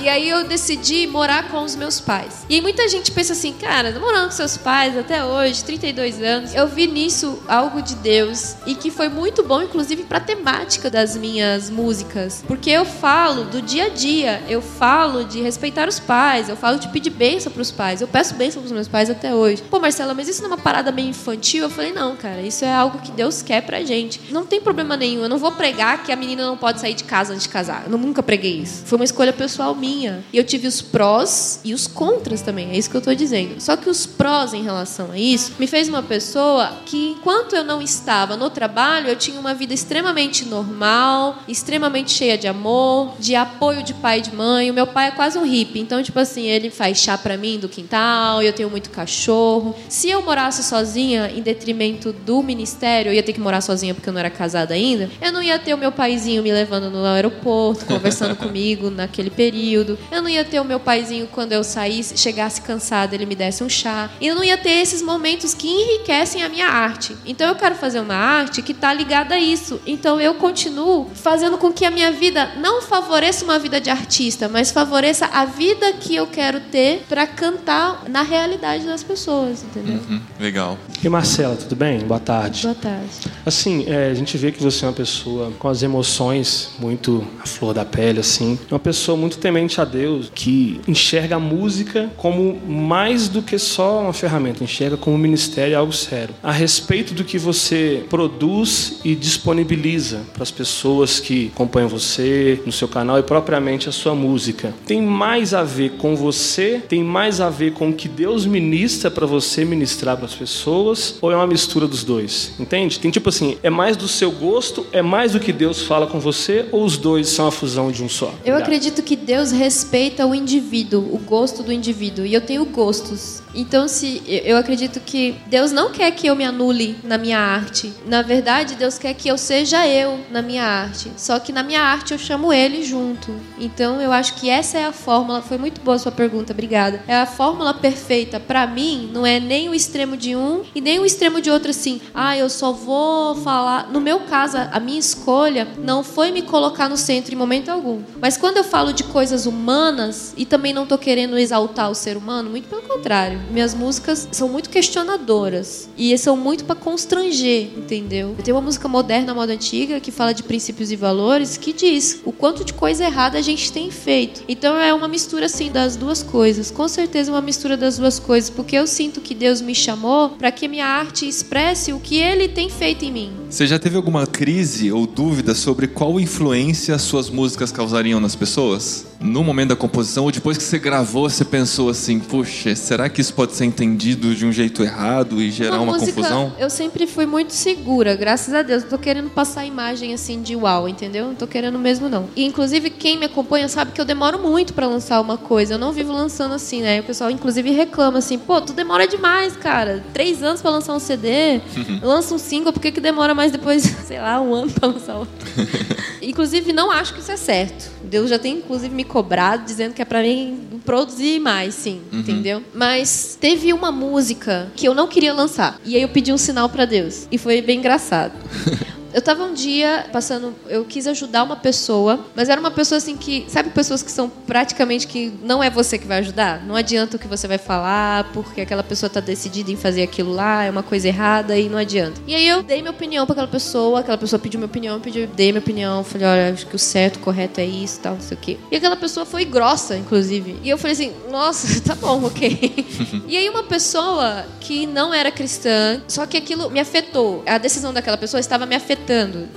E 0.00 0.08
aí 0.08 0.28
eu 0.28 0.46
decidi 0.46 1.06
morar 1.06 1.48
com 1.48 1.62
os 1.62 1.74
meus 1.74 2.00
pais. 2.00 2.44
E 2.48 2.54
aí 2.54 2.60
muita 2.60 2.88
gente 2.88 3.10
pensa 3.10 3.32
assim, 3.32 3.52
cara, 3.52 3.98
morando 3.98 4.26
com 4.26 4.30
seus 4.30 4.56
pais 4.56 4.96
até 4.96 5.24
hoje, 5.26 5.64
32 5.64 6.22
anos. 6.22 6.54
Eu 6.54 6.66
vi 6.66 6.86
nisso 6.86 7.42
algo 7.48 7.82
de 7.82 7.94
Deus 7.96 8.56
e 8.66 8.74
que 8.74 8.90
foi 8.90 9.08
muito 9.08 9.42
bom, 9.42 9.62
inclusive, 9.62 10.04
pra 10.04 10.20
temática 10.20 10.90
das 10.90 11.16
minhas 11.16 11.70
músicas. 11.70 12.44
Porque 12.46 12.70
eu 12.70 12.84
falo 12.84 13.44
do 13.44 13.60
dia 13.60 13.86
a 13.86 13.88
dia, 13.88 14.42
eu 14.48 14.62
falo 14.62 15.24
de 15.24 15.40
respeitar 15.40 15.88
os 15.88 15.98
pais, 15.98 16.48
eu 16.48 16.56
falo 16.56 16.78
de 16.78 16.88
pedir 16.88 17.10
bênção 17.10 17.50
pros 17.52 17.70
pais. 17.70 18.00
Eu 18.00 18.08
peço 18.08 18.34
bênção 18.34 18.62
pros 18.62 18.72
meus 18.72 18.88
pais 18.88 19.10
até 19.10 19.34
hoje. 19.34 19.62
Pô, 19.62 19.78
Marcela, 19.80 20.14
mas 20.14 20.28
isso 20.28 20.42
não 20.42 20.50
é 20.50 20.54
uma 20.54 20.62
parada 20.62 20.92
meio 20.92 21.08
infantil? 21.08 21.64
Eu 21.64 21.70
falei, 21.70 21.92
não, 21.92 22.16
cara, 22.16 22.40
isso 22.40 22.64
é 22.64 22.72
algo 22.72 22.98
que 22.98 23.10
Deus 23.10 23.42
quer 23.42 23.62
pra 23.62 23.82
gente. 23.82 24.20
Não 24.30 24.46
tem 24.46 24.60
problema 24.60 24.96
nenhum. 24.96 25.22
Eu 25.22 25.28
não 25.28 25.38
vou 25.38 25.52
pregar 25.52 26.02
que 26.02 26.12
a 26.12 26.16
menina 26.16 26.46
não 26.46 26.56
pode 26.56 26.80
sair 26.80 26.94
de 26.94 27.04
casa 27.04 27.32
antes 27.32 27.44
de 27.44 27.48
casar. 27.48 27.84
Eu 27.90 27.98
nunca 27.98 28.22
preguei 28.22 28.60
isso. 28.60 28.84
Foi 28.84 28.96
uma 28.96 29.04
escolha 29.04 29.32
pessoal 29.32 29.74
minha. 29.74 30.24
E 30.32 30.38
eu 30.38 30.44
tive 30.44 30.66
os 30.66 30.80
prós 30.82 31.60
e 31.64 31.74
os 31.74 31.86
contras 31.86 32.42
também. 32.42 32.70
É 32.70 32.76
isso 32.76 32.90
que 32.90 32.96
eu 32.96 33.00
tô 33.00 33.14
dizendo. 33.14 33.60
Só 33.60 33.76
que 33.76 33.88
os 33.88 34.06
prós 34.06 34.54
em 34.54 34.62
relação 34.62 35.10
a 35.12 35.15
isso 35.20 35.52
me 35.58 35.66
fez 35.66 35.88
uma 35.88 36.02
pessoa 36.02 36.72
que, 36.84 37.10
enquanto 37.10 37.54
eu 37.54 37.64
não 37.64 37.80
estava 37.80 38.36
no 38.36 38.50
trabalho, 38.50 39.08
eu 39.08 39.16
tinha 39.16 39.38
uma 39.40 39.54
vida 39.54 39.74
extremamente 39.74 40.44
normal, 40.44 41.38
extremamente 41.48 42.12
cheia 42.12 42.36
de 42.36 42.46
amor, 42.46 43.14
de 43.18 43.34
apoio 43.34 43.82
de 43.82 43.94
pai 43.94 44.18
e 44.18 44.22
de 44.22 44.34
mãe. 44.34 44.70
O 44.70 44.74
meu 44.74 44.86
pai 44.86 45.08
é 45.08 45.10
quase 45.10 45.38
um 45.38 45.44
hippie. 45.44 45.80
Então, 45.80 46.02
tipo 46.02 46.18
assim, 46.18 46.46
ele 46.46 46.70
faz 46.70 46.98
chá 46.98 47.16
pra 47.16 47.36
mim 47.36 47.58
do 47.58 47.68
quintal, 47.68 48.42
eu 48.42 48.52
tenho 48.52 48.70
muito 48.70 48.90
cachorro. 48.90 49.74
Se 49.88 50.08
eu 50.08 50.22
morasse 50.22 50.62
sozinha, 50.62 51.30
em 51.34 51.42
detrimento 51.42 52.12
do 52.12 52.42
ministério, 52.42 53.10
eu 53.10 53.14
ia 53.14 53.22
ter 53.22 53.32
que 53.32 53.40
morar 53.40 53.60
sozinha 53.60 53.94
porque 53.94 54.08
eu 54.08 54.12
não 54.12 54.20
era 54.20 54.30
casada 54.30 54.74
ainda, 54.74 55.10
eu 55.20 55.32
não 55.32 55.42
ia 55.42 55.58
ter 55.58 55.74
o 55.74 55.78
meu 55.78 55.92
paizinho 55.92 56.42
me 56.42 56.52
levando 56.52 56.90
no 56.90 57.04
aeroporto, 57.04 57.84
conversando 57.86 58.34
comigo 58.36 58.90
naquele 58.90 59.30
período. 59.30 59.98
Eu 60.10 60.22
não 60.22 60.28
ia 60.28 60.44
ter 60.44 60.60
o 60.60 60.64
meu 60.64 60.80
paizinho 60.80 61.26
quando 61.26 61.52
eu 61.52 61.62
saísse, 61.62 62.16
chegasse 62.16 62.60
cansada, 62.62 63.14
ele 63.14 63.26
me 63.26 63.34
desse 63.34 63.62
um 63.62 63.68
chá. 63.68 64.10
E 64.20 64.26
eu 64.26 64.34
não 64.34 64.44
ia 64.44 64.56
ter 64.56 64.70
esses 64.96 65.02
momentos 65.02 65.52
que 65.52 65.68
enriquecem 65.68 66.42
a 66.42 66.48
minha 66.48 66.66
arte. 66.66 67.16
Então 67.26 67.48
eu 67.48 67.54
quero 67.54 67.74
fazer 67.74 68.00
uma 68.00 68.14
arte 68.14 68.62
que 68.62 68.72
tá 68.72 68.92
ligada 68.92 69.34
a 69.34 69.40
isso. 69.40 69.80
Então 69.86 70.20
eu 70.20 70.34
continuo 70.34 71.10
fazendo 71.14 71.58
com 71.58 71.72
que 71.72 71.84
a 71.84 71.90
minha 71.90 72.10
vida 72.10 72.52
não 72.56 72.80
favoreça 72.80 73.44
uma 73.44 73.58
vida 73.58 73.80
de 73.80 73.90
artista, 73.90 74.48
mas 74.48 74.70
favoreça 74.70 75.26
a 75.26 75.44
vida 75.44 75.92
que 75.94 76.14
eu 76.14 76.26
quero 76.26 76.60
ter 76.60 77.04
pra 77.08 77.26
cantar 77.26 78.04
na 78.08 78.22
realidade 78.22 78.86
das 78.86 79.02
pessoas, 79.02 79.62
entendeu? 79.62 80.00
Hum, 80.08 80.20
legal. 80.40 80.78
E 81.02 81.08
Marcela, 81.08 81.56
tudo 81.56 81.76
bem? 81.76 82.00
Boa 82.00 82.20
tarde. 82.20 82.62
Boa 82.62 82.74
tarde. 82.74 83.10
Assim, 83.44 83.84
é, 83.86 84.10
a 84.10 84.14
gente 84.14 84.36
vê 84.38 84.50
que 84.50 84.62
você 84.62 84.84
é 84.84 84.88
uma 84.88 84.94
pessoa 84.94 85.52
com 85.58 85.68
as 85.68 85.82
emoções 85.82 86.70
muito 86.78 87.26
à 87.42 87.46
flor 87.46 87.74
da 87.74 87.84
pele, 87.84 88.20
assim. 88.20 88.58
Uma 88.70 88.78
pessoa 88.78 89.16
muito 89.16 89.38
temente 89.38 89.80
a 89.80 89.84
Deus, 89.84 90.30
que 90.34 90.80
enxerga 90.88 91.36
a 91.36 91.40
música 91.40 92.10
como 92.16 92.58
mais 92.66 93.28
do 93.28 93.42
que 93.42 93.58
só 93.58 94.00
uma 94.00 94.12
ferramenta, 94.12 94.64
enxerga 94.64 94.85
como 94.94 95.16
um 95.16 95.18
ministério 95.18 95.78
algo 95.78 95.92
sério. 95.92 96.34
A 96.42 96.52
respeito 96.52 97.14
do 97.14 97.24
que 97.24 97.38
você 97.38 98.04
produz 98.10 99.00
e 99.02 99.14
disponibiliza 99.14 100.20
para 100.34 100.42
as 100.42 100.50
pessoas 100.50 101.18
que 101.18 101.50
acompanham 101.54 101.88
você 101.88 102.60
no 102.66 102.72
seu 102.72 102.88
canal 102.88 103.18
e 103.18 103.22
propriamente 103.22 103.88
a 103.88 103.92
sua 103.92 104.14
música, 104.14 104.74
tem 104.84 105.00
mais 105.00 105.54
a 105.54 105.62
ver 105.62 105.92
com 105.92 106.14
você, 106.14 106.82
tem 106.86 107.02
mais 107.02 107.40
a 107.40 107.48
ver 107.48 107.72
com 107.72 107.88
o 107.88 107.92
que 107.92 108.08
Deus 108.08 108.44
ministra 108.44 109.10
para 109.10 109.26
você 109.26 109.64
ministrar 109.64 110.16
para 110.16 110.26
as 110.26 110.34
pessoas, 110.34 111.16
ou 111.22 111.30
é 111.32 111.36
uma 111.36 111.46
mistura 111.46 111.86
dos 111.86 112.04
dois? 112.04 112.52
Entende? 112.58 112.98
Tem 112.98 113.10
tipo 113.10 113.28
assim, 113.28 113.56
é 113.62 113.70
mais 113.70 113.96
do 113.96 114.08
seu 114.08 114.30
gosto, 114.30 114.84
é 114.92 115.00
mais 115.00 115.32
do 115.32 115.40
que 115.40 115.52
Deus 115.52 115.82
fala 115.82 116.06
com 116.06 116.20
você, 116.20 116.66
ou 116.72 116.84
os 116.84 116.98
dois 116.98 117.28
são 117.28 117.46
a 117.46 117.52
fusão 117.52 117.90
de 117.90 118.02
um 118.02 118.08
só? 118.08 118.26
Eu 118.26 118.30
Obrigado. 118.32 118.62
acredito 118.62 119.02
que 119.02 119.16
Deus 119.16 119.52
respeita 119.52 120.26
o 120.26 120.34
indivíduo, 120.34 121.00
o 121.14 121.18
gosto 121.18 121.62
do 121.62 121.72
indivíduo. 121.72 122.26
E 122.26 122.34
eu 122.34 122.40
tenho 122.40 122.64
gostos. 122.64 123.42
Então, 123.54 123.88
se 123.88 124.22
eu 124.26 124.56
eu 124.56 124.60
acredito 124.76 125.00
que 125.00 125.34
Deus 125.46 125.72
não 125.72 125.90
quer 125.90 126.10
que 126.10 126.26
eu 126.26 126.36
me 126.36 126.44
anule 126.44 126.98
na 127.02 127.16
minha 127.16 127.38
arte. 127.38 127.94
Na 128.04 128.20
verdade, 128.20 128.74
Deus 128.74 128.98
quer 128.98 129.14
que 129.14 129.26
eu 129.26 129.38
seja 129.38 129.86
eu 129.88 130.20
na 130.30 130.42
minha 130.42 130.64
arte. 130.64 131.10
Só 131.16 131.38
que 131.38 131.50
na 131.50 131.62
minha 131.62 131.80
arte 131.80 132.12
eu 132.12 132.18
chamo 132.18 132.52
Ele 132.52 132.82
junto. 132.82 133.34
Então, 133.58 134.00
eu 134.02 134.12
acho 134.12 134.34
que 134.34 134.50
essa 134.50 134.76
é 134.76 134.84
a 134.84 134.92
fórmula. 134.92 135.40
Foi 135.40 135.56
muito 135.56 135.80
boa 135.80 135.94
a 135.94 135.98
sua 135.98 136.12
pergunta, 136.12 136.52
obrigada. 136.52 137.02
É 137.08 137.16
a 137.16 137.24
fórmula 137.24 137.72
perfeita 137.72 138.38
para 138.38 138.66
mim. 138.66 139.10
Não 139.14 139.24
é 139.24 139.40
nem 139.40 139.70
o 139.70 139.74
extremo 139.74 140.14
de 140.14 140.36
um 140.36 140.62
e 140.74 140.80
nem 140.80 140.98
o 140.98 141.06
extremo 141.06 141.40
de 141.40 141.50
outro 141.50 141.70
assim. 141.70 141.98
Ah, 142.14 142.36
eu 142.36 142.50
só 142.50 142.70
vou 142.70 143.34
falar. 143.36 143.90
No 143.90 144.00
meu 144.00 144.20
caso, 144.20 144.58
a 144.58 144.78
minha 144.78 144.98
escolha 144.98 145.66
não 145.78 146.04
foi 146.04 146.30
me 146.30 146.42
colocar 146.42 146.86
no 146.86 146.98
centro 146.98 147.32
em 147.32 147.38
momento 147.38 147.70
algum. 147.70 148.02
Mas 148.20 148.36
quando 148.36 148.58
eu 148.58 148.64
falo 148.64 148.92
de 148.92 149.04
coisas 149.04 149.46
humanas 149.46 150.34
e 150.36 150.44
também 150.44 150.74
não 150.74 150.84
tô 150.84 150.98
querendo 150.98 151.38
exaltar 151.38 151.90
o 151.90 151.94
ser 151.94 152.18
humano, 152.18 152.50
muito 152.50 152.68
pelo 152.68 152.82
contrário. 152.82 153.40
Minhas 153.50 153.72
músicas 153.74 154.28
são 154.32 154.48
muito 154.48 154.65
questionadoras 154.66 155.88
e 155.96 156.16
são 156.18 156.36
muito 156.36 156.64
para 156.64 156.74
constranger, 156.74 157.70
entendeu? 157.76 158.34
Eu 158.38 158.44
tenho 158.44 158.56
uma 158.56 158.62
música 158.62 158.88
moderna, 158.88 159.34
moda 159.34 159.52
antiga, 159.52 160.00
que 160.00 160.10
fala 160.10 160.32
de 160.32 160.42
princípios 160.42 160.90
e 160.90 160.96
valores, 160.96 161.56
que 161.56 161.72
diz 161.72 162.20
o 162.24 162.32
quanto 162.32 162.64
de 162.64 162.72
coisa 162.72 163.04
errada 163.04 163.38
a 163.38 163.42
gente 163.42 163.72
tem 163.72 163.90
feito. 163.90 164.42
Então 164.48 164.76
é 164.76 164.92
uma 164.92 165.08
mistura 165.08 165.46
assim 165.46 165.70
das 165.70 165.96
duas 165.96 166.22
coisas. 166.22 166.70
Com 166.70 166.88
certeza 166.88 167.30
uma 167.32 167.40
mistura 167.40 167.76
das 167.76 167.98
duas 167.98 168.18
coisas, 168.18 168.50
porque 168.50 168.76
eu 168.76 168.86
sinto 168.86 169.20
que 169.20 169.34
Deus 169.34 169.60
me 169.60 169.74
chamou 169.74 170.30
para 170.30 170.50
que 170.50 170.68
minha 170.68 170.86
arte 170.86 171.28
expresse 171.28 171.92
o 171.92 172.00
que 172.00 172.16
ele 172.16 172.48
tem 172.48 172.68
feito 172.68 173.04
em 173.04 173.12
mim. 173.12 173.32
Você 173.48 173.64
já 173.66 173.78
teve 173.78 173.96
alguma 173.96 174.26
crise 174.26 174.90
ou 174.90 175.06
dúvida 175.06 175.54
sobre 175.54 175.86
qual 175.86 176.18
influência 176.18 176.98
suas 176.98 177.30
músicas 177.30 177.70
causariam 177.70 178.18
nas 178.18 178.34
pessoas? 178.34 179.06
No 179.20 179.42
momento 179.42 179.70
da 179.70 179.76
composição 179.76 180.24
ou 180.24 180.32
depois 180.32 180.58
que 180.58 180.64
você 180.64 180.78
gravou, 180.78 181.30
você 181.30 181.44
pensou 181.44 181.88
assim: 181.88 182.18
puxa, 182.18 182.74
será 182.74 183.08
que 183.08 183.20
isso 183.20 183.32
pode 183.32 183.54
ser 183.54 183.64
entendido 183.64 184.34
de 184.34 184.44
um 184.44 184.52
jeito 184.52 184.82
errado 184.82 185.40
e 185.40 185.50
gerar 185.50 185.80
uma, 185.80 185.92
música, 185.92 186.12
confusão? 186.12 186.52
Eu 186.58 186.68
sempre 186.68 187.06
fui 187.06 187.24
muito 187.24 187.52
segura, 187.52 188.14
graças 188.14 188.52
a 188.52 188.62
Deus. 188.62 188.82
Não 188.82 188.90
tô 188.90 188.98
querendo 188.98 189.30
passar 189.30 189.60
a 189.60 189.66
imagem 189.66 190.12
assim 190.12 190.42
de 190.42 190.54
uau, 190.54 190.88
entendeu? 190.88 191.26
Não 191.28 191.34
tô 191.34 191.46
querendo 191.46 191.78
mesmo, 191.78 192.08
não. 192.08 192.28
E 192.36 192.44
inclusive, 192.44 192.90
quem 192.90 193.18
me 193.18 193.26
acompanha 193.26 193.68
sabe 193.68 193.92
que 193.92 194.00
eu 194.00 194.04
demoro 194.04 194.38
muito 194.38 194.74
pra 194.74 194.86
lançar 194.86 195.20
uma 195.20 195.38
coisa. 195.38 195.74
Eu 195.74 195.78
não 195.78 195.92
vivo 195.92 196.12
lançando 196.12 196.54
assim, 196.54 196.82
né? 196.82 197.00
O 197.00 197.04
pessoal, 197.04 197.30
inclusive, 197.30 197.70
reclama 197.70 198.18
assim: 198.18 198.38
pô, 198.38 198.60
tu 198.60 198.72
demora 198.72 199.06
demais, 199.06 199.56
cara. 199.56 200.04
Três 200.12 200.42
anos 200.42 200.60
pra 200.60 200.70
lançar 200.70 200.94
um 200.94 201.00
CD, 201.00 201.60
lança 202.02 202.34
um 202.34 202.38
single, 202.38 202.72
por 202.72 202.80
que, 202.80 202.92
que 202.92 203.00
demora 203.00 203.35
mais 203.36 203.52
depois, 203.52 203.82
sei 204.06 204.18
lá, 204.18 204.40
um 204.40 204.54
ano 204.54 204.72
pra 204.72 204.88
lançar 204.88 205.18
outro? 205.18 205.34
inclusive, 206.20 206.72
não 206.72 206.90
acho 206.90 207.14
que 207.14 207.20
isso 207.20 207.30
é 207.30 207.36
certo. 207.36 207.90
Deus 208.02 208.30
já 208.30 208.38
tem, 208.38 208.58
inclusive, 208.58 208.94
me 208.94 209.04
cobrado, 209.04 209.64
dizendo 209.64 209.94
que 209.94 210.02
é 210.02 210.04
pra 210.04 210.22
mim 210.22 210.80
produzir 210.84 211.38
mais, 211.40 211.74
sim, 211.74 212.00
entendeu? 212.12 212.62
Mas 212.74 213.36
teve 213.40 213.72
uma 213.72 213.92
música 213.92 214.68
que 214.74 214.86
eu 214.86 214.94
não 214.94 215.06
queria 215.06 215.34
lançar. 215.34 215.80
E 215.84 215.96
aí 215.96 216.02
eu 216.02 216.08
pedi 216.08 216.32
um 216.32 216.38
sinal 216.38 216.68
pra 216.68 216.84
Deus. 216.84 217.26
E 217.30 217.38
foi 217.38 217.60
bem 217.60 217.78
engraçado. 217.78 218.32
Eu 219.12 219.22
tava 219.22 219.44
um 219.44 219.54
dia 219.54 220.06
passando, 220.12 220.54
eu 220.68 220.84
quis 220.84 221.06
ajudar 221.06 221.42
uma 221.42 221.56
pessoa, 221.56 222.20
mas 222.34 222.48
era 222.48 222.60
uma 222.60 222.70
pessoa 222.70 222.98
assim 222.98 223.16
que, 223.16 223.46
sabe 223.48 223.70
pessoas 223.70 224.02
que 224.02 224.10
são 224.10 224.28
praticamente 224.28 225.06
que 225.06 225.32
não 225.42 225.62
é 225.62 225.70
você 225.70 225.98
que 225.98 226.06
vai 226.06 226.18
ajudar? 226.18 226.64
Não 226.64 226.74
adianta 226.76 227.16
o 227.16 227.18
que 227.18 227.26
você 227.26 227.48
vai 227.48 227.58
falar, 227.58 228.30
porque 228.32 228.60
aquela 228.60 228.82
pessoa 228.82 229.08
tá 229.08 229.20
decidida 229.20 229.70
em 229.70 229.76
fazer 229.76 230.02
aquilo 230.02 230.32
lá, 230.32 230.64
é 230.64 230.70
uma 230.70 230.82
coisa 230.82 231.08
errada 231.08 231.56
e 231.58 231.68
não 231.68 231.78
adianta. 231.78 232.20
E 232.26 232.34
aí 232.34 232.46
eu 232.46 232.62
dei 232.62 232.80
minha 232.80 232.90
opinião 232.90 233.26
para 233.26 233.32
aquela 233.34 233.48
pessoa, 233.48 234.00
aquela 234.00 234.18
pessoa 234.18 234.38
pediu 234.38 234.58
minha 234.58 234.66
opinião, 234.66 234.96
eu 234.96 235.00
pedi, 235.00 235.26
dei 235.26 235.52
minha 235.52 235.60
opinião, 235.60 236.04
falei, 236.04 236.26
olha, 236.26 236.52
acho 236.52 236.66
que 236.66 236.76
o 236.76 236.78
certo, 236.78 237.16
o 237.16 237.20
correto 237.20 237.60
é 237.60 237.64
isso, 237.64 238.00
tal, 238.00 238.14
não 238.14 238.20
sei 238.20 238.36
o 238.36 238.40
quê. 238.40 238.56
E 238.70 238.76
aquela 238.76 238.96
pessoa 238.96 239.24
foi 239.24 239.44
grossa, 239.44 239.96
inclusive. 239.96 240.56
E 240.62 240.68
eu 240.68 240.78
falei 240.78 240.92
assim, 240.92 241.12
nossa, 241.30 241.80
tá 241.82 241.94
bom, 241.94 242.24
ok. 242.24 242.86
e 243.26 243.36
aí 243.36 243.48
uma 243.48 243.62
pessoa 243.62 244.44
que 244.60 244.86
não 244.86 245.14
era 245.14 245.30
cristã, 245.30 246.00
só 246.08 246.26
que 246.26 246.36
aquilo 246.36 246.70
me 246.70 246.80
afetou. 246.80 247.42
A 247.46 247.58
decisão 247.58 247.92
daquela 247.92 248.16
pessoa 248.16 248.40
estava 248.40 248.66
me 248.66 248.74
afetando. 248.74 248.95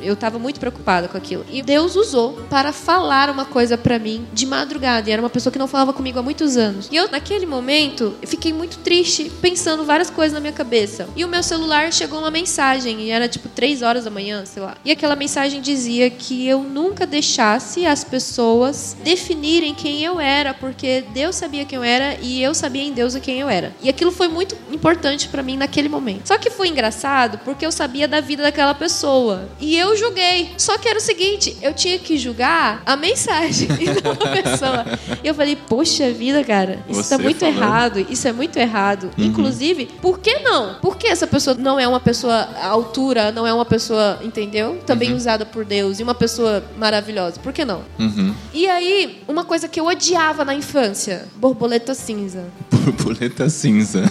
Eu 0.01 0.13
estava 0.13 0.39
muito 0.39 0.59
preocupada 0.59 1.07
com 1.07 1.17
aquilo. 1.17 1.45
E 1.49 1.61
Deus 1.61 1.95
usou 1.95 2.33
para 2.49 2.71
falar 2.71 3.29
uma 3.29 3.45
coisa 3.45 3.77
para 3.77 3.99
mim 3.99 4.27
de 4.33 4.45
madrugada. 4.45 5.09
E 5.09 5.13
era 5.13 5.21
uma 5.21 5.29
pessoa 5.29 5.51
que 5.51 5.59
não 5.59 5.67
falava 5.67 5.93
comigo 5.93 6.19
há 6.19 6.23
muitos 6.23 6.57
anos. 6.57 6.87
E 6.91 6.95
eu, 6.95 7.09
naquele 7.09 7.45
momento, 7.45 8.15
fiquei 8.25 8.51
muito 8.53 8.79
triste, 8.79 9.31
pensando 9.41 9.83
várias 9.85 10.09
coisas 10.09 10.33
na 10.33 10.39
minha 10.39 10.53
cabeça. 10.53 11.07
E 11.15 11.23
o 11.23 11.27
meu 11.27 11.43
celular 11.43 11.91
chegou 11.93 12.19
uma 12.19 12.31
mensagem, 12.31 13.01
e 13.01 13.09
era 13.09 13.27
tipo 13.27 13.49
três 13.49 13.81
horas 13.81 14.05
da 14.05 14.09
manhã, 14.09 14.45
sei 14.45 14.61
lá. 14.61 14.75
E 14.83 14.91
aquela 14.91 15.15
mensagem 15.15 15.61
dizia 15.61 16.09
que 16.09 16.47
eu 16.47 16.63
nunca 16.63 17.05
deixasse 17.05 17.85
as 17.85 18.03
pessoas 18.03 18.97
definirem 19.03 19.73
quem 19.73 20.03
eu 20.03 20.19
era, 20.19 20.53
porque 20.53 21.03
Deus 21.13 21.35
sabia 21.35 21.65
quem 21.65 21.77
eu 21.77 21.83
era 21.83 22.17
e 22.21 22.41
eu 22.41 22.53
sabia 22.53 22.83
em 22.83 22.93
Deus 22.93 23.15
quem 23.19 23.39
eu 23.39 23.49
era. 23.49 23.73
E 23.81 23.89
aquilo 23.89 24.11
foi 24.11 24.27
muito 24.27 24.55
importante 24.71 25.27
para 25.27 25.43
mim 25.43 25.57
naquele 25.57 25.89
momento. 25.89 26.27
Só 26.27 26.37
que 26.37 26.49
foi 26.49 26.67
engraçado 26.67 27.39
porque 27.39 27.65
eu 27.65 27.71
sabia 27.71 28.07
da 28.07 28.21
vida 28.21 28.43
daquela 28.43 28.73
pessoa. 28.73 29.28
E 29.59 29.77
eu 29.77 29.95
julguei. 29.97 30.51
Só 30.57 30.77
que 30.77 30.87
era 30.87 30.97
o 30.97 31.01
seguinte, 31.01 31.55
eu 31.61 31.73
tinha 31.73 31.97
que 31.99 32.17
julgar 32.17 32.81
a 32.85 32.95
mensagem 32.95 33.67
e 33.79 33.85
não 34.03 34.11
a 34.13 34.41
pessoa. 34.41 34.85
E 35.23 35.27
eu 35.27 35.33
falei, 35.33 35.55
poxa 35.55 36.11
vida, 36.11 36.43
cara, 36.43 36.79
isso 36.89 37.03
Você 37.03 37.17
tá 37.17 37.21
muito 37.21 37.39
falando. 37.39 37.57
errado, 37.57 38.07
isso 38.09 38.27
é 38.27 38.31
muito 38.31 38.57
errado. 38.57 39.09
Inclusive, 39.17 39.85
por 40.01 40.19
que 40.19 40.39
não? 40.39 40.75
Por 40.75 40.97
que 40.97 41.07
essa 41.07 41.27
pessoa 41.27 41.55
não 41.55 41.79
é 41.79 41.87
uma 41.87 41.99
pessoa 41.99 42.35
à 42.61 42.67
altura, 42.67 43.31
não 43.31 43.45
é 43.45 43.53
uma 43.53 43.65
pessoa, 43.65 44.19
entendeu? 44.23 44.79
Também 44.85 45.13
usada 45.13 45.45
por 45.45 45.65
Deus 45.65 45.99
e 45.99 46.03
uma 46.03 46.15
pessoa 46.15 46.63
maravilhosa. 46.77 47.39
Por 47.39 47.51
que 47.53 47.65
não? 47.65 47.83
Uhum. 47.99 48.33
E 48.53 48.67
aí, 48.67 49.21
uma 49.27 49.43
coisa 49.43 49.67
que 49.67 49.79
eu 49.79 49.85
odiava 49.85 50.43
na 50.45 50.53
infância, 50.53 51.25
borboleta 51.35 51.93
cinza. 51.93 52.45
Borboleta 52.79 53.49
cinza. 53.49 54.09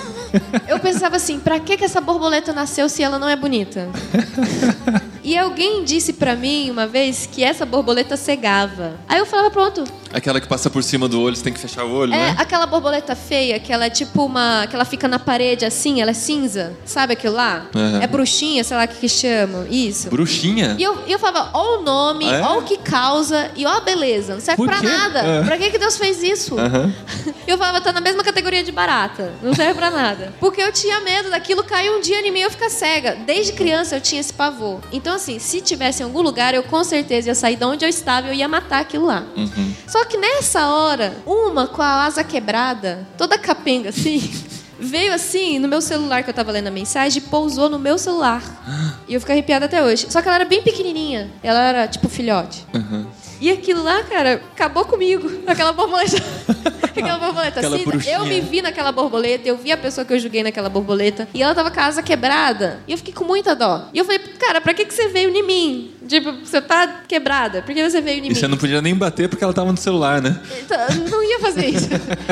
Eu 0.69 0.79
pensava 0.79 1.16
assim, 1.16 1.41
pra 1.41 1.59
que 1.59 1.77
que 1.77 1.85
essa 1.85 2.01
borboleta 2.01 2.53
nasceu 2.53 2.89
se 2.89 3.03
ela 3.03 3.19
não 3.19 3.29
é 3.29 3.35
bonita? 3.35 3.89
E 5.29 5.37
alguém 5.37 5.85
disse 5.85 6.14
pra 6.14 6.35
mim 6.35 6.70
uma 6.70 6.87
vez 6.87 7.29
que 7.31 7.45
essa 7.45 7.66
borboleta 7.66 8.16
cegava. 8.16 8.95
Aí 9.07 9.18
eu 9.18 9.26
falava, 9.26 9.51
pronto. 9.51 9.85
Aquela 10.11 10.41
que 10.41 10.49
passa 10.49 10.70
por 10.70 10.83
cima 10.83 11.07
do 11.07 11.20
olho, 11.20 11.37
você 11.37 11.45
tem 11.45 11.53
que 11.53 11.59
fechar 11.61 11.85
o 11.85 11.93
olho, 11.93 12.14
É 12.14 12.16
né? 12.16 12.35
aquela 12.39 12.64
borboleta 12.64 13.14
feia, 13.14 13.61
que 13.61 13.70
ela 13.70 13.85
é 13.85 13.91
tipo 13.91 14.24
uma. 14.24 14.66
que 14.66 14.74
ela 14.74 14.87
fica 14.87 15.07
na 15.07 15.18
parede 15.18 15.66
assim, 15.66 16.01
ela 16.01 16.12
é 16.12 16.14
cinza. 16.14 16.72
Sabe 16.87 17.12
aquilo 17.12 17.35
lá? 17.35 17.66
Aham. 17.76 18.01
É 18.03 18.07
bruxinha, 18.07 18.64
sei 18.64 18.74
lá 18.74 18.85
o 18.85 18.89
que, 18.89 18.95
que 19.01 19.09
chamam. 19.09 19.66
Isso. 19.68 20.09
Bruxinha? 20.09 20.76
E 20.79 20.83
eu, 20.83 20.97
eu 21.07 21.18
falava, 21.18 21.51
ó 21.53 21.79
o 21.79 21.83
nome, 21.83 22.24
Ah, 22.26 22.37
é? 22.37 22.41
ó 22.43 22.59
o 22.61 22.62
que 22.62 22.79
causa 22.79 23.51
e 23.55 23.66
ó 23.66 23.70
a 23.76 23.81
beleza. 23.81 24.33
Não 24.33 24.41
serve 24.41 24.57
Por 24.57 24.66
pra 24.66 24.81
quê? 24.81 24.87
nada. 24.87 25.18
É. 25.18 25.43
Pra 25.45 25.59
que, 25.59 25.70
que 25.72 25.79
Deus 25.79 25.99
fez 25.99 26.22
isso? 26.22 26.59
Aham. 26.59 26.91
Eu 27.47 27.57
falava, 27.59 27.81
tá 27.81 27.93
na 27.93 28.01
mesma 28.01 28.22
categoria 28.22 28.62
de 28.62 28.70
barata. 28.72 29.33
Não 29.43 29.55
serve 29.55 29.74
pra 29.74 29.91
nada. 29.91 30.33
Porque 30.39 30.61
eu 30.61 30.70
tinha 30.70 31.01
medo 31.01 31.31
daquilo 31.31 31.64
cair 31.64 31.91
um 31.91 32.01
dia 32.01 32.20
em 32.20 32.31
mim 32.31 32.41
e 32.41 32.43
eu 32.43 32.51
ficar 32.51 32.68
cega. 32.68 33.16
Desde 33.26 33.55
criança 33.55 33.97
eu 33.97 34.01
tinha 34.03 34.20
esse 34.20 34.33
pavor. 34.35 34.81
Então, 34.93 35.18
assim, 35.19 35.39
se 35.39 35.61
tivesse 35.61 36.03
em 36.03 36.07
algum 36.07 36.23
lugar, 36.23 36.55
eu 36.55 36.62
com 36.62 36.83
certeza 36.83 37.29
ia 37.29 37.35
sair 37.35 37.57
de 37.57 37.64
onde 37.64 37.85
eu 37.85 37.89
estava 37.89 38.29
e 38.29 38.31
eu 38.31 38.35
ia 38.35 38.49
matar 38.49 38.81
aquilo 38.81 39.07
lá. 39.07 39.27
Uhum. 39.37 39.75
Só 39.87 40.05
que 40.05 40.16
nessa 40.16 40.69
hora, 40.69 41.16
uma 41.27 41.66
com 41.66 41.83
a 41.83 42.05
asa 42.05 42.25
quebrada, 42.25 43.07
toda 43.16 43.39
capenga 43.39 43.91
assim. 43.91 44.19
Veio 44.81 45.12
assim 45.12 45.59
no 45.59 45.66
meu 45.66 45.81
celular 45.81 46.23
que 46.23 46.31
eu 46.31 46.35
tava 46.35 46.53
lendo 46.53 46.69
a 46.69 46.71
mensagem 46.71 47.21
e 47.21 47.27
pousou 47.27 47.69
no 47.69 47.79
meu 47.79 47.99
celular. 47.99 48.43
E 49.09 49.14
eu 49.14 49.21
fico 49.21 49.33
arrepiada 49.33 49.64
até 49.64 49.83
hoje. 49.83 50.07
Só 50.11 50.21
que 50.21 50.29
ela 50.29 50.35
era 50.35 50.45
bem 50.45 50.62
pequenininha. 50.62 51.31
Ela 51.43 51.62
era 51.62 51.89
tipo 51.89 52.11
filhote. 52.11 52.66
Uhum. 52.75 53.07
E 53.41 53.51
aquilo 53.51 53.82
lá, 53.82 54.03
cara, 54.05 54.43
acabou 54.53 54.84
comigo. 54.84 55.30
Aquela 55.47 55.72
borboleta. 55.72 56.16
aquela 56.82 57.18
borboleta. 57.18 57.61
Aquela 57.61 57.78
bruxinha. 57.78 58.16
eu 58.16 58.24
me 58.26 58.41
vi 58.41 58.61
naquela 58.62 58.91
borboleta, 58.93 59.49
eu 59.49 59.57
vi 59.57 59.70
a 59.72 59.76
pessoa 59.76 60.05
que 60.05 60.12
eu 60.12 60.18
julguei 60.18 60.43
naquela 60.43 60.68
borboleta. 60.68 61.28
E 61.32 61.43
ela 61.43 61.55
tava 61.55 61.70
com 61.70 61.80
a 61.80 61.84
asa 61.84 62.03
quebrada. 62.03 62.80
E 62.89 62.93
eu 62.93 62.99
fiquei 62.99 63.14
com 63.14 63.24
muita 63.24 63.55
dó. 63.55 63.89
E 63.95 63.99
eu 63.99 64.05
falei, 64.05 64.18
cara, 64.39 64.61
pra 64.61 64.74
que, 64.74 64.84
que 64.84 64.93
você 64.95 65.09
veio 65.09 65.30
em 65.30 65.47
mim? 65.47 65.91
Tipo, 66.09 66.32
você 66.45 66.61
tá 66.61 67.03
quebrada. 67.07 67.62
Por 67.62 67.74
que 67.74 67.89
você 67.89 68.01
veio 68.01 68.16
em 68.22 68.26
E 68.26 68.28
mim? 68.30 68.34
você 68.34 68.49
não 68.49 68.57
podia 68.57 68.80
nem 68.82 68.95
bater 68.95 69.28
porque 69.28 69.45
ela 69.45 69.53
tava 69.53 69.70
no 69.70 69.76
celular, 69.78 70.20
né? 70.22 70.41
Então, 70.61 70.78
não 71.11 71.22
ia 71.22 71.39
fazer 71.41 71.66
isso. 71.66 71.89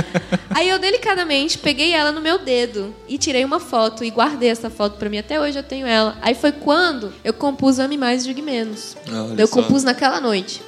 Aí 0.50 0.68
eu 0.70 0.78
delicadamente 0.78 1.58
peguei 1.58 1.92
ela 1.92 2.10
no 2.10 2.20
meu 2.20 2.38
dedo 2.38 2.94
e 3.06 3.18
tirei 3.18 3.44
uma 3.44 3.60
foto 3.60 4.02
e 4.02 4.10
guardei 4.10 4.48
essa 4.48 4.70
foto 4.70 4.96
pra 4.96 5.10
mim. 5.10 5.18
Até 5.18 5.38
hoje 5.38 5.58
eu 5.58 5.62
tenho 5.62 5.86
ela. 5.86 6.16
Aí 6.22 6.34
foi 6.34 6.50
quando 6.50 7.12
eu 7.22 7.34
compus 7.34 7.78
Ame 7.78 7.98
Mais 7.98 8.24
Julgue 8.24 8.40
Menos. 8.40 8.96
Olha 9.06 9.34
eu 9.40 9.46
só. 9.46 9.52
compus 9.56 9.84
naquela 9.84 10.18
noite. 10.20 10.62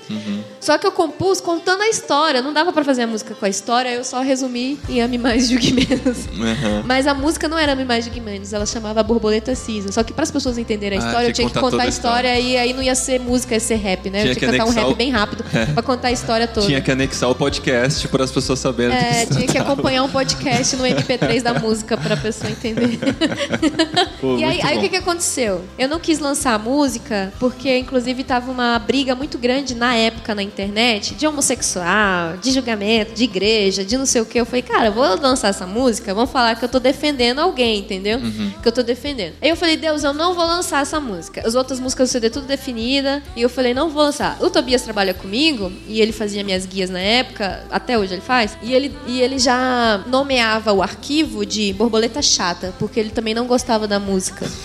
Só 0.61 0.77
que 0.79 0.87
eu 0.87 0.93
compus 0.93 1.41
contando 1.41 1.83
a 1.83 1.89
história. 1.89 2.43
Não 2.43 2.53
dava 2.53 2.73
pra 2.73 2.85
fazer 2.85 3.03
a 3.03 3.07
música 3.07 3.35
com 3.35 3.45
a 3.45 3.49
história, 3.49 3.91
eu 3.91 4.05
só 4.05 4.21
resumi 4.21 4.79
em 4.89 5.01
Ame 5.01 5.19
Mais 5.19 5.49
Julgue 5.49 5.73
Menos. 5.73 6.27
Uhum. 6.27 6.83
Mas 6.85 7.07
a 7.07 7.15
música 7.15 7.49
não 7.49 7.59
era 7.59 7.73
Ame 7.73 7.85
Mais 7.85 8.05
Julgue 8.05 8.21
Menos, 8.21 8.53
ela 8.53 8.67
chamava 8.67 9.03
Borboleta 9.03 9.55
Cinza. 9.55 9.91
Só 9.93 10.03
que 10.03 10.13
para 10.13 10.25
as 10.25 10.31
pessoas 10.31 10.59
entenderem 10.59 10.99
a 10.99 11.03
Ah, 11.03 11.07
história, 11.07 11.27
eu 11.29 11.33
tinha 11.33 11.47
que 11.49 11.55
contar 11.55 11.61
contar 11.61 11.77
a 11.77 11.79
toda 11.79 11.83
a 11.85 11.89
história 11.89 12.41
e 12.41 12.57
aí 12.57 12.73
não 12.73 12.83
ia 12.83 12.95
ser 12.95 13.21
música, 13.21 13.55
ia 13.55 13.61
ser 13.61 13.77
rap, 13.77 14.11
né? 14.11 14.21
Tinha 14.21 14.33
eu 14.33 14.37
tinha 14.37 14.51
que 14.51 14.59
cantar 14.59 14.71
um 14.71 14.75
rap 14.75 14.93
o- 14.93 14.95
bem 14.97 15.11
rápido 15.11 15.45
pra 15.75 15.83
contar 15.83 16.09
a 16.09 16.13
história 16.13 16.47
toda. 16.47 16.67
Tinha 16.67 16.81
que 16.81 16.91
anexar 16.91 17.31
o 17.31 17.35
podcast 17.35 18.07
para 18.09 18.25
as 18.25 18.31
pessoas 18.31 18.59
saberem 18.59 18.97
É, 18.97 19.27
que 19.27 19.35
tinha 19.37 19.47
que 19.47 19.59
acompanhar 19.59 20.03
um 20.03 20.09
podcast 20.09 20.77
no 20.77 20.85
MP3 20.85 21.43
da 21.43 21.55
música 21.55 21.97
pra 21.97 22.17
pessoa 22.17 22.51
entender. 22.51 22.99
Pô, 24.21 24.37
e 24.37 24.45
aí, 24.45 24.61
aí 24.63 24.79
o 24.79 24.81
que, 24.81 24.89
que 24.89 24.97
aconteceu? 24.97 25.65
Eu 25.79 25.89
não 25.89 25.99
quis 26.01 26.19
lançar 26.19 26.55
a 26.55 26.59
música 26.59 27.33
porque, 27.39 27.79
inclusive, 27.79 28.25
tava 28.25 28.51
uma 28.51 28.79
briga 28.79 29.15
muito 29.15 29.39
grande 29.39 29.75
na 29.75 29.95
época 29.95 30.18
na 30.35 30.43
internet 30.43 31.15
de 31.15 31.27
homossexual, 31.27 32.37
de 32.37 32.51
julgamento, 32.51 33.15
de 33.15 33.25
igreja, 33.25 33.85
de 33.85 33.97
não 33.97 34.07
sei 34.07 34.21
o 34.21 34.27
que. 34.27 34.39
Eu 34.39 34.47
falei, 34.47 34.63
cara, 34.63 34.91
vou 34.91 35.05
lançar 35.21 35.49
essa 35.49 35.67
música, 35.67 36.15
vamos 36.15 36.31
falar 36.31 36.57
que 36.57 36.65
eu 36.65 36.69
tô 36.69 36.79
defendendo 36.79 37.41
alguém, 37.41 37.81
entendeu? 37.81 38.19
Uhum. 38.19 38.53
Que 38.63 38.69
eu 38.69 38.73
tô 38.73 38.83
defendendo. 38.83 39.35
Aí 39.41 39.49
eu 39.49 39.57
falei, 39.57 39.77
Deus, 39.77 40.05
eu 40.05 40.13
não 40.13 40.35
vou 40.35 40.47
lançar 40.47 40.83
essa 40.83 41.01
música. 41.01 41.47
As 41.47 41.55
outras 41.55 41.81
músicas 41.81 42.09
do 42.09 42.13
CD 42.13 42.31
tudo 42.31 42.47
definida. 42.47 43.23
E 43.37 43.43
eu 43.43 43.49
falei, 43.49 43.75
não 43.75 43.89
vou 43.89 44.03
lançar. 44.03 44.37
O 44.41 44.51
Tobias 44.51 44.83
trabalha 44.83 45.15
comigo 45.15 45.73
e 45.87 46.01
ele 46.01 46.13
fazia 46.13 46.45
minhas 46.45 46.67
guias 46.67 46.91
na 46.91 47.01
época, 47.01 47.65
até 47.71 47.99
hoje 47.99 48.15
ele 48.15 48.23
faz. 48.23 48.57
E 48.63 48.73
ele, 48.73 48.95
e 49.07 49.21
ele 49.21 49.39
já 49.39 50.03
nomeava 50.07 50.73
o 50.73 50.83
arquivo 50.83 51.45
de 51.45 51.73
borboleta 51.73 52.23
chata, 52.23 52.75
porque 52.79 53.01
ele 53.01 53.11
também 53.11 53.35
não 53.35 53.47
gostava 53.47 53.87
da 53.87 53.99
música. 53.99 54.47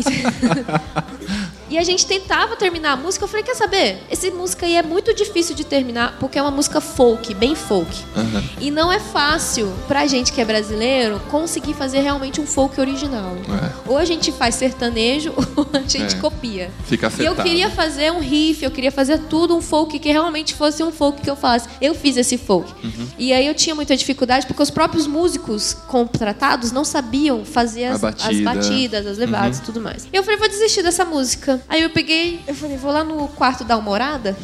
E 1.70 1.78
a 1.78 1.84
gente 1.84 2.04
tentava 2.04 2.56
terminar 2.56 2.92
a 2.92 2.96
música. 2.96 3.24
Eu 3.24 3.28
falei, 3.28 3.44
quer 3.44 3.54
saber? 3.54 3.98
Essa 4.10 4.28
música 4.32 4.66
aí 4.66 4.74
é 4.74 4.82
muito 4.82 5.14
difícil 5.14 5.54
de 5.54 5.64
terminar, 5.64 6.16
porque 6.18 6.38
é 6.38 6.42
uma 6.42 6.50
música 6.50 6.80
folk, 6.80 7.32
bem 7.34 7.54
folk. 7.54 7.96
Aham. 8.16 8.42
E 8.60 8.70
não 8.70 8.90
é 8.92 8.98
fácil 8.98 9.72
pra 9.86 10.06
gente 10.06 10.32
que 10.32 10.40
é 10.40 10.44
brasileiro 10.44 11.20
conseguir 11.30 11.74
fazer 11.74 12.00
realmente 12.00 12.40
um 12.40 12.46
folk 12.46 12.80
original. 12.80 13.36
É. 13.36 13.70
Ou 13.88 13.96
a 13.96 14.04
gente 14.04 14.32
faz 14.32 14.56
sertanejo 14.56 15.32
ou 15.56 15.66
a 15.72 15.78
gente 15.86 16.16
É. 16.16 16.18
copia. 16.18 16.70
Fica 16.84 17.06
E 17.06 17.24
eu 17.24 17.32
afetado. 17.32 17.42
queria 17.48 17.70
fazer 17.70 18.10
um 18.12 18.18
riff, 18.20 18.64
eu 18.64 18.70
queria 18.70 18.90
fazer 18.90 19.18
tudo 19.28 19.56
um 19.56 19.62
folk 19.62 19.96
que 19.98 20.08
realmente 20.10 20.54
fosse 20.54 20.82
um 20.82 20.90
folk 20.90 21.20
que 21.22 21.30
eu 21.30 21.36
falasse. 21.36 21.68
Eu 21.80 21.94
fiz 21.94 22.16
esse 22.16 22.36
folk. 22.36 22.72
Uhum. 22.84 23.06
E 23.16 23.32
aí 23.32 23.46
eu 23.46 23.54
tinha 23.54 23.74
muita 23.74 23.96
dificuldade 23.96 24.46
porque 24.46 24.62
os 24.62 24.70
próprios 24.70 25.06
músicos 25.06 25.74
contratados 25.86 26.72
não 26.72 26.84
sabiam 26.84 27.44
fazer 27.44 27.84
as, 27.84 27.94
as 27.94 28.00
batida. 28.00 28.42
batidas, 28.54 29.06
as 29.06 29.18
levadas 29.18 29.58
e 29.58 29.62
tudo 29.62 29.80
mais. 29.80 30.08
E 30.12 30.16
eu 30.16 30.22
falei, 30.24 30.38
vou 30.38 30.48
desistir 30.48 30.82
dessa 30.82 31.04
música. 31.04 31.59
Aí 31.68 31.82
eu 31.82 31.90
peguei, 31.90 32.40
eu 32.46 32.54
falei, 32.54 32.76
vou 32.76 32.92
lá 32.92 33.04
no 33.04 33.28
quarto 33.28 33.64
dar 33.64 33.76
uma 33.76 33.90
orada. 33.90 34.36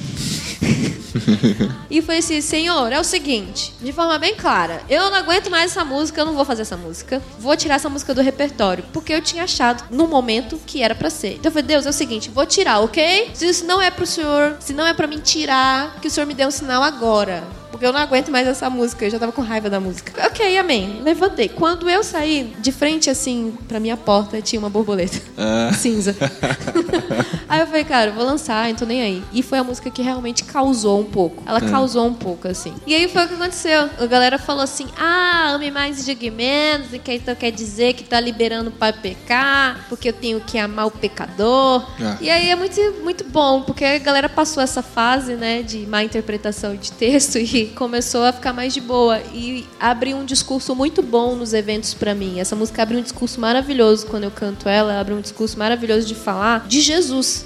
e 1.91 2.03
foi 2.03 2.19
assim, 2.19 2.41
senhor, 2.41 2.93
é 2.93 3.01
o 3.01 3.05
seguinte, 3.05 3.73
de 3.81 3.93
forma 3.93 4.19
bem 4.19 4.35
clara, 4.35 4.83
eu 4.89 5.11
não 5.11 5.19
aguento 5.19 5.51
mais 5.51 5.71
essa 5.71 5.85
música, 5.85 6.21
eu 6.21 6.27
não 6.27 6.35
vou 6.35 6.45
fazer 6.45 6.63
essa 6.63 6.77
música, 6.77 7.23
vou 7.39 7.57
tirar 7.57 7.77
essa 7.77 7.89
música 7.89 8.15
do 8.15 8.23
repertório, 8.23 8.85
porque 8.93 9.13
eu 9.13 9.21
tinha 9.21 9.45
achado 9.45 9.85
no 9.91 10.07
momento 10.07 10.61
que 10.67 10.83
era 10.83 10.95
pra 10.95 11.11
ser. 11.11 11.35
Então 11.35 11.47
eu 11.47 11.53
falei, 11.53 11.67
Deus, 11.67 11.87
é 11.87 11.91
o 11.91 11.93
seguinte, 11.93 12.31
vou 12.31 12.47
tirar, 12.47 12.81
ok? 12.81 13.31
Se 13.35 13.47
isso 13.47 13.65
não 13.65 13.81
é 13.81 13.91
pro 13.91 14.07
senhor, 14.07 14.57
se 14.61 14.73
não 14.73 14.87
é 14.87 14.95
pra 14.95 15.07
mim 15.07 15.19
tirar, 15.19 15.99
que 16.01 16.09
o 16.09 16.11
senhor 16.11 16.27
me 16.27 16.35
dê 16.35 16.47
um 16.47 16.51
sinal 16.51 16.83
agora. 16.83 17.45
Porque 17.77 17.85
eu 17.85 17.93
não 17.93 18.01
aguento 18.01 18.31
mais 18.31 18.49
essa 18.49 18.71
música, 18.71 19.05
eu 19.05 19.11
já 19.11 19.19
tava 19.19 19.33
com 19.33 19.43
raiva 19.43 19.69
da 19.69 19.79
música. 19.79 20.27
Ok, 20.27 20.57
amém. 20.57 21.03
Levantei. 21.03 21.47
Quando 21.47 21.91
eu 21.91 22.03
saí, 22.03 22.55
de 22.59 22.73
frente 22.73 23.11
assim, 23.11 23.53
pra 23.69 23.79
minha 23.79 23.99
porta, 23.99 24.41
tinha 24.41 24.59
uma 24.59 24.71
borboleta. 24.71 25.21
Ah. 25.37 25.71
Cinza. 25.77 26.17
aí 27.49 27.61
eu 27.61 27.67
falei, 27.67 27.85
cara, 27.85 28.11
vou 28.11 28.25
lançar, 28.25 28.69
então 28.71 28.87
nem 28.87 29.03
aí. 29.03 29.25
E 29.33 29.43
foi 29.43 29.59
a 29.59 29.65
música 29.65 29.91
que 29.91 30.03
realmente 30.03 30.45
causou 30.45 31.01
um 31.01 31.05
pouco. 31.05 31.43
Ela 31.47 31.61
causou 31.61 32.07
um 32.07 32.15
pouco, 32.15 32.49
assim. 32.49 32.75
E 32.87 32.95
aí 32.95 33.09
foi 33.09 33.25
o 33.25 33.29
que 33.29 33.35
aconteceu. 33.35 33.89
A 33.99 34.07
galera 34.07 34.39
falou 34.39 34.63
assim: 34.63 34.87
ah, 34.99 35.51
ame 35.53 35.71
mais 35.71 36.01
e 36.01 36.05
diga 36.05 36.31
menos, 36.31 36.93
e 36.93 36.99
que 36.99 37.13
então 37.13 37.35
quer 37.35 37.51
dizer 37.51 37.95
que 37.95 38.05
tá 38.05 38.19
liberando 38.21 38.71
para 38.71 38.93
pecar, 38.93 39.87
porque 39.89 40.09
eu 40.09 40.13
tenho 40.13 40.41
que 40.41 40.59
amar 40.59 40.87
o 40.87 40.91
pecador. 40.91 41.87
Ah. 42.01 42.17
E 42.21 42.31
aí 42.31 42.51
é 42.51 42.57
muito, 42.57 42.81
muito 43.03 43.25
bom, 43.25 43.63
porque 43.63 43.85
a 43.85 43.99
galera 43.99 44.29
passou 44.29 44.63
essa 44.63 44.83
fase, 44.83 45.35
né, 45.35 45.63
de 45.63 45.87
má 45.87 46.03
interpretação 46.03 46.75
de 46.77 46.93
texto 46.93 47.39
e 47.39 47.67
começou 47.69 48.25
a 48.25 48.33
ficar 48.33 48.53
mais 48.53 48.75
de 48.75 48.81
boa. 48.81 49.21
E 49.33 49.67
abre 49.81 50.15
um 50.15 50.25
discurso 50.25 50.75
muito 50.75 51.03
bom 51.03 51.35
nos 51.35 51.53
eventos 51.53 51.95
pra 51.95 52.15
mim. 52.15 52.41
Essa 52.41 52.57
música 52.57 52.83
abre 52.83 52.97
um 52.97 53.03
discurso 53.03 53.41
maravilhoso 53.41 54.07
quando 54.07 54.25
eu 54.25 54.31
canto 54.31 54.69
ela, 54.69 54.99
abre 55.01 55.15
um 55.15 55.21
discurso 55.21 55.59
maravilhoso 55.59 56.07
de 56.07 56.15
falar 56.15 56.67
de 56.67 56.81
Jesus. 56.81 57.46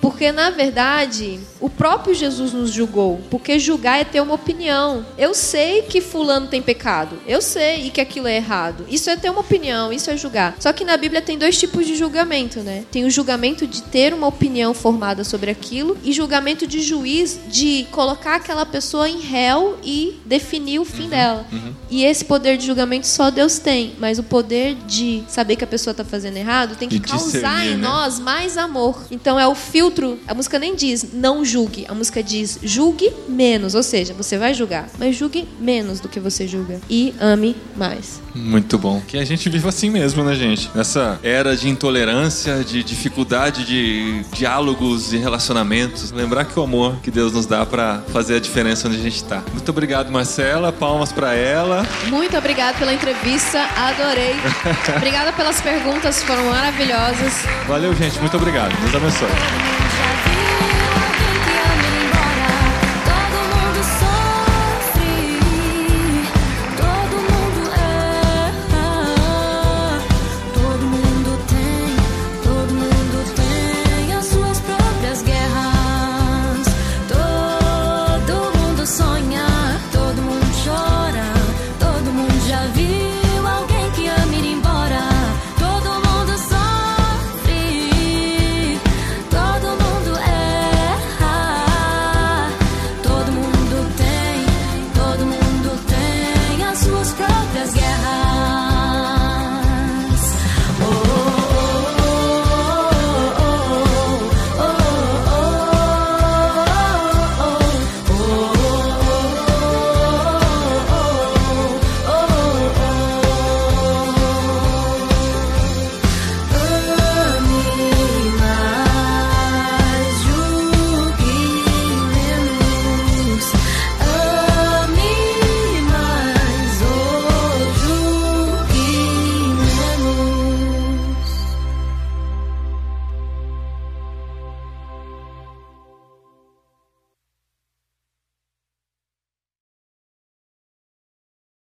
Porque, 0.00 0.32
na 0.32 0.50
verdade, 0.50 1.40
o 1.60 1.68
próprio 1.68 2.14
Jesus 2.14 2.52
nos 2.52 2.70
julgou. 2.70 3.20
Porque 3.30 3.58
julgar 3.58 4.00
é 4.00 4.04
ter 4.04 4.20
uma 4.20 4.34
opinião. 4.34 5.04
Eu 5.18 5.34
sei 5.34 5.82
que 5.82 6.00
fulano 6.00 6.46
tem 6.46 6.62
pecado. 6.62 7.18
Eu 7.26 7.42
sei 7.42 7.86
e 7.86 7.90
que 7.90 8.00
aquilo 8.00 8.26
é 8.26 8.36
errado. 8.36 8.84
Isso 8.88 9.10
é 9.10 9.16
ter 9.16 9.30
uma 9.30 9.40
opinião, 9.40 9.92
isso 9.92 10.10
é 10.10 10.16
julgar. 10.16 10.56
Só 10.58 10.72
que 10.72 10.84
na 10.84 10.96
Bíblia 10.96 11.20
tem 11.20 11.38
dois 11.38 11.58
tipos 11.58 11.86
de 11.86 11.96
julgamento, 11.96 12.60
né? 12.60 12.84
Tem 12.90 13.04
o 13.04 13.10
julgamento 13.10 13.66
de 13.66 13.82
ter 13.82 14.14
uma 14.14 14.26
opinião 14.26 14.72
formada 14.72 15.24
sobre 15.24 15.50
aquilo 15.50 15.96
e 16.02 16.12
julgamento 16.12 16.66
de 16.66 16.80
juiz 16.80 17.38
de 17.48 17.86
colocar 17.90 18.36
aquela 18.36 18.64
pessoa 18.64 19.08
em 19.08 19.20
réu 19.20 19.78
e 19.84 20.20
definir 20.24 20.78
o 20.78 20.84
fim 20.84 21.08
dela. 21.08 21.46
E 21.90 22.04
esse 22.04 22.24
poder 22.24 22.56
de 22.56 22.66
julgamento 22.66 23.06
só 23.06 23.30
Deus 23.30 23.58
tem, 23.58 23.94
mas 23.98 24.18
o 24.18 24.22
poder 24.22 24.76
de 24.86 25.24
saber 25.28 25.56
que 25.56 25.64
a 25.64 25.66
pessoa 25.66 25.92
tá 25.92 26.04
fazendo 26.04 26.36
errado 26.36 26.76
tem 26.76 26.88
que 26.88 26.98
De 26.98 27.08
causar 27.08 27.66
em 27.66 27.70
né? 27.70 27.76
nós 27.76 28.18
mais 28.18 28.56
amor. 28.56 29.06
Então 29.10 29.38
é 29.38 29.46
o 29.46 29.54
filtro. 29.90 30.18
A 30.26 30.34
música 30.34 30.58
nem 30.58 30.74
diz 30.74 31.12
não 31.12 31.44
julgue, 31.44 31.84
a 31.88 31.94
música 31.94 32.22
diz 32.22 32.58
julgue 32.62 33.12
menos, 33.28 33.74
ou 33.74 33.82
seja, 33.82 34.14
você 34.14 34.38
vai 34.38 34.54
julgar, 34.54 34.88
mas 34.98 35.16
julgue 35.16 35.48
menos 35.58 35.98
do 36.00 36.08
que 36.08 36.20
você 36.20 36.46
julga 36.46 36.80
e 36.88 37.12
ame 37.20 37.56
mais. 37.76 38.20
Muito 38.34 38.78
bom. 38.78 39.02
Que 39.06 39.18
a 39.18 39.24
gente 39.24 39.48
viva 39.48 39.68
assim 39.68 39.90
mesmo, 39.90 40.22
né, 40.22 40.34
gente? 40.34 40.70
Nessa 40.74 41.18
era 41.22 41.56
de 41.56 41.68
intolerância, 41.68 42.62
de 42.62 42.82
dificuldade 42.84 43.64
de 43.64 44.24
diálogos 44.32 45.12
e 45.12 45.16
relacionamentos. 45.16 46.12
Lembrar 46.12 46.44
que 46.44 46.58
o 46.58 46.62
amor 46.62 46.96
que 47.02 47.10
Deus 47.10 47.32
nos 47.32 47.46
dá 47.46 47.66
pra 47.66 48.02
fazer 48.12 48.36
a 48.36 48.40
diferença 48.40 48.86
onde 48.86 48.98
a 48.98 49.02
gente 49.02 49.24
tá. 49.24 49.42
Muito 49.52 49.68
obrigado, 49.68 50.12
Marcela. 50.12 50.72
Palmas 50.72 51.12
pra 51.12 51.34
ela. 51.34 51.84
Muito 52.08 52.36
obrigada 52.36 52.78
pela 52.78 52.92
entrevista, 52.92 53.58
adorei. 53.76 54.34
Obrigada 54.96 55.32
pelas 55.32 55.60
perguntas, 55.60 56.22
foram 56.22 56.44
maravilhosas. 56.44 57.44
Valeu, 57.66 57.94
gente. 57.94 58.18
Muito 58.20 58.36
obrigado. 58.36 58.76
Deus 58.80 58.94
abençoe. 58.94 59.79